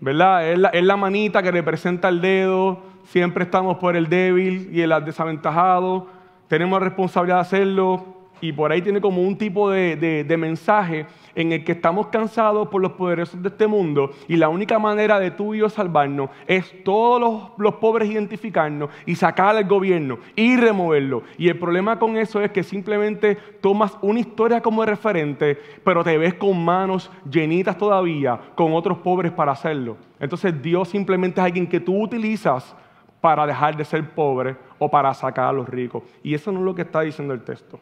¿Verdad? 0.00 0.50
Es 0.74 0.82
la, 0.82 0.96
manita 0.96 1.44
que 1.44 1.52
representa 1.52 2.08
el 2.08 2.20
dedo. 2.20 2.82
Siempre 3.04 3.44
estamos 3.44 3.78
por 3.78 3.94
el 3.94 4.08
débil 4.08 4.68
y 4.72 4.80
el 4.80 4.92
desaventajado. 5.04 6.08
Tenemos 6.48 6.80
la 6.80 6.88
responsabilidad 6.88 7.36
de 7.36 7.42
hacerlo 7.42 8.07
y 8.40 8.52
por 8.52 8.72
ahí 8.72 8.82
tiene 8.82 9.00
como 9.00 9.22
un 9.22 9.36
tipo 9.36 9.70
de, 9.70 10.36
mensaje 10.38 11.06
en 11.34 11.52
el 11.52 11.64
que 11.64 11.72
estamos 11.72 12.08
cansados 12.08 12.68
por 12.68 12.80
los 12.80 12.92
poderosos 12.92 13.42
de 13.42 13.48
este 13.48 13.66
mundo 13.66 14.10
y 14.28 14.36
la 14.36 14.48
única 14.48 14.78
manera 14.78 15.18
de 15.18 15.30
tú 15.30 15.54
y 15.54 15.58
yo 15.58 15.68
salvarnos 15.68 16.30
es 16.46 16.84
todos 16.84 17.52
los, 17.56 17.74
pobres 17.74 18.10
identificarnos 18.10 18.90
y 19.06 19.14
sacar 19.14 19.56
al 19.56 19.64
gobierno 19.64 20.18
y 20.34 20.56
removerlo. 20.56 21.22
Y 21.36 21.48
el 21.48 21.58
problema 21.58 21.98
con 21.98 22.16
eso 22.16 22.40
es 22.40 22.50
que 22.50 22.62
simplemente 22.62 23.36
tomas 23.60 23.96
una 24.00 24.20
historia 24.20 24.60
como 24.60 24.84
referente, 24.84 25.58
pero 25.84 26.02
te 26.02 26.18
ves 26.18 26.34
con 26.34 26.64
manos 26.64 27.10
llenitas 27.30 27.78
todavía 27.78 28.38
con 28.54 28.72
otros 28.72 28.98
pobres 28.98 29.32
para 29.32 29.52
hacerlo. 29.52 29.96
Entonces 30.18 30.60
Dios 30.60 30.88
simplemente 30.88 31.40
es 31.40 31.44
alguien 31.44 31.66
que 31.66 31.80
tú 31.80 32.02
utilizas 32.02 32.74
para 33.20 33.46
dejar 33.46 33.76
de 33.76 33.84
ser 33.84 34.08
pobre 34.10 34.56
o 34.78 34.90
para 34.90 35.12
sacar 35.14 35.46
a 35.46 35.52
los 35.52 35.68
ricos. 35.68 36.02
Y 36.22 36.34
eso 36.34 36.52
no 36.52 36.60
es 36.60 36.64
lo 36.64 36.74
que 36.74 36.82
está 36.82 37.00
diciendo 37.00 37.34
el 37.34 37.42
texto. 37.42 37.80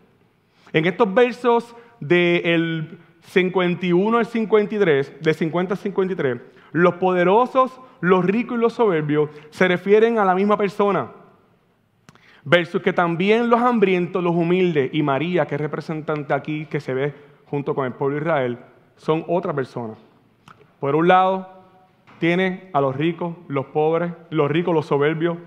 En 0.76 0.84
estos 0.84 1.14
versos 1.14 1.74
del 2.00 2.98
51 3.22 4.18
al 4.18 4.26
53, 4.26 5.22
de 5.22 5.32
50 5.32 5.72
al 5.72 5.78
53, 5.78 6.40
los 6.72 6.96
poderosos, 6.96 7.80
los 8.02 8.22
ricos 8.22 8.58
y 8.58 8.60
los 8.60 8.74
soberbios 8.74 9.30
se 9.48 9.68
refieren 9.68 10.18
a 10.18 10.24
la 10.26 10.34
misma 10.34 10.58
persona. 10.58 11.12
Versos 12.44 12.82
que 12.82 12.92
también 12.92 13.48
los 13.48 13.58
hambrientos, 13.58 14.22
los 14.22 14.34
humildes 14.36 14.90
y 14.92 15.02
María, 15.02 15.46
que 15.46 15.54
es 15.54 15.60
representante 15.62 16.34
aquí, 16.34 16.66
que 16.66 16.80
se 16.80 16.92
ve 16.92 17.14
junto 17.46 17.74
con 17.74 17.86
el 17.86 17.94
pueblo 17.94 18.16
de 18.16 18.20
Israel, 18.20 18.58
son 18.96 19.24
otra 19.28 19.54
persona. 19.54 19.94
Por 20.78 20.94
un 20.94 21.08
lado, 21.08 21.48
tiene 22.18 22.68
a 22.74 22.82
los 22.82 22.94
ricos, 22.94 23.34
los 23.48 23.64
pobres, 23.64 24.12
los 24.28 24.50
ricos, 24.50 24.74
los 24.74 24.84
soberbios 24.84 25.38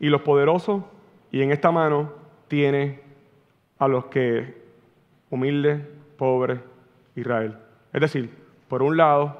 y 0.00 0.06
los 0.06 0.22
poderosos, 0.22 0.82
y 1.30 1.42
en 1.42 1.52
esta 1.52 1.70
mano 1.70 2.14
tiene 2.48 3.02
a 3.78 3.86
los 3.86 4.06
que 4.06 4.61
humilde, 5.32 5.84
pobre 6.16 6.60
Israel. 7.16 7.56
Es 7.92 8.00
decir, 8.02 8.30
por 8.68 8.82
un 8.82 8.96
lado, 8.96 9.36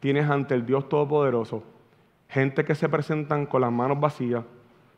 tienes 0.00 0.28
ante 0.28 0.54
el 0.54 0.66
Dios 0.66 0.88
Todopoderoso 0.88 1.62
gente 2.28 2.64
que 2.64 2.74
se 2.74 2.88
presentan 2.88 3.46
con 3.46 3.60
las 3.60 3.70
manos 3.72 4.00
vacías 4.00 4.44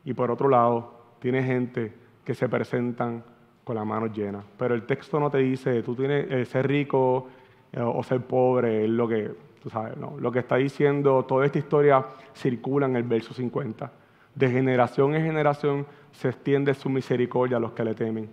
y 0.04 0.14
por 0.14 0.30
otro 0.30 0.48
lado, 0.48 0.94
tienes 1.18 1.44
gente 1.44 1.92
que 2.24 2.34
se 2.34 2.48
presentan 2.48 3.22
con 3.62 3.76
las 3.76 3.84
manos 3.84 4.16
llenas. 4.16 4.42
Pero 4.56 4.74
el 4.74 4.84
texto 4.86 5.20
no 5.20 5.30
te 5.30 5.38
dice, 5.38 5.82
tú 5.82 5.94
tienes 5.94 6.30
eh, 6.30 6.44
ser 6.46 6.66
rico 6.66 7.28
eh, 7.70 7.80
o 7.80 8.02
ser 8.02 8.22
pobre, 8.22 8.84
es 8.84 8.90
lo 8.90 9.06
que, 9.06 9.30
tú 9.62 9.68
sabes, 9.68 9.98
no. 9.98 10.16
Lo 10.18 10.32
que 10.32 10.38
está 10.38 10.56
diciendo, 10.56 11.24
toda 11.26 11.44
esta 11.44 11.58
historia 11.58 12.06
circula 12.34 12.86
en 12.86 12.96
el 12.96 13.02
verso 13.02 13.34
50. 13.34 13.92
De 14.34 14.50
generación 14.50 15.14
en 15.14 15.22
generación 15.22 15.86
se 16.12 16.28
extiende 16.28 16.72
su 16.72 16.88
misericordia 16.88 17.58
a 17.58 17.60
los 17.60 17.72
que 17.72 17.84
le 17.84 17.94
temen. 17.94 18.30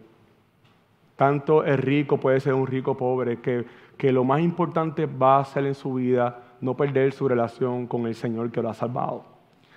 Tanto 1.16 1.64
el 1.64 1.78
rico 1.78 2.20
puede 2.20 2.40
ser 2.40 2.54
un 2.54 2.68
rico 2.68 2.98
pobre, 2.98 3.40
que, 3.40 3.66
que 3.98 4.12
lo 4.12 4.24
más 4.24 4.42
importante 4.42 5.06
va 5.06 5.40
a 5.40 5.46
ser 5.46 5.66
en 5.66 5.76
su 5.76 5.94
vida 5.94 6.44
no 6.62 6.76
perder 6.76 7.14
su 7.14 7.28
relación 7.28 7.88
con 7.88 8.06
el 8.08 8.16
Señor 8.16 8.52
que 8.52 8.62
lo 8.62 8.70
ha 8.70 8.74
salvado. 8.74 9.24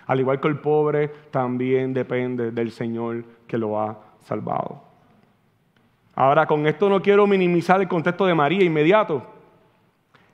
Al 0.07 0.21
igual 0.21 0.41
que 0.41 0.49
el 0.49 0.59
pobre, 0.59 1.09
también 1.31 1.93
depende 1.93 2.51
del 2.51 2.71
Señor 2.71 3.25
que 3.47 3.59
lo 3.59 3.79
ha 3.79 3.99
salvado. 4.21 4.83
Ahora, 6.15 6.47
con 6.47 6.67
esto 6.67 6.89
no 6.89 7.01
quiero 7.01 7.27
minimizar 7.27 7.81
el 7.81 7.87
contexto 7.87 8.27
de 8.27 8.35
María 8.35 8.65
inmediato. 8.65 9.23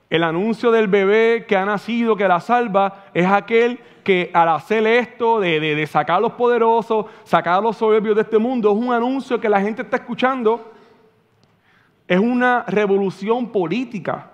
El 0.09 0.23
anuncio 0.23 0.71
del 0.71 0.87
bebé 0.87 1.45
que 1.47 1.57
ha 1.57 1.65
nacido, 1.65 2.15
que 2.15 2.27
la 2.27 2.39
salva, 2.39 3.05
es 3.13 3.25
aquel 3.25 3.79
que 4.03 4.31
al 4.33 4.49
hacer 4.49 4.87
esto 4.87 5.39
de, 5.39 5.85
sacar 5.87 6.17
a 6.17 6.19
los 6.21 6.33
poderosos, 6.33 7.07
sacar 7.23 7.55
a 7.55 7.61
los 7.61 7.75
soberbios 7.75 8.15
de 8.15 8.21
este 8.21 8.37
mundo, 8.37 8.71
es 8.71 8.77
un 8.77 8.93
anuncio 8.93 9.39
que 9.39 9.49
la 9.49 9.59
gente 9.59 9.81
está 9.81 9.97
escuchando. 9.97 10.73
Es 12.07 12.19
una 12.19 12.63
revolución 12.67 13.51
política. 13.51 14.31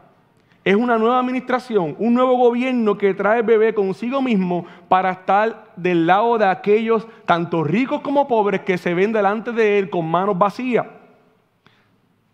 Es 0.64 0.76
una 0.76 1.00
nueva 1.00 1.20
administración, 1.20 1.96
un 1.98 2.14
nuevo 2.14 2.38
gobierno 2.38 2.96
que 2.96 3.16
trae 3.16 3.42
bebé 3.42 3.74
consigo 3.74 4.22
mismo 4.22 4.66
para 4.88 5.12
estar 5.12 5.72
del 5.76 6.06
lado 6.06 6.38
de 6.38 6.46
aquellos, 6.46 7.08
tanto 7.26 7.64
ricos 7.64 8.02
como 8.02 8.28
pobres, 8.28 8.62
que 8.62 8.78
se 8.78 8.94
ven 8.94 9.12
delante 9.12 9.52
de 9.52 9.80
él 9.80 9.90
con 9.90 10.06
manos 10.08 10.38
vacías. 10.38 10.86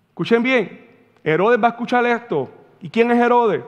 Escuchen 0.09 0.43
bien, 0.43 0.87
Herodes 1.23 1.61
va 1.63 1.67
a 1.67 1.71
escuchar 1.71 2.05
esto. 2.05 2.49
¿Y 2.81 2.89
quién 2.89 3.11
es 3.11 3.17
Herodes? 3.17 3.63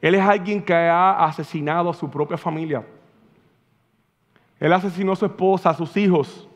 Él 0.00 0.16
es 0.16 0.22
alguien 0.22 0.60
que 0.60 0.74
ha 0.74 1.24
asesinado 1.24 1.90
a 1.90 1.94
su 1.94 2.10
propia 2.10 2.36
familia. 2.36 2.84
Él 4.58 4.72
asesinó 4.72 5.12
a 5.12 5.16
su 5.16 5.26
esposa, 5.26 5.70
a 5.70 5.74
sus 5.74 5.96
hijos, 5.96 6.48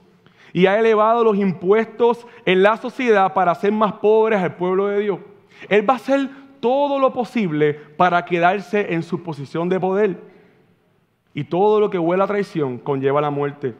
y 0.54 0.66
ha 0.66 0.78
elevado 0.78 1.24
los 1.24 1.36
impuestos 1.36 2.26
en 2.46 2.62
la 2.62 2.76
sociedad 2.76 3.34
para 3.34 3.50
hacer 3.50 3.72
más 3.72 3.94
pobres 3.94 4.40
al 4.40 4.54
pueblo 4.54 4.86
de 4.86 5.00
Dios. 5.00 5.18
Él 5.68 5.86
va 5.86 5.94
a 5.94 5.96
hacer 5.96 6.30
todo 6.60 7.00
lo 7.00 7.12
posible 7.12 7.74
para 7.74 8.24
quedarse 8.24 8.94
en 8.94 9.02
su 9.02 9.22
posición 9.22 9.68
de 9.68 9.80
poder. 9.80 10.16
Y 11.34 11.42
todo 11.42 11.80
lo 11.80 11.90
que 11.90 11.98
huele 11.98 12.22
a 12.22 12.28
traición 12.28 12.78
conlleva 12.78 13.20
la 13.20 13.30
muerte. 13.30 13.74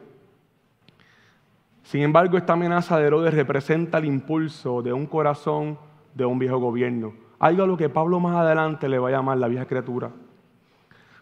Sin 1.83 2.01
embargo, 2.01 2.37
esta 2.37 2.53
amenaza 2.53 2.99
de 2.99 3.07
Herodes 3.07 3.33
representa 3.33 3.99
el 3.99 4.05
impulso 4.05 4.81
de 4.81 4.91
un 4.91 5.05
corazón 5.05 5.79
de 6.13 6.25
un 6.25 6.37
viejo 6.37 6.57
gobierno. 6.57 7.13
Algo 7.39 7.63
a 7.63 7.67
lo 7.67 7.77
que 7.77 7.87
Pablo 7.87 8.19
más 8.19 8.35
adelante 8.35 8.89
le 8.89 8.99
va 8.99 9.07
a 9.07 9.11
llamar 9.11 9.37
la 9.37 9.47
vieja 9.47 9.65
criatura. 9.65 10.11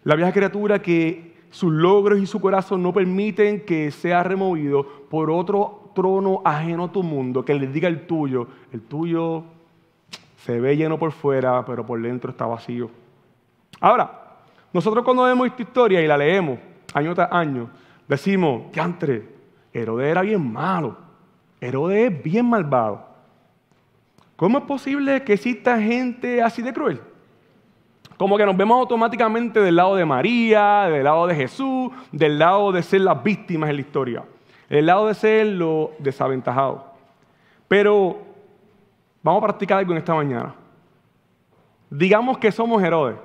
La 0.03 0.15
vieja 0.15 0.31
criatura 0.31 0.81
que 0.81 1.32
sus 1.53 1.71
logros 1.71 2.19
y 2.19 2.25
su 2.25 2.41
corazón 2.41 2.81
no 2.81 2.91
permiten 2.91 3.61
que 3.61 3.91
sea 3.91 4.23
removido 4.23 4.83
por 5.07 5.29
otro 5.29 5.91
trono 5.93 6.41
ajeno 6.43 6.85
a 6.85 6.91
tu 6.91 7.03
mundo, 7.03 7.45
que 7.45 7.53
le 7.53 7.67
diga 7.67 7.87
el 7.87 8.07
tuyo. 8.07 8.47
El 8.71 8.81
tuyo 8.81 9.43
se 10.37 10.59
ve 10.59 10.75
lleno 10.75 10.97
por 10.97 11.11
fuera, 11.11 11.63
pero 11.63 11.85
por 11.85 12.01
dentro 12.01 12.31
está 12.31 12.47
vacío. 12.47 12.89
Ahora, 13.79 14.37
nosotros 14.73 15.05
cuando 15.05 15.25
vemos 15.25 15.45
esta 15.45 15.61
historia 15.61 16.01
y 16.01 16.07
la 16.07 16.17
leemos 16.17 16.57
año 16.91 17.13
tras 17.13 17.31
año, 17.31 17.69
decimos, 18.07 18.75
antes, 18.75 19.21
Herodes 19.71 20.09
era 20.09 20.23
bien 20.23 20.51
malo, 20.51 20.97
Herodes 21.61 22.11
es 22.11 22.23
bien 22.23 22.49
malvado. 22.49 23.05
¿Cómo 24.35 24.57
es 24.57 24.63
posible 24.63 25.23
que 25.23 25.33
exista 25.33 25.79
gente 25.79 26.41
así 26.41 26.63
de 26.63 26.73
cruel? 26.73 27.12
Como 28.17 28.37
que 28.37 28.45
nos 28.45 28.55
vemos 28.55 28.77
automáticamente 28.77 29.59
del 29.59 29.75
lado 29.75 29.95
de 29.95 30.05
María, 30.05 30.87
del 30.89 31.03
lado 31.03 31.27
de 31.27 31.35
Jesús, 31.35 31.91
del 32.11 32.39
lado 32.39 32.71
de 32.71 32.83
ser 32.83 33.01
las 33.01 33.23
víctimas 33.23 33.69
en 33.69 33.75
la 33.77 33.81
historia, 33.81 34.23
del 34.69 34.85
lado 34.85 35.07
de 35.07 35.13
ser 35.13 35.47
los 35.47 35.89
desaventajados. 35.99 36.81
Pero 37.67 38.17
vamos 39.21 39.41
a 39.41 39.47
practicar 39.47 39.79
algo 39.79 39.91
en 39.93 39.97
esta 39.97 40.13
mañana. 40.13 40.53
Digamos 41.89 42.37
que 42.37 42.51
somos 42.51 42.81
Herodes. 42.81 43.17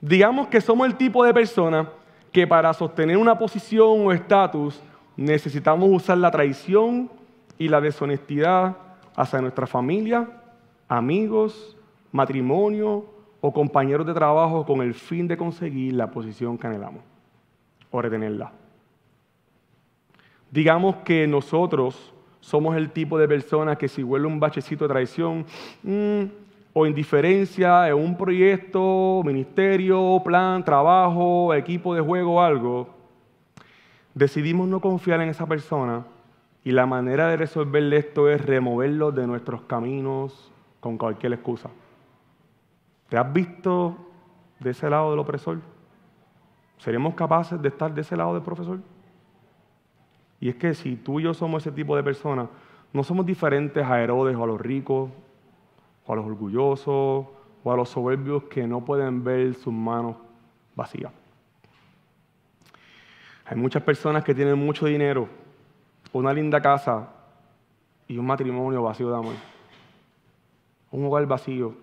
Digamos 0.00 0.48
que 0.48 0.60
somos 0.60 0.86
el 0.86 0.96
tipo 0.96 1.24
de 1.24 1.32
persona 1.32 1.88
que 2.32 2.46
para 2.46 2.72
sostener 2.72 3.16
una 3.16 3.38
posición 3.38 4.06
o 4.06 4.12
estatus 4.12 4.82
necesitamos 5.16 5.88
usar 5.90 6.18
la 6.18 6.30
traición 6.30 7.10
y 7.58 7.68
la 7.68 7.80
deshonestidad 7.80 8.76
hacia 9.14 9.40
nuestra 9.40 9.66
familia, 9.66 10.28
amigos, 10.88 11.76
matrimonio 12.12 13.06
o 13.40 13.52
compañeros 13.52 14.06
de 14.06 14.14
trabajo 14.14 14.64
con 14.64 14.80
el 14.82 14.94
fin 14.94 15.26
de 15.26 15.36
conseguir 15.36 15.94
la 15.94 16.10
posición 16.10 16.56
que 16.56 16.66
anhelamos 16.68 17.02
o 17.90 18.00
retenerla. 18.00 18.52
Digamos 20.50 20.96
que 20.96 21.26
nosotros 21.26 22.12
somos 22.40 22.76
el 22.76 22.90
tipo 22.90 23.18
de 23.18 23.26
personas 23.26 23.78
que 23.78 23.88
si 23.88 24.02
huele 24.02 24.26
un 24.26 24.38
bachecito 24.38 24.84
de 24.84 24.92
traición 24.92 25.46
mm, 25.82 26.22
o 26.72 26.86
indiferencia 26.86 27.88
en 27.88 27.94
un 27.94 28.16
proyecto, 28.16 29.22
ministerio, 29.24 30.20
plan, 30.24 30.64
trabajo, 30.64 31.54
equipo 31.54 31.94
de 31.94 32.00
juego 32.00 32.34
o 32.34 32.40
algo, 32.40 32.88
decidimos 34.14 34.68
no 34.68 34.80
confiar 34.80 35.20
en 35.20 35.28
esa 35.28 35.46
persona 35.46 36.04
y 36.64 36.72
la 36.72 36.86
manera 36.86 37.28
de 37.28 37.36
resolverle 37.36 37.96
esto 37.96 38.28
es 38.28 38.44
removerlo 38.44 39.10
de 39.10 39.26
nuestros 39.26 39.62
caminos 39.62 40.52
con 40.80 40.98
cualquier 40.98 41.32
excusa. 41.32 41.70
¿Te 43.12 43.18
has 43.18 43.30
visto 43.30 43.94
de 44.58 44.70
ese 44.70 44.88
lado 44.88 45.10
del 45.10 45.18
opresor? 45.18 45.58
¿Seremos 46.78 47.12
capaces 47.12 47.60
de 47.60 47.68
estar 47.68 47.92
de 47.92 48.00
ese 48.00 48.16
lado 48.16 48.32
del 48.32 48.42
profesor? 48.42 48.78
Y 50.40 50.48
es 50.48 50.54
que 50.54 50.72
si 50.72 50.96
tú 50.96 51.20
y 51.20 51.24
yo 51.24 51.34
somos 51.34 51.62
ese 51.62 51.76
tipo 51.76 51.94
de 51.94 52.02
personas, 52.02 52.48
no 52.90 53.04
somos 53.04 53.26
diferentes 53.26 53.84
a 53.84 54.00
Herodes 54.00 54.34
o 54.34 54.42
a 54.42 54.46
los 54.46 54.58
ricos, 54.58 55.10
o 56.06 56.12
a 56.14 56.16
los 56.16 56.24
orgullosos, 56.24 57.26
o 57.62 57.70
a 57.70 57.76
los 57.76 57.90
soberbios 57.90 58.44
que 58.44 58.66
no 58.66 58.82
pueden 58.82 59.22
ver 59.22 59.52
sus 59.56 59.74
manos 59.74 60.16
vacías. 60.74 61.12
Hay 63.44 63.58
muchas 63.58 63.82
personas 63.82 64.24
que 64.24 64.34
tienen 64.34 64.58
mucho 64.58 64.86
dinero, 64.86 65.28
una 66.14 66.32
linda 66.32 66.62
casa 66.62 67.10
y 68.08 68.16
un 68.16 68.24
matrimonio 68.24 68.82
vacío 68.82 69.10
de 69.10 69.16
amor. 69.18 69.34
Un 70.90 71.04
hogar 71.04 71.26
vacío, 71.26 71.74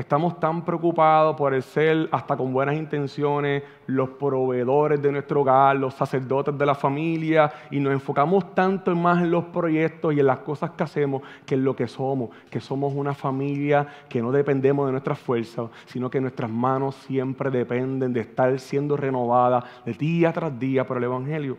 Estamos 0.00 0.40
tan 0.40 0.64
preocupados 0.64 1.36
por 1.36 1.52
el 1.52 1.62
ser, 1.62 2.08
hasta 2.10 2.34
con 2.34 2.54
buenas 2.54 2.74
intenciones, 2.74 3.62
los 3.86 4.08
proveedores 4.08 5.02
de 5.02 5.12
nuestro 5.12 5.42
hogar, 5.42 5.76
los 5.76 5.92
sacerdotes 5.92 6.56
de 6.56 6.64
la 6.64 6.74
familia, 6.74 7.52
y 7.70 7.80
nos 7.80 7.92
enfocamos 7.92 8.54
tanto 8.54 8.96
más 8.96 9.22
en 9.22 9.30
los 9.30 9.44
proyectos 9.44 10.14
y 10.14 10.20
en 10.20 10.26
las 10.26 10.38
cosas 10.38 10.70
que 10.70 10.84
hacemos 10.84 11.20
que 11.44 11.54
en 11.54 11.64
lo 11.64 11.76
que 11.76 11.86
somos, 11.86 12.30
que 12.48 12.62
somos 12.62 12.94
una 12.94 13.12
familia 13.12 13.86
que 14.08 14.22
no 14.22 14.32
dependemos 14.32 14.86
de 14.86 14.92
nuestras 14.92 15.18
fuerzas, 15.18 15.68
sino 15.84 16.08
que 16.08 16.18
nuestras 16.18 16.50
manos 16.50 16.94
siempre 17.06 17.50
dependen 17.50 18.14
de 18.14 18.20
estar 18.20 18.58
siendo 18.58 18.96
renovadas 18.96 19.64
de 19.84 19.92
día 19.92 20.32
tras 20.32 20.58
día 20.58 20.86
por 20.86 20.96
el 20.96 21.04
Evangelio. 21.04 21.58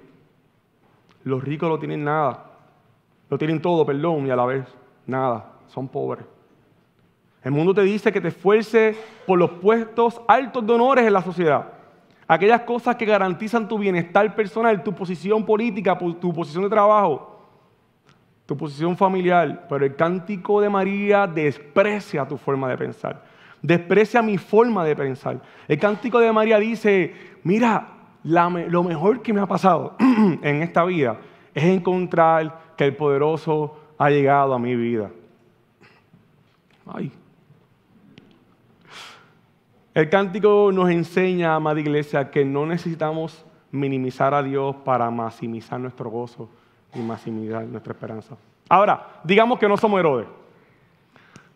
Los 1.23 1.43
ricos 1.43 1.69
no 1.69 1.77
tienen 1.77 2.04
nada, 2.04 2.43
lo 3.30 3.38
tienen 3.38 3.62
todo, 3.62 3.86
perdón, 3.86 4.25
y 4.25 4.32
a 4.32 4.36
la 4.36 4.47
vez 4.47 4.65
nada, 5.06 5.51
son 5.67 5.88
pobres. 5.88 6.40
El 7.43 7.51
mundo 7.51 7.73
te 7.73 7.82
dice 7.82 8.12
que 8.12 8.21
te 8.21 8.27
esfuerces 8.27 8.97
por 9.25 9.39
los 9.39 9.51
puestos 9.51 10.21
altos 10.27 10.65
de 10.65 10.73
honores 10.73 11.06
en 11.06 11.13
la 11.13 11.21
sociedad. 11.21 11.73
Aquellas 12.27 12.62
cosas 12.62 12.95
que 12.95 13.06
garantizan 13.06 13.67
tu 13.67 13.77
bienestar 13.77 14.36
personal, 14.36 14.84
tu 14.84 14.93
posición 14.93 15.45
política, 15.45 15.97
tu 15.97 16.34
posición 16.34 16.63
de 16.63 16.69
trabajo, 16.69 17.39
tu 18.45 18.56
posición 18.56 18.95
familiar. 18.95 19.65
Pero 19.67 19.86
el 19.86 19.95
cántico 19.95 20.62
de 20.62 20.69
María 20.69 21.25
desprecia 21.25 22.27
tu 22.27 22.38
forma 22.38 22.69
de 22.69 22.77
pensar. 22.77 23.23
Desprecia 23.62 24.21
mi 24.21 24.38
forma 24.38 24.86
de 24.86 24.95
pensar. 24.95 25.41
El 25.67 25.80
cántico 25.80 26.19
de 26.19 26.32
María 26.32 26.58
dice, 26.58 27.13
mira, 27.43 27.88
lo 28.23 28.84
mejor 28.84 29.21
que 29.21 29.34
me 29.34 29.41
ha 29.41 29.47
pasado 29.47 29.95
en 29.99 30.62
esta 30.62 30.86
vida 30.86 31.17
es 31.54 31.63
encontrar 31.63 32.73
que 32.77 32.86
el 32.86 32.95
poderoso 32.95 33.77
ha 33.97 34.10
llegado 34.10 34.54
a 34.54 34.60
mi 34.60 34.75
vida. 34.75 35.12
Ay, 36.86 37.12
el 39.93 40.10
cántico 40.10 40.71
nos 40.73 40.89
enseña, 40.89 41.56
amada 41.56 41.80
iglesia, 41.80 42.32
que 42.32 42.45
no 42.45 42.65
necesitamos 42.65 43.45
minimizar 43.71 44.34
a 44.34 44.41
Dios 44.41 44.75
para 44.86 45.10
maximizar 45.10 45.80
nuestro 45.80 46.10
gozo 46.10 46.49
y 46.95 46.99
maximizar 46.99 47.65
nuestra 47.65 47.93
esperanza. 47.93 48.38
Ahora, 48.69 49.21
digamos 49.23 49.60
que 49.60 49.67
no 49.67 49.75
somos 49.75 49.99
Herodes, 49.99 50.27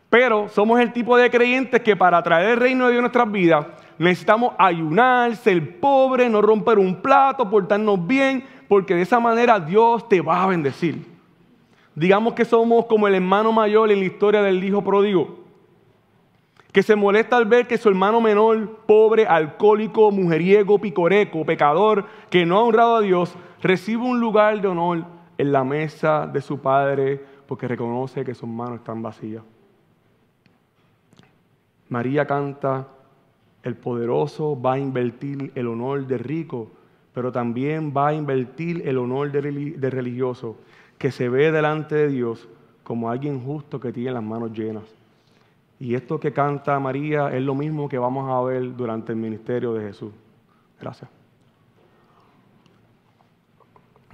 pero 0.10 0.50
somos 0.50 0.80
el 0.80 0.92
tipo 0.92 1.16
de 1.18 1.30
creyentes 1.30 1.82
que 1.82 1.96
para 1.96 2.22
traer 2.22 2.52
el 2.52 2.60
reino 2.60 2.86
de 2.86 2.92
Dios 2.92 3.00
a 3.00 3.02
nuestras 3.04 3.32
vidas 3.32 3.68
necesitamos 3.98 4.54
ayunar, 4.58 5.36
ser 5.38 5.80
pobre, 5.80 6.30
no 6.30 6.42
romper 6.42 6.78
un 6.78 7.02
plato, 7.02 7.50
portarnos 7.50 8.06
bien, 8.06 8.46
porque 8.68 8.96
de 8.96 9.04
esa 9.04 9.20
manera 9.20 9.60
Dios 9.60 10.08
te 10.10 10.20
va 10.20 10.44
a 10.44 10.48
bendecir. 10.48 11.06
Digamos 11.96 12.34
que 12.34 12.44
somos 12.44 12.86
como 12.86 13.08
el 13.08 13.16
hermano 13.16 13.54
mayor 13.54 13.90
en 13.92 14.00
la 14.00 14.06
historia 14.06 14.42
del 14.42 14.62
hijo 14.62 14.84
pródigo 14.84 15.45
que 16.76 16.84
se 16.84 16.98
molesta 16.98 17.38
al 17.38 17.46
ver 17.46 17.68
que 17.68 17.78
su 17.78 17.88
hermano 17.88 18.20
menor, 18.20 18.80
pobre, 18.86 19.26
alcohólico, 19.26 20.12
mujeriego, 20.12 20.78
picoreco, 20.78 21.46
pecador, 21.46 22.06
que 22.30 22.46
no 22.46 22.58
ha 22.58 22.64
honrado 22.64 22.98
a 22.98 23.02
Dios, 23.02 23.34
recibe 23.62 24.04
un 24.04 24.20
lugar 24.20 24.60
de 24.60 24.68
honor 24.68 25.06
en 25.38 25.54
la 25.54 25.64
mesa 25.64 26.28
de 26.28 26.42
su 26.42 26.60
padre 26.60 27.24
porque 27.48 27.70
reconoce 27.70 28.26
que 28.26 28.36
sus 28.36 28.50
manos 28.50 28.80
están 28.80 29.02
vacías. 29.02 29.42
María 31.88 32.28
canta, 32.28 32.90
el 33.64 33.78
poderoso 33.78 34.62
va 34.62 34.74
a 34.74 34.80
invertir 34.80 35.54
el 35.56 35.68
honor 35.68 36.06
de 36.06 36.18
rico, 36.18 36.72
pero 37.14 37.32
también 37.32 37.94
va 37.96 38.10
a 38.10 38.14
invertir 38.14 38.86
el 38.86 38.98
honor 38.98 39.32
de 39.32 39.90
religioso, 39.90 40.58
que 40.98 41.12
se 41.12 41.30
ve 41.30 41.54
delante 41.54 41.96
de 41.96 42.10
Dios 42.10 42.50
como 42.84 43.10
alguien 43.10 43.40
justo 43.40 43.80
que 43.80 43.94
tiene 43.94 44.12
las 44.12 44.24
manos 44.24 44.52
llenas. 44.52 45.05
Y 45.80 45.96
esto 45.96 46.20
que 46.20 46.32
canta 46.32 46.80
María 46.80 47.30
es 47.30 47.42
lo 47.42 47.56
mismo 47.56 47.90
que 47.90 47.98
vamos 47.98 48.30
a 48.30 48.42
ver 48.48 48.76
durante 48.76 49.12
el 49.12 49.18
ministerio 49.18 49.74
de 49.74 49.88
Jesús. 49.88 50.14
Gracias. 50.80 51.10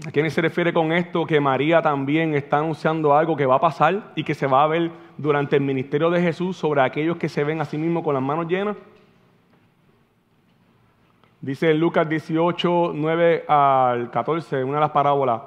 ¿A 0.06 0.10
quién 0.10 0.30
se 0.32 0.42
refiere 0.42 0.74
con 0.74 0.92
esto? 0.92 1.26
Que 1.28 1.40
María 1.40 1.82
también 1.82 2.34
está 2.34 2.58
anunciando 2.58 3.16
algo 3.16 3.36
que 3.36 3.46
va 3.46 3.56
a 3.56 3.60
pasar 3.60 4.12
y 4.16 4.24
que 4.24 4.34
se 4.34 4.48
va 4.48 4.64
a 4.64 4.68
ver 4.68 4.92
durante 5.18 5.58
el 5.58 5.62
ministerio 5.62 6.10
de 6.10 6.20
Jesús 6.20 6.58
sobre 6.58 6.82
aquellos 6.82 7.18
que 7.18 7.30
se 7.30 7.44
ven 7.44 7.62
a 7.62 7.66
sí 7.66 7.78
mismos 7.78 8.04
con 8.04 8.16
las 8.16 8.24
manos 8.24 8.48
llenas. 8.48 8.76
Dice 11.40 11.74
Lucas 11.76 12.10
18, 12.10 12.94
9 12.96 13.46
al 13.48 14.10
14, 14.10 14.64
una 14.64 14.76
de 14.76 14.82
las 14.82 14.92
parábolas. 14.92 15.42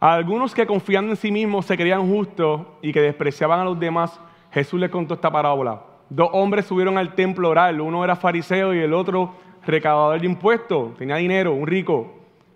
Algunos 0.00 0.54
que 0.54 0.66
confiando 0.66 1.12
en 1.12 1.16
sí 1.16 1.30
mismos 1.30 1.66
se 1.66 1.76
creían 1.76 2.08
justos 2.08 2.62
y 2.80 2.92
que 2.92 3.00
despreciaban 3.00 3.60
a 3.60 3.64
los 3.64 3.78
demás, 3.78 4.18
Jesús 4.56 4.80
les 4.80 4.88
contó 4.88 5.12
esta 5.12 5.30
parábola. 5.30 5.82
Dos 6.08 6.30
hombres 6.32 6.64
subieron 6.64 6.96
al 6.96 7.14
templo 7.14 7.48
a 7.48 7.50
orar, 7.50 7.78
uno 7.78 8.02
era 8.02 8.16
fariseo 8.16 8.72
y 8.72 8.78
el 8.78 8.94
otro 8.94 9.34
recaudador 9.66 10.18
de 10.18 10.24
impuestos, 10.24 10.96
tenía 10.96 11.16
dinero, 11.16 11.52
un 11.52 11.66
rico. 11.66 12.14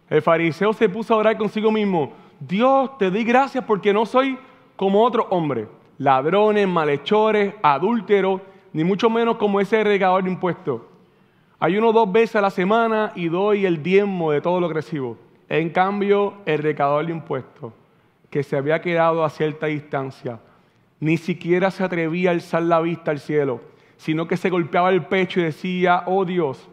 El 0.09 0.23
fariseo 0.23 0.73
se 0.73 0.89
puso 0.89 1.13
a 1.13 1.19
orar 1.19 1.37
consigo 1.37 1.71
mismo, 1.71 2.15
Dios, 2.39 2.97
te 2.97 3.11
doy 3.11 3.23
gracias 3.23 3.65
porque 3.65 3.93
no 3.93 4.07
soy 4.07 4.39
como 4.77 5.05
otro 5.05 5.27
hombre, 5.29 5.69
ladrones, 5.99 6.67
malhechores, 6.67 7.53
adúlteros, 7.63 8.41
ni 8.73 8.83
mucho 8.83 9.11
menos 9.11 9.37
como 9.37 9.61
ese 9.61 9.85
recaudador 9.85 10.25
de 10.25 10.31
impuestos. 10.31 10.81
Ayuno 11.59 11.93
dos 11.93 12.11
veces 12.11 12.37
a 12.37 12.41
la 12.41 12.51
semana 12.51 13.13
y 13.15 13.29
doy 13.29 13.67
el 13.67 13.83
diezmo 13.83 14.31
de 14.31 14.41
todo 14.41 14.59
lo 14.59 14.69
que 14.69 14.75
recibo. 14.75 15.19
En 15.51 15.69
cambio, 15.69 16.33
el 16.47 16.63
recaudador 16.63 17.05
de 17.05 17.13
impuestos, 17.13 17.75
que 18.31 18.43
se 18.43 18.57
había 18.57 18.81
quedado 18.81 19.23
a 19.23 19.29
cierta 19.29 19.67
distancia, 19.67 20.41
ni 21.01 21.17
siquiera 21.17 21.71
se 21.71 21.83
atrevía 21.83 22.31
a 22.31 22.35
alzar 22.35 22.63
la 22.63 22.81
vista 22.81 23.11
al 23.11 23.21
cielo, 23.21 23.63
sino 23.97 24.29
que 24.29 24.37
se 24.37 24.51
golpeaba 24.51 24.91
el 24.91 25.07
pecho 25.07 25.41
y 25.41 25.45
decía, 25.45 26.05
oh 26.07 26.25
Dios, 26.25 26.69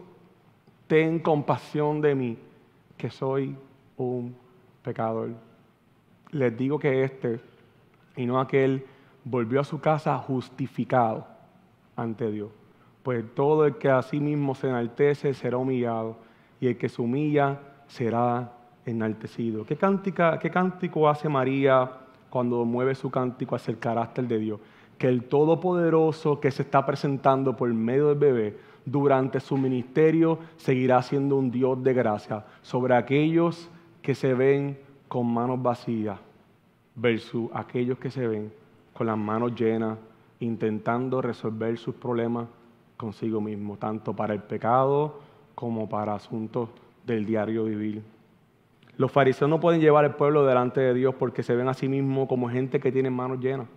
ten 0.86 1.18
compasión 1.18 2.00
de 2.00 2.14
mí, 2.14 2.38
que 2.96 3.10
soy 3.10 3.56
un 3.96 4.36
pecador. 4.82 5.30
Les 6.30 6.56
digo 6.56 6.78
que 6.78 7.04
este, 7.04 7.40
y 8.16 8.26
no 8.26 8.38
aquel, 8.38 8.84
volvió 9.24 9.60
a 9.60 9.64
su 9.64 9.80
casa 9.80 10.16
justificado 10.18 11.26
ante 11.96 12.30
Dios. 12.30 12.50
Pues 13.02 13.24
todo 13.34 13.64
el 13.64 13.76
que 13.76 13.88
a 13.88 14.02
sí 14.02 14.20
mismo 14.20 14.54
se 14.54 14.68
enaltece 14.68 15.32
será 15.32 15.56
humillado, 15.56 16.18
y 16.60 16.66
el 16.66 16.76
que 16.76 16.88
se 16.88 17.00
humilla 17.00 17.60
será 17.86 18.52
enaltecido. 18.84 19.64
¿Qué, 19.64 19.76
¿Qué 19.76 20.50
cántico 20.50 21.08
hace 21.08 21.28
María? 21.28 21.90
Cuando 22.30 22.64
mueve 22.64 22.94
su 22.94 23.10
cántico 23.10 23.56
hacia 23.56 23.72
el 23.72 23.78
carácter 23.78 24.26
de 24.26 24.38
Dios. 24.38 24.60
Que 24.98 25.08
el 25.08 25.24
Todopoderoso 25.24 26.40
que 26.40 26.50
se 26.50 26.62
está 26.62 26.84
presentando 26.84 27.56
por 27.56 27.72
medio 27.72 28.08
del 28.08 28.18
bebé 28.18 28.56
durante 28.84 29.40
su 29.40 29.56
ministerio 29.56 30.38
seguirá 30.56 31.02
siendo 31.02 31.36
un 31.36 31.50
Dios 31.50 31.82
de 31.82 31.94
gracia 31.94 32.44
sobre 32.62 32.94
aquellos 32.94 33.68
que 34.02 34.14
se 34.14 34.34
ven 34.34 34.78
con 35.08 35.26
manos 35.32 35.62
vacías 35.62 36.18
versus 36.94 37.48
aquellos 37.52 37.98
que 37.98 38.10
se 38.10 38.26
ven 38.26 38.52
con 38.92 39.06
las 39.06 39.18
manos 39.18 39.54
llenas 39.54 39.98
intentando 40.40 41.20
resolver 41.20 41.76
sus 41.78 41.94
problemas 41.94 42.48
consigo 42.96 43.40
mismo, 43.40 43.76
tanto 43.76 44.14
para 44.14 44.34
el 44.34 44.42
pecado 44.42 45.20
como 45.54 45.88
para 45.88 46.14
asuntos 46.14 46.68
del 47.06 47.24
diario 47.24 47.64
vivir. 47.64 48.02
Los 48.98 49.12
fariseos 49.12 49.48
no 49.48 49.60
pueden 49.60 49.80
llevar 49.80 50.04
el 50.04 50.10
pueblo 50.10 50.44
delante 50.44 50.80
de 50.80 50.92
Dios 50.92 51.14
porque 51.14 51.44
se 51.44 51.54
ven 51.54 51.68
a 51.68 51.74
sí 51.74 51.88
mismos 51.88 52.28
como 52.28 52.50
gente 52.50 52.80
que 52.80 52.90
tiene 52.90 53.10
manos 53.10 53.38
llenas. 53.38 53.68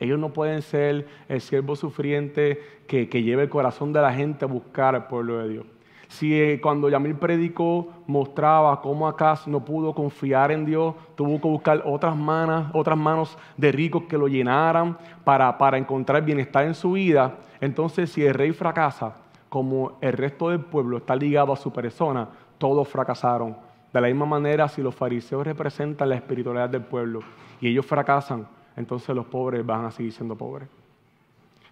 Ellos 0.00 0.18
no 0.18 0.32
pueden 0.32 0.62
ser 0.62 1.06
el 1.28 1.40
siervo 1.40 1.76
sufriente 1.76 2.60
que, 2.88 3.08
que 3.08 3.22
lleve 3.22 3.44
el 3.44 3.48
corazón 3.48 3.92
de 3.92 4.02
la 4.02 4.12
gente 4.12 4.44
a 4.44 4.48
buscar 4.48 4.96
al 4.96 5.06
pueblo 5.06 5.38
de 5.38 5.48
Dios. 5.48 5.66
Si 6.08 6.34
eh, 6.34 6.60
cuando 6.60 6.88
Yamil 6.88 7.14
predicó 7.14 7.88
mostraba 8.08 8.82
cómo 8.82 9.06
Acaz 9.06 9.46
no 9.46 9.64
pudo 9.64 9.94
confiar 9.94 10.50
en 10.50 10.66
Dios, 10.66 10.96
tuvo 11.14 11.40
que 11.40 11.46
buscar 11.46 11.84
otras 11.86 12.16
manos, 12.16 12.66
otras 12.72 12.98
manos 12.98 13.38
de 13.56 13.70
ricos 13.70 14.02
que 14.08 14.18
lo 14.18 14.26
llenaran 14.26 14.98
para, 15.22 15.56
para 15.56 15.78
encontrar 15.78 16.24
bienestar 16.24 16.66
en 16.66 16.74
su 16.74 16.92
vida, 16.92 17.36
entonces 17.60 18.10
si 18.10 18.26
el 18.26 18.34
rey 18.34 18.50
fracasa, 18.50 19.14
como 19.48 19.98
el 20.00 20.14
resto 20.14 20.48
del 20.48 20.60
pueblo 20.60 20.96
está 20.96 21.14
ligado 21.14 21.52
a 21.52 21.56
su 21.56 21.72
persona, 21.72 22.28
todos 22.58 22.88
fracasaron 22.88 23.56
de 24.00 24.08
la 24.08 24.08
misma 24.08 24.26
manera, 24.26 24.66
si 24.68 24.82
los 24.82 24.94
fariseos 24.94 25.46
representan 25.46 26.08
la 26.08 26.16
espiritualidad 26.16 26.68
del 26.68 26.82
pueblo 26.82 27.20
y 27.60 27.68
ellos 27.68 27.86
fracasan, 27.86 28.46
entonces 28.76 29.14
los 29.14 29.26
pobres 29.26 29.64
van 29.64 29.84
a 29.84 29.92
seguir 29.92 30.12
siendo 30.12 30.36
pobres. 30.36 30.68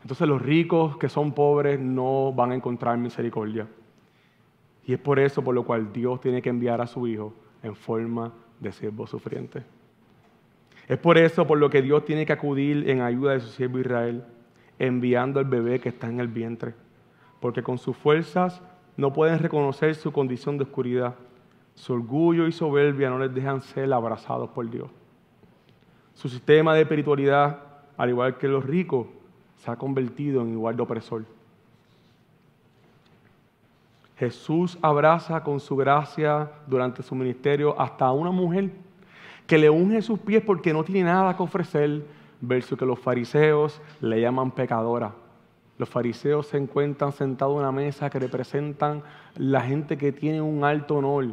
Entonces 0.03 0.29
los 0.29 0.41
ricos 0.41 0.97
que 0.99 1.09
son 1.09 1.33
pobres 1.33 1.81
no 1.81 2.33
van 2.33 2.53
a 2.53 2.55
encontrar 2.55 2.97
misericordia. 2.97 3.67
Y 4.87 4.93
es 4.93 5.01
por 5.01 5.19
eso 5.19 5.43
por 5.43 5.55
lo 5.55 5.65
cual 5.65 5.93
Dios 5.93 6.21
tiene 6.21 6.41
que 6.41 6.49
enviar 6.49 6.81
a 6.81 6.87
su 6.87 7.09
Hijo 7.09 7.35
en 7.63 7.75
forma 7.75 8.33
de 8.61 8.71
siervo 8.71 9.07
sufriente. 9.07 9.65
Es 10.87 10.99
por 10.99 11.19
eso 11.19 11.45
por 11.45 11.59
lo 11.59 11.71
que 11.71 11.83
Dios 11.83 12.05
tiene 12.05 12.25
que 12.25 12.33
acudir 12.33 12.89
en 12.89 13.01
ayuda 13.01 13.33
de 13.33 13.41
su 13.41 13.49
siervo 13.49 13.81
Israel, 13.81 14.25
enviando 14.79 15.41
al 15.41 15.47
bebé 15.47 15.81
que 15.81 15.89
está 15.89 16.09
en 16.09 16.21
el 16.21 16.29
vientre. 16.29 16.75
Porque 17.41 17.65
con 17.65 17.79
sus 17.79 17.97
fuerzas 17.97 18.63
no 18.97 19.13
pueden 19.13 19.41
reconocer 19.41 19.97
su 19.97 20.13
condición 20.13 20.57
de 20.57 20.65
oscuridad 20.65 21.17
su 21.75 21.93
orgullo 21.93 22.47
y 22.47 22.53
soberbia 22.53 23.11
no 23.11 23.19
les 23.19 23.35
dejan 23.35 23.61
ser 23.61 23.93
abrazados 23.93 24.51
por 24.51 24.69
Dios. 24.69 24.89
Su 26.15 26.29
sistema 26.29 26.75
de 26.75 26.83
espiritualidad, 26.83 27.59
al 27.97 28.11
igual 28.11 28.39
que 28.39 28.49
los 28.49 28.65
ricos, 28.65 29.07
se 29.57 29.71
ha 29.71 29.77
convertido 29.77 30.43
en 30.43 30.51
igual 30.51 30.77
de 30.77 30.83
opresor. 30.83 31.25
Jesús 34.17 34.79
abraza 34.83 35.43
con 35.43 35.59
su 35.59 35.75
gracia 35.77 36.51
durante 36.67 37.03
su 37.03 37.15
ministerio 37.15 37.81
hasta 37.81 38.07
a 38.07 38.13
una 38.13 38.31
mujer 38.31 38.71
que 39.47 39.59
le 39.59 39.69
unge 39.69 40.01
sus 40.03 40.19
pies 40.19 40.43
porque 40.45 40.73
no 40.73 40.85
tiene 40.85 41.05
nada 41.05 41.37
que 41.37 41.43
ofrecer, 41.43 42.05
versus 42.41 42.79
que 42.79 42.85
los 42.85 42.99
fariseos 42.99 43.81
le 44.01 44.21
llaman 44.21 44.51
pecadora. 44.51 45.13
Los 45.79 45.89
fariseos 45.89 46.47
se 46.47 46.59
encuentran 46.59 47.13
sentados 47.13 47.55
en 47.55 47.61
una 47.61 47.73
mesa 47.73 48.11
que 48.11 48.19
representan 48.19 49.03
la 49.37 49.63
gente 49.63 49.97
que 49.97 50.13
tiene 50.13 50.41
un 50.41 50.65
alto 50.65 50.97
honor, 50.97 51.27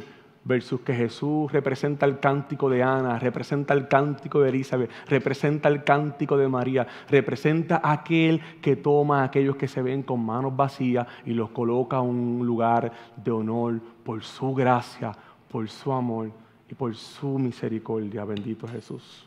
versus 0.44 0.80
que 0.80 0.94
Jesús 0.94 1.52
representa 1.52 2.06
el 2.06 2.18
cántico 2.18 2.70
de 2.70 2.82
Ana, 2.82 3.18
representa 3.18 3.74
el 3.74 3.88
cántico 3.88 4.40
de 4.40 4.48
Elizabeth, 4.48 4.90
representa 5.06 5.68
el 5.68 5.84
cántico 5.84 6.36
de 6.36 6.48
María, 6.48 6.86
representa 7.08 7.80
aquel 7.84 8.40
que 8.60 8.76
toma 8.76 9.20
a 9.20 9.24
aquellos 9.24 9.56
que 9.56 9.68
se 9.68 9.82
ven 9.82 10.02
con 10.02 10.24
manos 10.24 10.56
vacías 10.56 11.06
y 11.26 11.34
los 11.34 11.50
coloca 11.50 11.98
en 11.98 12.06
un 12.06 12.46
lugar 12.46 12.90
de 13.16 13.30
honor 13.30 13.80
por 14.04 14.22
su 14.22 14.54
gracia, 14.54 15.12
por 15.50 15.68
su 15.68 15.92
amor 15.92 16.30
y 16.70 16.74
por 16.74 16.94
su 16.94 17.38
misericordia. 17.38 18.24
Bendito 18.24 18.66
Jesús. 18.66 19.26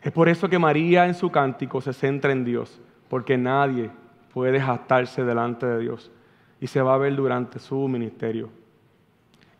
Es 0.00 0.12
por 0.12 0.28
eso 0.28 0.48
que 0.48 0.58
María 0.58 1.06
en 1.06 1.14
su 1.14 1.30
cántico 1.30 1.80
se 1.80 1.92
centra 1.92 2.32
en 2.32 2.44
Dios, 2.44 2.80
porque 3.10 3.36
nadie 3.36 3.90
puede 4.32 4.60
jactarse 4.60 5.24
delante 5.24 5.66
de 5.66 5.80
Dios 5.80 6.10
y 6.60 6.66
se 6.66 6.82
va 6.82 6.94
a 6.94 6.98
ver 6.98 7.14
durante 7.14 7.58
su 7.58 7.88
ministerio. 7.88 8.50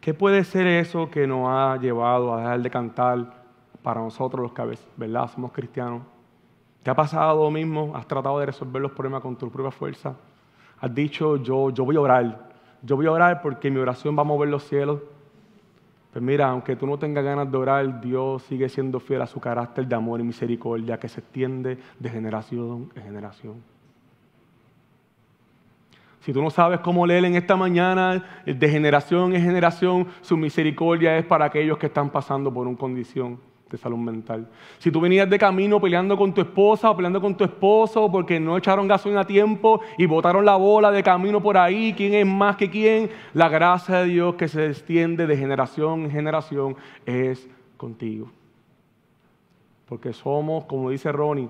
¿Qué 0.00 0.14
puede 0.14 0.44
ser 0.44 0.66
eso 0.66 1.10
que 1.10 1.26
nos 1.26 1.48
ha 1.48 1.76
llevado 1.80 2.32
a 2.34 2.40
dejar 2.40 2.62
de 2.62 2.70
cantar 2.70 3.44
para 3.82 4.00
nosotros 4.00 4.42
los 4.42 4.52
que, 4.52 4.78
¿verdad? 4.96 5.30
Somos 5.32 5.52
cristianos. 5.52 6.02
¿Te 6.82 6.90
ha 6.90 6.94
pasado 6.94 7.50
mismo? 7.50 7.92
¿Has 7.94 8.06
tratado 8.06 8.38
de 8.38 8.46
resolver 8.46 8.80
los 8.80 8.92
problemas 8.92 9.22
con 9.22 9.36
tu 9.36 9.50
propia 9.50 9.70
fuerza? 9.70 10.14
¿Has 10.80 10.94
dicho, 10.94 11.36
yo, 11.36 11.70
yo 11.70 11.84
voy 11.84 11.96
a 11.96 12.00
orar? 12.00 12.48
Yo 12.82 12.96
voy 12.96 13.06
a 13.06 13.12
orar 13.12 13.42
porque 13.42 13.70
mi 13.70 13.78
oración 13.78 14.16
va 14.16 14.22
a 14.22 14.24
mover 14.24 14.48
los 14.48 14.64
cielos. 14.64 15.00
Pues 16.12 16.24
mira, 16.24 16.48
aunque 16.48 16.76
tú 16.76 16.86
no 16.86 16.98
tengas 16.98 17.24
ganas 17.24 17.50
de 17.50 17.58
orar, 17.58 18.00
Dios 18.00 18.42
sigue 18.44 18.68
siendo 18.68 19.00
fiel 19.00 19.20
a 19.20 19.26
su 19.26 19.40
carácter 19.40 19.86
de 19.86 19.94
amor 19.94 20.20
y 20.20 20.22
misericordia 20.22 20.98
que 20.98 21.08
se 21.08 21.20
extiende 21.20 21.78
de 21.98 22.08
generación 22.08 22.90
en 22.94 23.02
generación. 23.02 23.77
Si 26.20 26.32
tú 26.32 26.42
no 26.42 26.50
sabes 26.50 26.80
cómo 26.80 27.06
leer 27.06 27.24
en 27.24 27.36
esta 27.36 27.56
mañana, 27.56 28.24
de 28.44 28.68
generación 28.68 29.34
en 29.34 29.42
generación, 29.42 30.08
su 30.20 30.36
misericordia 30.36 31.16
es 31.16 31.24
para 31.24 31.46
aquellos 31.46 31.78
que 31.78 31.86
están 31.86 32.10
pasando 32.10 32.52
por 32.52 32.66
una 32.66 32.76
condición 32.76 33.38
de 33.70 33.76
salud 33.76 33.98
mental. 33.98 34.48
Si 34.78 34.90
tú 34.90 35.00
venías 35.00 35.28
de 35.28 35.38
camino 35.38 35.80
peleando 35.80 36.16
con 36.16 36.32
tu 36.32 36.40
esposa 36.40 36.90
o 36.90 36.96
peleando 36.96 37.20
con 37.20 37.36
tu 37.36 37.44
esposo 37.44 38.10
porque 38.10 38.40
no 38.40 38.56
echaron 38.56 38.88
gasolina 38.88 39.20
a 39.20 39.26
tiempo 39.26 39.80
y 39.96 40.06
botaron 40.06 40.44
la 40.44 40.56
bola 40.56 40.90
de 40.90 41.02
camino 41.02 41.42
por 41.42 41.56
ahí, 41.56 41.92
quién 41.96 42.14
es 42.14 42.26
más 42.26 42.56
que 42.56 42.70
quién, 42.70 43.10
la 43.34 43.48
gracia 43.48 43.96
de 43.98 44.06
Dios 44.06 44.34
que 44.36 44.48
se 44.48 44.66
extiende 44.66 45.26
de 45.26 45.36
generación 45.36 46.04
en 46.04 46.10
generación 46.10 46.76
es 47.04 47.48
contigo. 47.76 48.30
Porque 49.86 50.12
somos, 50.12 50.64
como 50.64 50.90
dice 50.90 51.12
Ronnie, 51.12 51.48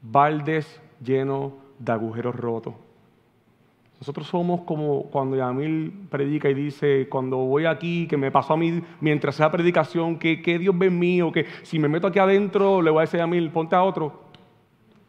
baldes 0.00 0.80
llenos 1.04 1.52
de 1.78 1.92
agujeros 1.92 2.34
rotos. 2.34 2.74
Nosotros 4.02 4.26
somos 4.26 4.62
como 4.62 5.04
cuando 5.04 5.36
Yamil 5.36 6.08
predica 6.10 6.50
y 6.50 6.54
dice, 6.54 7.06
cuando 7.08 7.36
voy 7.36 7.66
aquí, 7.66 8.08
que 8.08 8.16
me 8.16 8.32
pasó 8.32 8.54
a 8.54 8.56
mí 8.56 8.82
mientras 8.98 9.36
sea 9.36 9.48
predicación, 9.48 10.18
que, 10.18 10.58
Dios 10.58 10.76
ve 10.76 10.86
en 10.86 10.98
mí, 10.98 11.22
o 11.22 11.30
que 11.30 11.46
si 11.62 11.78
me 11.78 11.86
meto 11.86 12.08
aquí 12.08 12.18
adentro, 12.18 12.82
le 12.82 12.90
voy 12.90 12.98
a 12.98 13.02
decir 13.02 13.20
a 13.20 13.22
Yamil, 13.22 13.52
ponte 13.52 13.76
a 13.76 13.84
otro. 13.84 14.24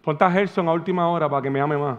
Ponte 0.03 0.23
a 0.23 0.29
Gerson 0.29 0.67
a 0.67 0.73
última 0.73 1.09
hora 1.09 1.27
para 1.27 1.41
que 1.41 1.49
me 1.49 1.59
ame 1.59 1.75
más. 1.75 1.97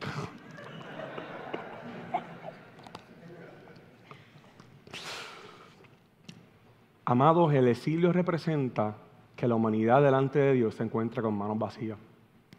Amados, 7.06 7.52
el 7.54 7.66
exilio 7.66 8.12
representa 8.12 8.98
que 9.34 9.48
la 9.48 9.56
humanidad 9.56 10.00
delante 10.00 10.38
de 10.38 10.52
Dios 10.52 10.76
se 10.76 10.84
encuentra 10.84 11.22
con 11.22 11.36
manos 11.36 11.58
vacías 11.58 11.98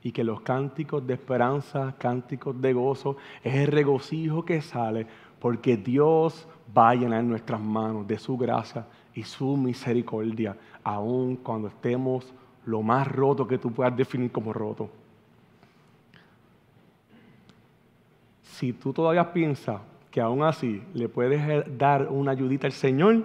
y 0.04 0.12
que 0.12 0.24
los 0.24 0.42
cánticos 0.42 1.06
de 1.06 1.16
esperanza, 1.16 1.96
cánticos 1.98 2.60
de 2.62 2.74
gozo, 2.74 3.18
es 3.44 3.56
el 3.56 3.68
regocijo 3.68 4.46
que 4.46 4.62
sale 4.62 5.08
porque 5.40 5.78
Dios 5.78 6.48
va 6.76 6.90
a 6.90 6.96
llenar 6.96 7.24
nuestras 7.24 7.62
manos 7.62 8.08
de 8.08 8.18
su 8.18 8.38
gracia 8.38 8.86
y 9.14 9.24
su 9.24 9.58
misericordia, 9.58 10.56
aun 10.84 11.38
cuando 11.38 11.68
estemos 11.68 12.34
lo 12.66 12.82
más 12.82 13.08
roto 13.08 13.48
que 13.48 13.58
tú 13.58 13.72
puedas 13.72 13.96
definir 13.96 14.32
como 14.32 14.54
roto. 14.54 14.90
Si 18.44 18.74
tú 18.74 18.92
todavía 18.92 19.32
piensas 19.32 19.82
que 20.12 20.20
aún 20.20 20.44
así 20.44 20.84
le 20.94 21.08
puedes 21.10 21.78
dar 21.78 22.08
una 22.10 22.32
ayudita 22.32 22.68
al 22.68 22.74
Señor, 22.74 23.24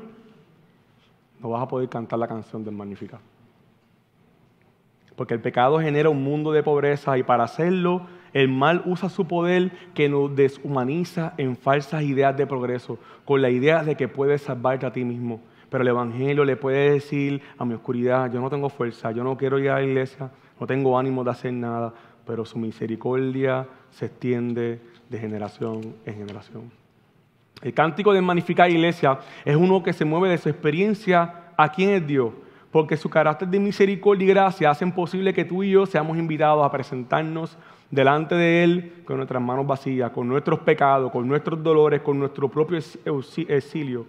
no 1.40 1.48
vas 1.48 1.62
a 1.62 1.68
poder 1.68 1.88
cantar 1.88 2.18
la 2.18 2.28
canción 2.28 2.62
del 2.64 2.74
Magnificat. 2.74 3.20
Porque 5.22 5.34
el 5.34 5.40
pecado 5.40 5.78
genera 5.78 6.08
un 6.08 6.24
mundo 6.24 6.50
de 6.50 6.64
pobreza 6.64 7.16
y 7.16 7.22
para 7.22 7.44
hacerlo 7.44 8.08
el 8.32 8.48
mal 8.48 8.82
usa 8.86 9.08
su 9.08 9.28
poder 9.28 9.70
que 9.94 10.08
nos 10.08 10.34
deshumaniza 10.34 11.34
en 11.36 11.56
falsas 11.56 12.02
ideas 12.02 12.36
de 12.36 12.44
progreso, 12.44 12.98
con 13.24 13.40
la 13.40 13.48
idea 13.48 13.84
de 13.84 13.94
que 13.94 14.08
puedes 14.08 14.42
salvarte 14.42 14.84
a 14.84 14.92
ti 14.92 15.04
mismo. 15.04 15.40
Pero 15.70 15.82
el 15.82 15.88
Evangelio 15.90 16.44
le 16.44 16.56
puede 16.56 16.94
decir 16.94 17.40
a 17.56 17.64
mi 17.64 17.74
oscuridad, 17.74 18.32
yo 18.32 18.40
no 18.40 18.50
tengo 18.50 18.68
fuerza, 18.68 19.12
yo 19.12 19.22
no 19.22 19.36
quiero 19.36 19.60
ir 19.60 19.70
a 19.70 19.76
la 19.76 19.84
iglesia, 19.84 20.28
no 20.58 20.66
tengo 20.66 20.98
ánimo 20.98 21.22
de 21.22 21.30
hacer 21.30 21.52
nada, 21.52 21.94
pero 22.26 22.44
su 22.44 22.58
misericordia 22.58 23.68
se 23.92 24.06
extiende 24.06 24.80
de 25.08 25.18
generación 25.20 25.94
en 26.04 26.14
generación. 26.16 26.62
El 27.62 27.72
cántico 27.72 28.12
de 28.12 28.22
magnificar 28.22 28.68
iglesia 28.68 29.20
es 29.44 29.54
uno 29.54 29.84
que 29.84 29.92
se 29.92 30.04
mueve 30.04 30.30
de 30.30 30.38
su 30.38 30.48
experiencia 30.48 31.52
a 31.56 31.70
quién 31.70 31.90
es 31.90 32.04
Dios, 32.04 32.32
porque 32.72 32.96
su 32.96 33.10
carácter 33.10 33.46
de 33.48 33.60
misericordia 33.60 34.24
y 34.24 34.28
gracia 34.28 34.70
hacen 34.70 34.90
posible 34.90 35.34
que 35.34 35.44
tú 35.44 35.62
y 35.62 35.70
yo 35.70 35.84
seamos 35.84 36.16
invitados 36.16 36.64
a 36.64 36.72
presentarnos 36.72 37.56
delante 37.90 38.34
de 38.34 38.64
Él 38.64 38.92
con 39.04 39.18
nuestras 39.18 39.42
manos 39.42 39.66
vacías, 39.66 40.10
con 40.10 40.26
nuestros 40.26 40.60
pecados, 40.60 41.12
con 41.12 41.28
nuestros 41.28 41.62
dolores, 41.62 42.00
con 42.00 42.18
nuestro 42.18 42.48
propio 42.48 42.78
exilio. 42.78 44.06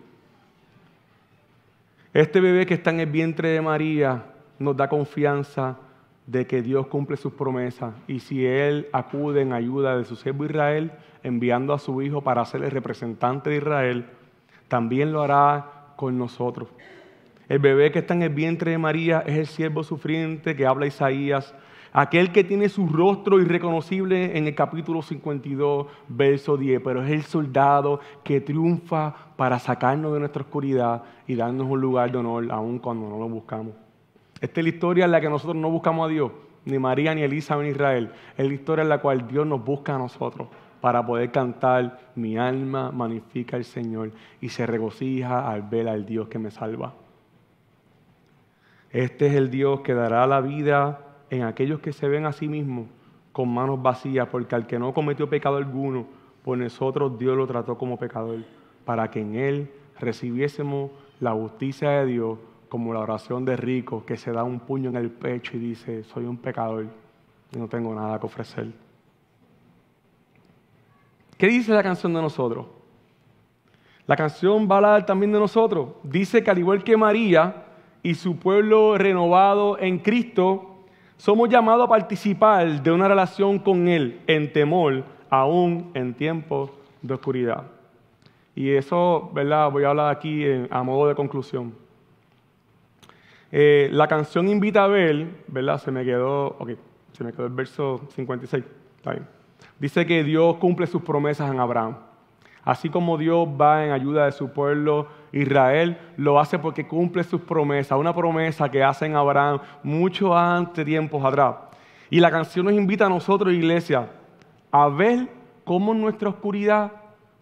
Este 2.13 2.39
bebé 2.39 2.65
que 2.65 2.75
está 2.75 2.91
en 2.91 3.01
el 3.01 3.09
vientre 3.09 3.49
de 3.49 3.61
María 3.61 4.23
nos 4.59 4.77
da 4.77 4.87
confianza 4.87 5.77
de 6.25 6.47
que 6.47 6.61
Dios 6.61 6.87
cumple 6.87 7.17
sus 7.17 7.33
promesas 7.33 7.93
y 8.07 8.21
si 8.21 8.45
Él 8.45 8.87
acude 8.93 9.41
en 9.41 9.51
ayuda 9.51 9.97
de 9.97 10.05
su 10.05 10.15
siervo 10.15 10.45
Israel, 10.45 10.93
enviando 11.21 11.73
a 11.73 11.79
su 11.79 12.01
Hijo 12.01 12.21
para 12.21 12.45
ser 12.45 12.63
el 12.63 12.71
representante 12.71 13.49
de 13.49 13.57
Israel, 13.57 14.05
también 14.69 15.11
lo 15.11 15.21
hará 15.21 15.93
con 15.97 16.17
nosotros. 16.17 16.69
El 17.49 17.59
bebé 17.59 17.91
que 17.91 17.99
está 17.99 18.13
en 18.13 18.23
el 18.23 18.29
vientre 18.29 18.71
de 18.71 18.77
María 18.77 19.23
es 19.25 19.37
el 19.37 19.47
siervo 19.47 19.83
sufriente 19.83 20.55
que 20.55 20.65
habla 20.65 20.87
Isaías, 20.87 21.53
aquel 21.91 22.31
que 22.31 22.45
tiene 22.45 22.69
su 22.69 22.87
rostro 22.87 23.39
irreconocible 23.39 24.37
en 24.37 24.47
el 24.47 24.55
capítulo 24.55 25.01
52, 25.01 25.87
verso 26.07 26.55
10, 26.55 26.81
pero 26.81 27.03
es 27.03 27.11
el 27.11 27.23
soldado 27.23 27.99
que 28.23 28.39
triunfa 28.39 29.13
para 29.35 29.59
sacarnos 29.59 30.13
de 30.13 30.19
nuestra 30.19 30.43
oscuridad 30.43 31.03
y 31.27 31.35
darnos 31.35 31.67
un 31.69 31.81
lugar 31.81 32.11
de 32.11 32.17
honor 32.17 32.47
aun 32.49 32.79
cuando 32.79 33.09
no 33.09 33.19
lo 33.19 33.27
buscamos. 33.27 33.73
Esta 34.39 34.61
es 34.61 34.63
la 34.63 34.69
historia 34.69 35.05
en 35.05 35.11
la 35.11 35.19
que 35.19 35.29
nosotros 35.29 35.57
no 35.57 35.69
buscamos 35.69 36.05
a 36.07 36.09
Dios, 36.09 36.31
ni 36.63 36.79
María, 36.79 37.13
ni 37.13 37.23
Elisa, 37.23 37.57
ni 37.57 37.69
Israel. 37.69 38.11
Es 38.37 38.47
la 38.47 38.53
historia 38.53 38.83
en 38.83 38.89
la 38.89 38.99
cual 38.99 39.27
Dios 39.27 39.45
nos 39.45 39.63
busca 39.63 39.95
a 39.95 39.97
nosotros 39.97 40.47
para 40.79 41.05
poder 41.05 41.31
cantar, 41.31 41.99
mi 42.15 42.37
alma 42.37 42.91
magnifica 42.91 43.57
al 43.57 43.63
Señor 43.65 44.11
y 44.41 44.49
se 44.49 44.65
regocija 44.65 45.49
al 45.49 45.61
ver 45.63 45.87
al 45.87 46.05
Dios 46.05 46.27
que 46.27 46.39
me 46.39 46.51
salva. 46.51 46.93
Este 48.93 49.25
es 49.25 49.33
el 49.33 49.49
Dios 49.49 49.81
que 49.81 49.95
dará 49.95 50.27
la 50.27 50.39
vida 50.39 50.99
en 51.31 51.41
aquellos 51.41 51.79
que 51.79 51.91
se 51.91 52.07
ven 52.07 52.27
a 52.27 52.31
sí 52.31 52.47
mismos 52.47 52.85
con 53.31 53.51
manos 53.51 53.81
vacías, 53.81 54.27
porque 54.29 54.53
al 54.53 54.67
que 54.67 54.77
no 54.77 54.93
cometió 54.93 55.27
pecado 55.27 55.57
alguno, 55.57 56.05
por 56.43 56.59
nosotros 56.59 57.17
Dios 57.17 57.35
lo 57.35 57.47
trató 57.47 57.75
como 57.75 57.97
pecador, 57.97 58.43
para 58.85 59.09
que 59.09 59.21
en 59.21 59.35
él 59.35 59.71
recibiésemos 59.99 60.91
la 61.19 61.31
justicia 61.31 61.89
de 61.89 62.05
Dios 62.05 62.37
como 62.69 62.93
la 62.93 62.99
oración 62.99 63.45
de 63.45 63.57
rico 63.57 64.05
que 64.05 64.15
se 64.15 64.31
da 64.31 64.43
un 64.43 64.59
puño 64.59 64.91
en 64.91 64.97
el 64.97 65.09
pecho 65.09 65.57
y 65.57 65.59
dice, 65.59 66.03
soy 66.03 66.25
un 66.25 66.37
pecador 66.37 66.85
y 67.51 67.57
no 67.57 67.67
tengo 67.67 67.95
nada 67.95 68.19
que 68.19 68.27
ofrecer. 68.27 68.71
¿Qué 71.35 71.47
dice 71.47 71.73
la 71.73 71.81
canción 71.81 72.13
de 72.13 72.21
nosotros? 72.21 72.67
La 74.05 74.15
canción 74.15 74.67
va 74.69 74.75
a 74.75 74.77
hablar 74.77 75.05
también 75.07 75.31
de 75.31 75.39
nosotros. 75.39 75.89
Dice 76.03 76.43
que 76.43 76.51
al 76.51 76.59
igual 76.59 76.83
que 76.83 76.95
María 76.95 77.62
y 78.03 78.15
su 78.15 78.37
pueblo 78.37 78.97
renovado 78.97 79.79
en 79.79 79.99
Cristo, 79.99 80.75
somos 81.15 81.49
llamados 81.49 81.85
a 81.85 81.89
participar 81.89 82.83
de 82.83 82.91
una 82.91 83.07
relación 83.07 83.57
con 83.57 83.87
Él 83.87 84.19
en 84.27 84.51
temor, 84.51 85.05
aún 85.29 85.89
en 85.93 86.13
tiempos 86.13 86.69
de 87.01 87.13
oscuridad. 87.13 87.63
Y 88.55 88.71
eso, 88.71 89.31
¿verdad? 89.33 89.71
Voy 89.71 89.85
a 89.85 89.89
hablar 89.89 90.13
aquí 90.13 90.43
a 90.69 90.83
modo 90.83 91.07
de 91.07 91.15
conclusión. 91.15 91.73
Eh, 93.51 93.89
la 93.91 94.07
canción 94.07 94.49
invita 94.49 94.83
a 94.83 94.87
ver, 94.87 95.27
¿verdad? 95.47 95.77
Se 95.77 95.91
me 95.91 96.03
quedó, 96.03 96.47
ok, 96.59 96.71
se 97.13 97.23
me 97.23 97.31
quedó 97.31 97.45
el 97.45 97.53
verso 97.53 98.01
56. 98.15 98.63
Dice 99.79 100.05
que 100.05 100.23
Dios 100.23 100.57
cumple 100.57 100.87
sus 100.87 101.01
promesas 101.01 101.51
en 101.51 101.59
Abraham. 101.59 101.95
Así 102.63 102.89
como 102.89 103.17
Dios 103.17 103.47
va 103.47 103.85
en 103.85 103.91
ayuda 103.91 104.25
de 104.25 104.31
su 104.31 104.51
pueblo 104.51 105.07
Israel, 105.33 105.97
lo 106.15 106.39
hace 106.39 106.59
porque 106.59 106.87
cumple 106.87 107.23
sus 107.23 107.41
promesas, 107.41 107.97
una 107.97 108.13
promesa 108.13 108.69
que 108.69 108.83
hace 108.83 109.07
en 109.07 109.15
Abraham 109.15 109.59
mucho 109.81 110.37
antes, 110.37 110.85
tiempos 110.85 111.25
atrás. 111.25 111.55
Y 112.09 112.19
la 112.19 112.29
canción 112.29 112.65
nos 112.65 112.75
invita 112.75 113.07
a 113.07 113.09
nosotros, 113.09 113.51
iglesia, 113.51 114.11
a 114.71 114.87
ver 114.87 115.29
cómo 115.63 115.93
en 115.93 116.01
nuestra 116.01 116.29
oscuridad 116.29 116.91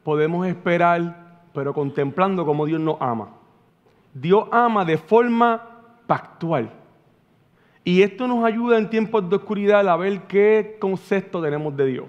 podemos 0.03 0.47
esperar, 0.47 1.43
pero 1.53 1.73
contemplando 1.73 2.45
cómo 2.45 2.65
Dios 2.65 2.79
nos 2.79 2.95
ama. 3.01 3.29
Dios 4.13 4.47
ama 4.51 4.85
de 4.85 4.97
forma 4.97 5.61
actual. 6.07 6.71
Y 7.83 8.01
esto 8.03 8.27
nos 8.27 8.45
ayuda 8.45 8.77
en 8.77 8.89
tiempos 8.89 9.29
de 9.29 9.35
oscuridad 9.35 9.87
a 9.89 9.97
ver 9.97 10.21
qué 10.23 10.77
concepto 10.79 11.41
tenemos 11.41 11.75
de 11.75 11.85
Dios. 11.87 12.05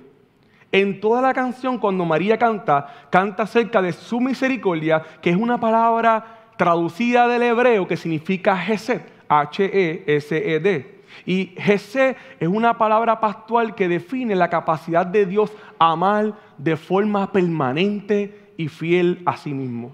En 0.73 1.01
toda 1.01 1.21
la 1.21 1.35
canción, 1.35 1.77
cuando 1.77 2.07
María 2.07 2.39
canta, 2.39 2.87
canta 3.11 3.43
acerca 3.43 3.83
de 3.83 3.93
su 3.93 4.21
misericordia, 4.21 5.03
que 5.21 5.29
es 5.29 5.37
una 5.37 5.61
palabra 5.61 6.49
traducida 6.57 7.29
del 7.29 7.43
hebreo 7.43 7.87
que 7.87 7.99
significa 7.99 8.57
Gesed, 8.57 9.03
H-E-S-E-D. 9.29 11.03
Y 11.27 11.55
Gesed 11.59 12.17
es 12.41 12.49
una 12.49 12.79
palabra 12.79 13.21
pastual 13.21 13.75
que 13.75 13.87
define 13.87 14.35
la 14.35 14.49
capacidad 14.49 15.05
de 15.05 15.27
Dios 15.27 15.53
amar 15.79 16.33
de 16.57 16.77
forma 16.77 17.31
permanente 17.31 18.53
y 18.57 18.69
fiel 18.69 19.23
a 19.27 19.37
sí 19.37 19.53
mismo. 19.53 19.93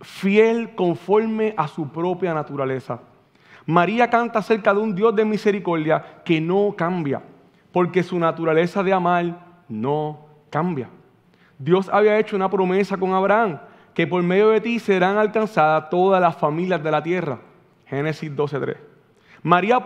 Fiel 0.00 0.76
conforme 0.76 1.52
a 1.56 1.66
su 1.66 1.88
propia 1.88 2.32
naturaleza. 2.32 3.00
María 3.66 4.08
canta 4.08 4.38
acerca 4.38 4.72
de 4.72 4.80
un 4.80 4.94
Dios 4.94 5.16
de 5.16 5.24
misericordia 5.24 6.22
que 6.24 6.40
no 6.40 6.74
cambia, 6.76 7.22
porque 7.72 8.04
su 8.04 8.20
naturaleza 8.20 8.84
de 8.84 8.92
amar 8.92 9.49
no 9.70 10.26
cambia. 10.50 10.88
Dios 11.58 11.88
había 11.92 12.18
hecho 12.18 12.36
una 12.36 12.50
promesa 12.50 12.96
con 12.96 13.14
Abraham, 13.14 13.60
que 13.94 14.06
por 14.06 14.22
medio 14.22 14.50
de 14.50 14.60
ti 14.60 14.78
serán 14.78 15.16
alcanzadas 15.16 15.88
todas 15.90 16.20
las 16.20 16.36
familias 16.36 16.82
de 16.82 16.90
la 16.90 17.02
tierra. 17.02 17.38
Génesis 17.86 18.30
12.3. 18.30 18.76
María, 19.42 19.78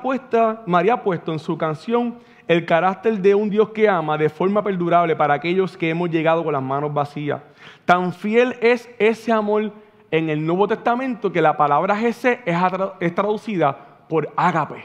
María 0.67 0.95
ha 0.95 1.03
puesto 1.03 1.33
en 1.33 1.39
su 1.39 1.57
canción 1.57 2.19
el 2.47 2.67
carácter 2.67 3.21
de 3.21 3.35
un 3.35 3.49
Dios 3.49 3.71
que 3.71 3.89
ama 3.89 4.19
de 4.19 4.29
forma 4.29 4.63
perdurable 4.63 5.17
para 5.17 5.35
aquellos 5.35 5.77
que 5.77 5.91
hemos 5.91 6.11
llegado 6.11 6.45
con 6.45 6.53
las 6.53 6.63
manos 6.63 6.93
vacías. 6.93 7.41
Tan 7.85 8.13
fiel 8.13 8.57
es 8.61 8.91
ese 8.99 9.33
amor 9.33 9.73
en 10.11 10.29
el 10.29 10.45
Nuevo 10.45 10.69
Testamento 10.69 11.33
que 11.33 11.41
la 11.41 11.57
palabra 11.57 11.97
Jesús 11.97 12.37
es, 12.45 13.15
traducida 13.15 13.77
por 14.09 14.29
ágape, 14.37 14.85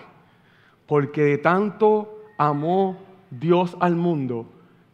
porque 0.86 1.22
de 1.24 1.38
tanto 1.38 2.22
amó 2.38 2.98
Dios 3.30 3.76
al 3.80 3.96
mundo 3.96 4.46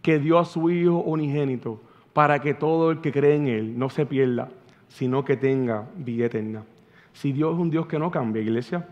que 0.05 0.19
dio 0.19 0.37
a 0.37 0.45
su 0.45 0.69
Hijo 0.69 0.99
unigénito 0.99 1.81
para 2.13 2.37
que 2.37 2.53
todo 2.53 2.91
el 2.91 3.01
que 3.01 3.11
cree 3.11 3.37
en 3.37 3.47
Él 3.47 3.79
no 3.79 3.89
se 3.89 4.05
pierda, 4.05 4.49
sino 4.87 5.25
que 5.25 5.35
tenga 5.35 5.87
vida 5.95 6.27
eterna. 6.27 6.63
Si 7.11 7.31
Dios 7.31 7.55
es 7.55 7.59
un 7.59 7.71
Dios 7.71 7.87
que 7.87 7.97
no 7.97 8.11
cambia, 8.11 8.39
iglesia, 8.39 8.87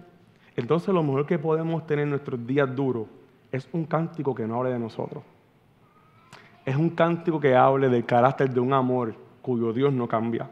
entonces 0.55 0.91
lo 0.91 1.03
mejor 1.03 1.28
que 1.28 1.38
podemos 1.38 1.86
tener 1.86 2.05
en 2.05 2.09
nuestros 2.09 2.43
días 2.47 2.76
duros 2.76 3.05
es 3.51 3.70
un 3.74 3.86
cántico 3.86 4.34
que 4.34 4.47
no 4.47 4.55
hable 4.55 4.72
de 4.72 4.80
nosotros. 4.80 5.22
Es 6.66 6.76
un 6.76 6.89
cántico 6.89 7.39
que 7.39 7.55
hable 7.55 7.89
del 7.89 8.05
carácter 8.05 8.49
de 8.49 8.59
un 8.59 8.74
amor 8.74 9.14
cuyo 9.43 9.72
Dios 9.72 9.93
no 9.93 10.07
cambia 10.07 10.49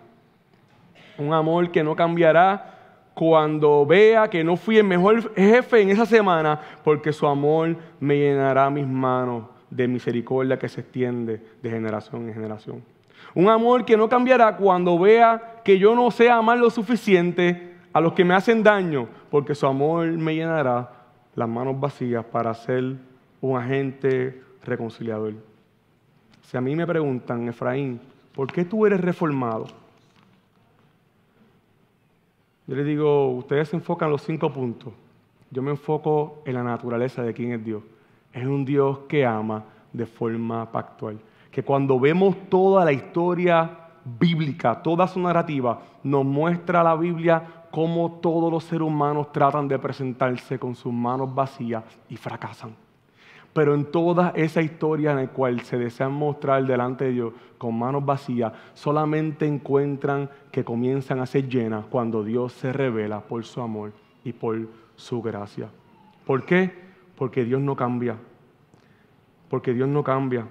un 1.18 1.34
amor 1.34 1.72
que 1.72 1.84
no 1.84 1.96
cambiará 1.96 2.78
cuando 3.14 3.86
vea 3.86 4.30
que 4.30 4.44
no 4.44 4.56
fui 4.56 4.78
el 4.78 4.84
mejor 4.84 5.34
jefe 5.36 5.82
en 5.82 5.90
esa 5.90 6.06
semana, 6.06 6.60
porque 6.84 7.12
su 7.12 7.28
amor 7.28 7.76
me 8.00 8.16
llenará 8.16 8.70
mis 8.70 8.88
manos 8.88 9.46
de 9.72 9.88
misericordia 9.88 10.60
que 10.60 10.70
se 10.70 10.82
extiende 10.82 11.42
de 11.64 11.70
generación 11.70 12.28
en 12.28 12.34
generación. 12.36 12.84
Un 13.34 13.50
amor 13.50 13.86
que 13.86 13.98
no 13.98 14.08
cambiará 14.10 14.58
cuando 14.58 15.00
vea 15.00 15.62
que 15.64 15.80
yo 15.80 15.96
no 15.96 16.12
sé 16.12 16.30
amar 16.30 16.58
lo 16.58 16.70
suficiente 16.70 17.76
a 17.94 18.02
los 18.02 18.14
que 18.14 18.26
me 18.26 18.34
hacen 18.34 18.62
daño, 18.62 19.08
porque 19.30 19.56
su 19.56 19.66
amor 19.66 20.06
me 20.08 20.36
llenará 20.36 20.92
las 21.36 21.50
manos 21.50 21.80
vacías 21.80 22.26
para 22.26 22.54
ser 22.54 22.98
un 23.40 23.58
agente 23.58 24.44
reconciliador. 24.64 25.34
Si 26.44 26.58
a 26.58 26.62
mí 26.62 26.76
me 26.76 26.86
preguntan, 26.86 27.48
Efraín, 27.48 28.00
¿por 28.36 28.52
qué 28.52 28.66
tú 28.66 28.86
eres 28.86 29.00
reformado? 29.00 29.68
Yo 32.68 32.76
les 32.76 32.86
digo, 32.86 33.30
ustedes 33.30 33.70
se 33.70 33.78
enfocan 33.78 34.08
en 34.08 34.12
los 34.14 34.22
cinco 34.22 34.52
puntos. 34.52 34.94
Yo 35.50 35.62
me 35.62 35.72
enfoco 35.72 36.42
en 36.46 36.54
la 36.54 36.64
naturaleza 36.64 37.24
de 37.24 37.34
quién 37.34 37.52
es 37.54 37.64
Dios. 37.64 37.84
Es 38.34 38.46
un 38.46 38.66
Dios 38.66 39.00
que 39.08 39.26
ama 39.26 39.64
de 39.92 40.06
forma 40.06 40.72
pactual. 40.72 41.20
Que 41.52 41.64
cuando 41.64 42.00
vemos 42.00 42.36
toda 42.50 42.86
la 42.86 42.92
historia 42.94 43.78
bíblica, 44.04 44.82
toda 44.82 45.08
su 45.08 45.20
narrativa, 45.20 45.82
nos 46.04 46.26
muestra 46.26 46.84
la 46.84 46.96
Biblia 46.96 47.44
cómo 47.72 48.20
todos 48.22 48.52
los 48.52 48.64
seres 48.64 48.88
humanos 48.88 49.32
tratan 49.32 49.68
de 49.68 49.80
presentarse 49.80 50.60
con 50.60 50.76
sus 50.76 50.94
manos 50.94 51.34
vacías 51.34 51.84
y 52.10 52.18
fracasan. 52.18 52.76
Pero 53.54 53.76
en 53.76 53.86
toda 53.86 54.32
esa 54.36 54.62
historia 54.62 55.12
en 55.12 55.18
la 55.18 55.28
cual 55.28 55.60
se 55.62 55.78
desean 55.78 56.14
mostrar 56.14 56.66
delante 56.66 57.06
de 57.06 57.12
Dios 57.12 57.34
con 57.58 57.78
manos 57.78 58.06
vacías, 58.06 58.54
solamente 58.74 59.46
encuentran 59.46 60.30
que 60.52 60.64
comienzan 60.64 61.20
a 61.20 61.26
ser 61.26 61.50
llenas 61.50 61.86
cuando 61.90 62.24
Dios 62.24 62.54
se 62.54 62.72
revela 62.72 63.20
por 63.20 63.44
su 63.44 63.62
amor 63.62 63.92
y 64.24 64.32
por 64.32 64.68
su 64.96 65.22
gracia. 65.22 65.68
¿Por 66.26 66.46
qué? 66.46 66.91
Porque 67.22 67.46
Dios 67.46 67.62
no 67.62 67.76
cambia. 67.76 68.18
Porque 69.48 69.76
Dios 69.76 69.88
no 69.88 70.04
cambia. 70.04 70.48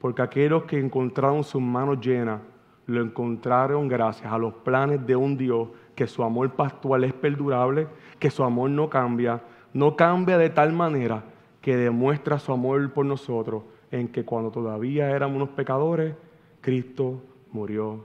Porque 0.00 0.20
aquellos 0.20 0.64
que 0.64 0.76
encontraron 0.76 1.44
sus 1.44 1.62
manos 1.62 2.00
llenas, 2.00 2.40
lo 2.86 3.00
encontraron 3.00 3.86
gracias 3.86 4.32
a 4.32 4.38
los 4.38 4.54
planes 4.54 5.06
de 5.06 5.14
un 5.14 5.36
Dios 5.36 5.68
que 5.94 6.08
su 6.08 6.24
amor 6.24 6.50
pastoral 6.54 7.04
es 7.04 7.12
perdurable, 7.12 7.86
que 8.18 8.28
su 8.28 8.42
amor 8.42 8.70
no 8.70 8.90
cambia, 8.90 9.40
no 9.72 9.94
cambia 9.94 10.36
de 10.36 10.50
tal 10.50 10.72
manera 10.72 11.22
que 11.60 11.76
demuestra 11.76 12.40
su 12.40 12.52
amor 12.52 12.92
por 12.92 13.06
nosotros 13.06 13.62
en 13.92 14.08
que 14.08 14.24
cuando 14.24 14.50
todavía 14.50 15.12
éramos 15.12 15.36
unos 15.36 15.50
pecadores, 15.50 16.16
Cristo 16.60 17.22
murió 17.52 18.04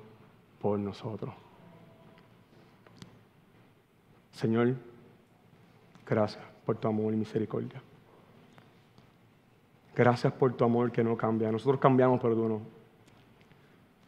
por 0.61 0.77
nosotros. 0.77 1.33
Señor, 4.29 4.75
gracias 6.05 6.56
por 6.67 6.75
tu 6.75 6.89
amor 6.89 7.13
y 7.13 7.15
misericordia. 7.15 7.81
Gracias 9.95 10.33
por 10.33 10.53
tu 10.53 10.65
amor 10.65 10.91
que 10.91 11.01
no 11.01 11.15
cambia. 11.15 11.49
Nosotros 11.49 11.79
cambiamos, 11.79 12.19
pero 12.21 12.35
tú 12.35 12.49
no. 12.49 12.61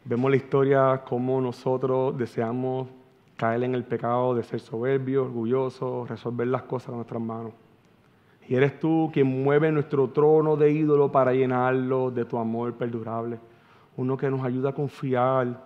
Vemos 0.03 0.29
la 0.29 0.35
historia 0.35 1.01
como 1.07 1.39
nosotros 1.39 2.17
deseamos 2.17 2.89
caer 3.37 3.63
en 3.63 3.75
el 3.75 3.85
pecado 3.85 4.35
de 4.35 4.43
ser 4.43 4.59
soberbios, 4.59 5.27
orgullosos, 5.27 6.09
resolver 6.09 6.47
las 6.47 6.63
cosas 6.63 6.87
con 6.87 6.95
nuestras 6.97 7.21
manos. 7.21 7.53
Y 8.49 8.55
eres 8.55 8.77
tú 8.77 9.09
quien 9.13 9.41
mueve 9.41 9.71
nuestro 9.71 10.09
trono 10.09 10.57
de 10.57 10.69
ídolo 10.69 11.09
para 11.09 11.31
llenarlo 11.31 12.11
de 12.11 12.25
tu 12.25 12.37
amor 12.37 12.73
perdurable. 12.73 13.39
Uno 13.95 14.17
que 14.17 14.29
nos 14.29 14.43
ayuda 14.43 14.71
a 14.71 14.73
confiar 14.73 15.63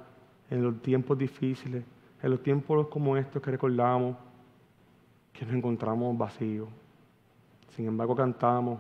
en 0.48 0.64
los 0.64 0.80
tiempos 0.84 1.18
difíciles, 1.18 1.84
en 2.22 2.30
los 2.30 2.44
tiempos 2.44 2.86
como 2.88 3.18
estos 3.18 3.42
que 3.42 3.50
recordamos, 3.50 4.16
que 5.34 5.44
nos 5.44 5.56
encontramos 5.56 6.16
vacíos. 6.16 6.70
Sin 7.76 7.88
embargo, 7.88 8.16
cantamos 8.16 8.80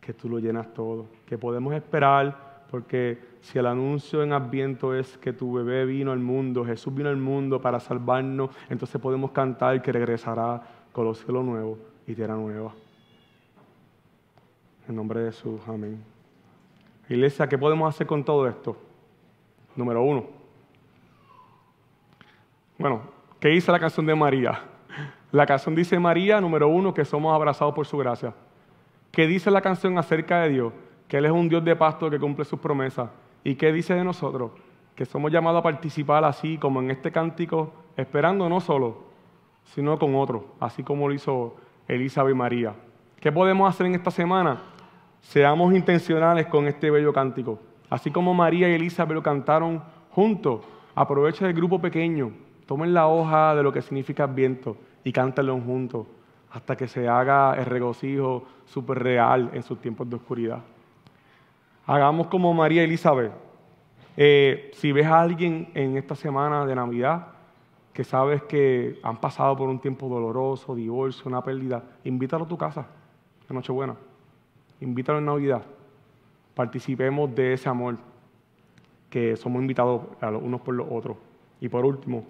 que 0.00 0.12
tú 0.12 0.28
lo 0.28 0.38
llenas 0.38 0.72
todo, 0.74 1.06
que 1.26 1.38
podemos 1.38 1.72
esperar, 1.74 2.64
porque 2.70 3.18
si 3.40 3.58
el 3.58 3.66
anuncio 3.66 4.22
en 4.22 4.32
Adviento 4.32 4.94
es 4.94 5.16
que 5.18 5.32
tu 5.32 5.52
bebé 5.52 5.84
vino 5.84 6.10
al 6.10 6.18
mundo, 6.18 6.64
Jesús 6.64 6.92
vino 6.92 7.08
al 7.08 7.18
mundo 7.18 7.60
para 7.60 7.78
salvarnos, 7.78 8.50
entonces 8.68 9.00
podemos 9.00 9.30
cantar 9.30 9.80
que 9.80 9.92
regresará 9.92 10.60
con 10.90 11.04
los 11.04 11.18
cielos 11.18 11.44
nuevos 11.44 11.78
y 12.06 12.14
tierra 12.14 12.34
nueva. 12.34 12.72
En 14.88 14.96
nombre 14.96 15.20
de 15.20 15.30
Jesús, 15.30 15.60
amén. 15.68 16.02
Iglesia, 17.08 17.48
¿qué 17.48 17.56
podemos 17.56 17.94
hacer 17.94 18.08
con 18.08 18.24
todo 18.24 18.48
esto? 18.48 18.76
Número 19.76 20.02
uno. 20.02 20.26
Bueno, 22.76 23.02
¿qué 23.38 23.50
dice 23.50 23.70
la 23.70 23.78
canción 23.78 24.04
de 24.04 24.14
María? 24.16 24.71
La 25.32 25.46
canción 25.46 25.74
dice 25.74 25.98
María, 25.98 26.42
número 26.42 26.68
uno, 26.68 26.92
que 26.92 27.06
somos 27.06 27.34
abrazados 27.34 27.74
por 27.74 27.86
su 27.86 27.96
gracia. 27.96 28.34
¿Qué 29.10 29.26
dice 29.26 29.50
la 29.50 29.62
canción 29.62 29.96
acerca 29.96 30.42
de 30.42 30.50
Dios? 30.50 30.72
Que 31.08 31.16
Él 31.16 31.24
es 31.24 31.32
un 31.32 31.48
Dios 31.48 31.64
de 31.64 31.74
pasto 31.74 32.10
que 32.10 32.20
cumple 32.20 32.44
sus 32.44 32.60
promesas. 32.60 33.08
¿Y 33.42 33.54
qué 33.54 33.72
dice 33.72 33.94
de 33.94 34.04
nosotros? 34.04 34.50
Que 34.94 35.06
somos 35.06 35.32
llamados 35.32 35.60
a 35.60 35.62
participar 35.62 36.22
así 36.26 36.58
como 36.58 36.82
en 36.82 36.90
este 36.90 37.10
cántico, 37.10 37.72
esperando 37.96 38.46
no 38.46 38.60
solo, 38.60 39.04
sino 39.64 39.98
con 39.98 40.14
otros, 40.16 40.42
así 40.60 40.82
como 40.82 41.08
lo 41.08 41.14
hizo 41.14 41.56
Elizabeth 41.88 42.34
y 42.34 42.36
María. 42.36 42.74
¿Qué 43.18 43.32
podemos 43.32 43.70
hacer 43.70 43.86
en 43.86 43.94
esta 43.94 44.10
semana? 44.10 44.60
Seamos 45.22 45.72
intencionales 45.74 46.46
con 46.46 46.68
este 46.68 46.90
bello 46.90 47.14
cántico. 47.14 47.58
Así 47.88 48.10
como 48.10 48.34
María 48.34 48.68
y 48.68 48.74
Elizabeth 48.74 49.14
lo 49.14 49.22
cantaron 49.22 49.82
juntos, 50.10 50.60
aprovecha 50.94 51.46
el 51.46 51.54
grupo 51.54 51.80
pequeño, 51.80 52.32
tomen 52.66 52.92
la 52.92 53.06
hoja 53.06 53.54
de 53.54 53.62
lo 53.62 53.72
que 53.72 53.80
significa 53.80 54.26
viento 54.26 54.76
y 55.04 55.12
cántenlo 55.12 55.60
juntos 55.60 56.06
hasta 56.50 56.76
que 56.76 56.86
se 56.86 57.08
haga 57.08 57.54
el 57.54 57.64
regocijo 57.64 58.44
súper 58.66 59.02
real 59.02 59.50
en 59.52 59.62
sus 59.62 59.80
tiempos 59.80 60.08
de 60.08 60.16
oscuridad. 60.16 60.60
Hagamos 61.86 62.26
como 62.28 62.52
María 62.52 62.82
Elizabeth. 62.82 63.32
Eh, 64.16 64.70
si 64.74 64.92
ves 64.92 65.06
a 65.06 65.20
alguien 65.20 65.70
en 65.74 65.96
esta 65.96 66.14
semana 66.14 66.66
de 66.66 66.74
Navidad 66.74 67.28
que 67.92 68.04
sabes 68.04 68.42
que 68.42 69.00
han 69.02 69.18
pasado 69.18 69.56
por 69.56 69.68
un 69.68 69.78
tiempo 69.78 70.08
doloroso, 70.08 70.74
divorcio, 70.74 71.24
una 71.26 71.42
pérdida, 71.42 71.82
invítalo 72.04 72.44
a 72.44 72.48
tu 72.48 72.56
casa 72.56 72.86
Nochebuena. 73.52 73.96
Invítalo 74.80 75.18
en 75.18 75.26
Navidad. 75.26 75.62
Participemos 76.54 77.34
de 77.34 77.54
ese 77.54 77.68
amor 77.68 77.98
que 79.10 79.36
somos 79.36 79.60
invitados 79.60 80.02
a 80.20 80.30
los 80.30 80.42
unos 80.42 80.60
por 80.60 80.74
los 80.74 80.86
otros. 80.90 81.16
Y 81.60 81.68
por 81.68 81.84
último, 81.84 82.24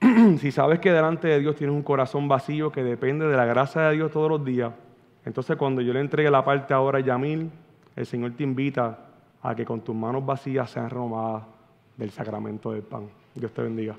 si 0.38 0.50
sabes 0.50 0.80
que 0.80 0.92
delante 0.92 1.28
de 1.28 1.40
Dios 1.40 1.56
tienes 1.56 1.74
un 1.74 1.82
corazón 1.82 2.28
vacío 2.28 2.72
que 2.72 2.82
depende 2.82 3.26
de 3.26 3.36
la 3.36 3.44
gracia 3.44 3.82
de 3.82 3.96
Dios 3.96 4.10
todos 4.10 4.30
los 4.30 4.44
días, 4.44 4.72
entonces 5.24 5.56
cuando 5.56 5.80
yo 5.82 5.92
le 5.92 6.00
entregue 6.00 6.30
la 6.30 6.44
parte 6.44 6.72
ahora 6.72 6.98
a 6.98 7.02
Yamil, 7.02 7.50
el 7.96 8.06
Señor 8.06 8.32
te 8.32 8.42
invita 8.42 8.98
a 9.42 9.54
que 9.54 9.64
con 9.64 9.80
tus 9.80 9.94
manos 9.94 10.24
vacías 10.24 10.70
sean 10.70 10.88
renovadas 10.88 11.44
del 11.96 12.10
sacramento 12.10 12.72
del 12.72 12.82
pan. 12.82 13.08
Dios 13.34 13.52
te 13.52 13.62
bendiga. 13.62 13.94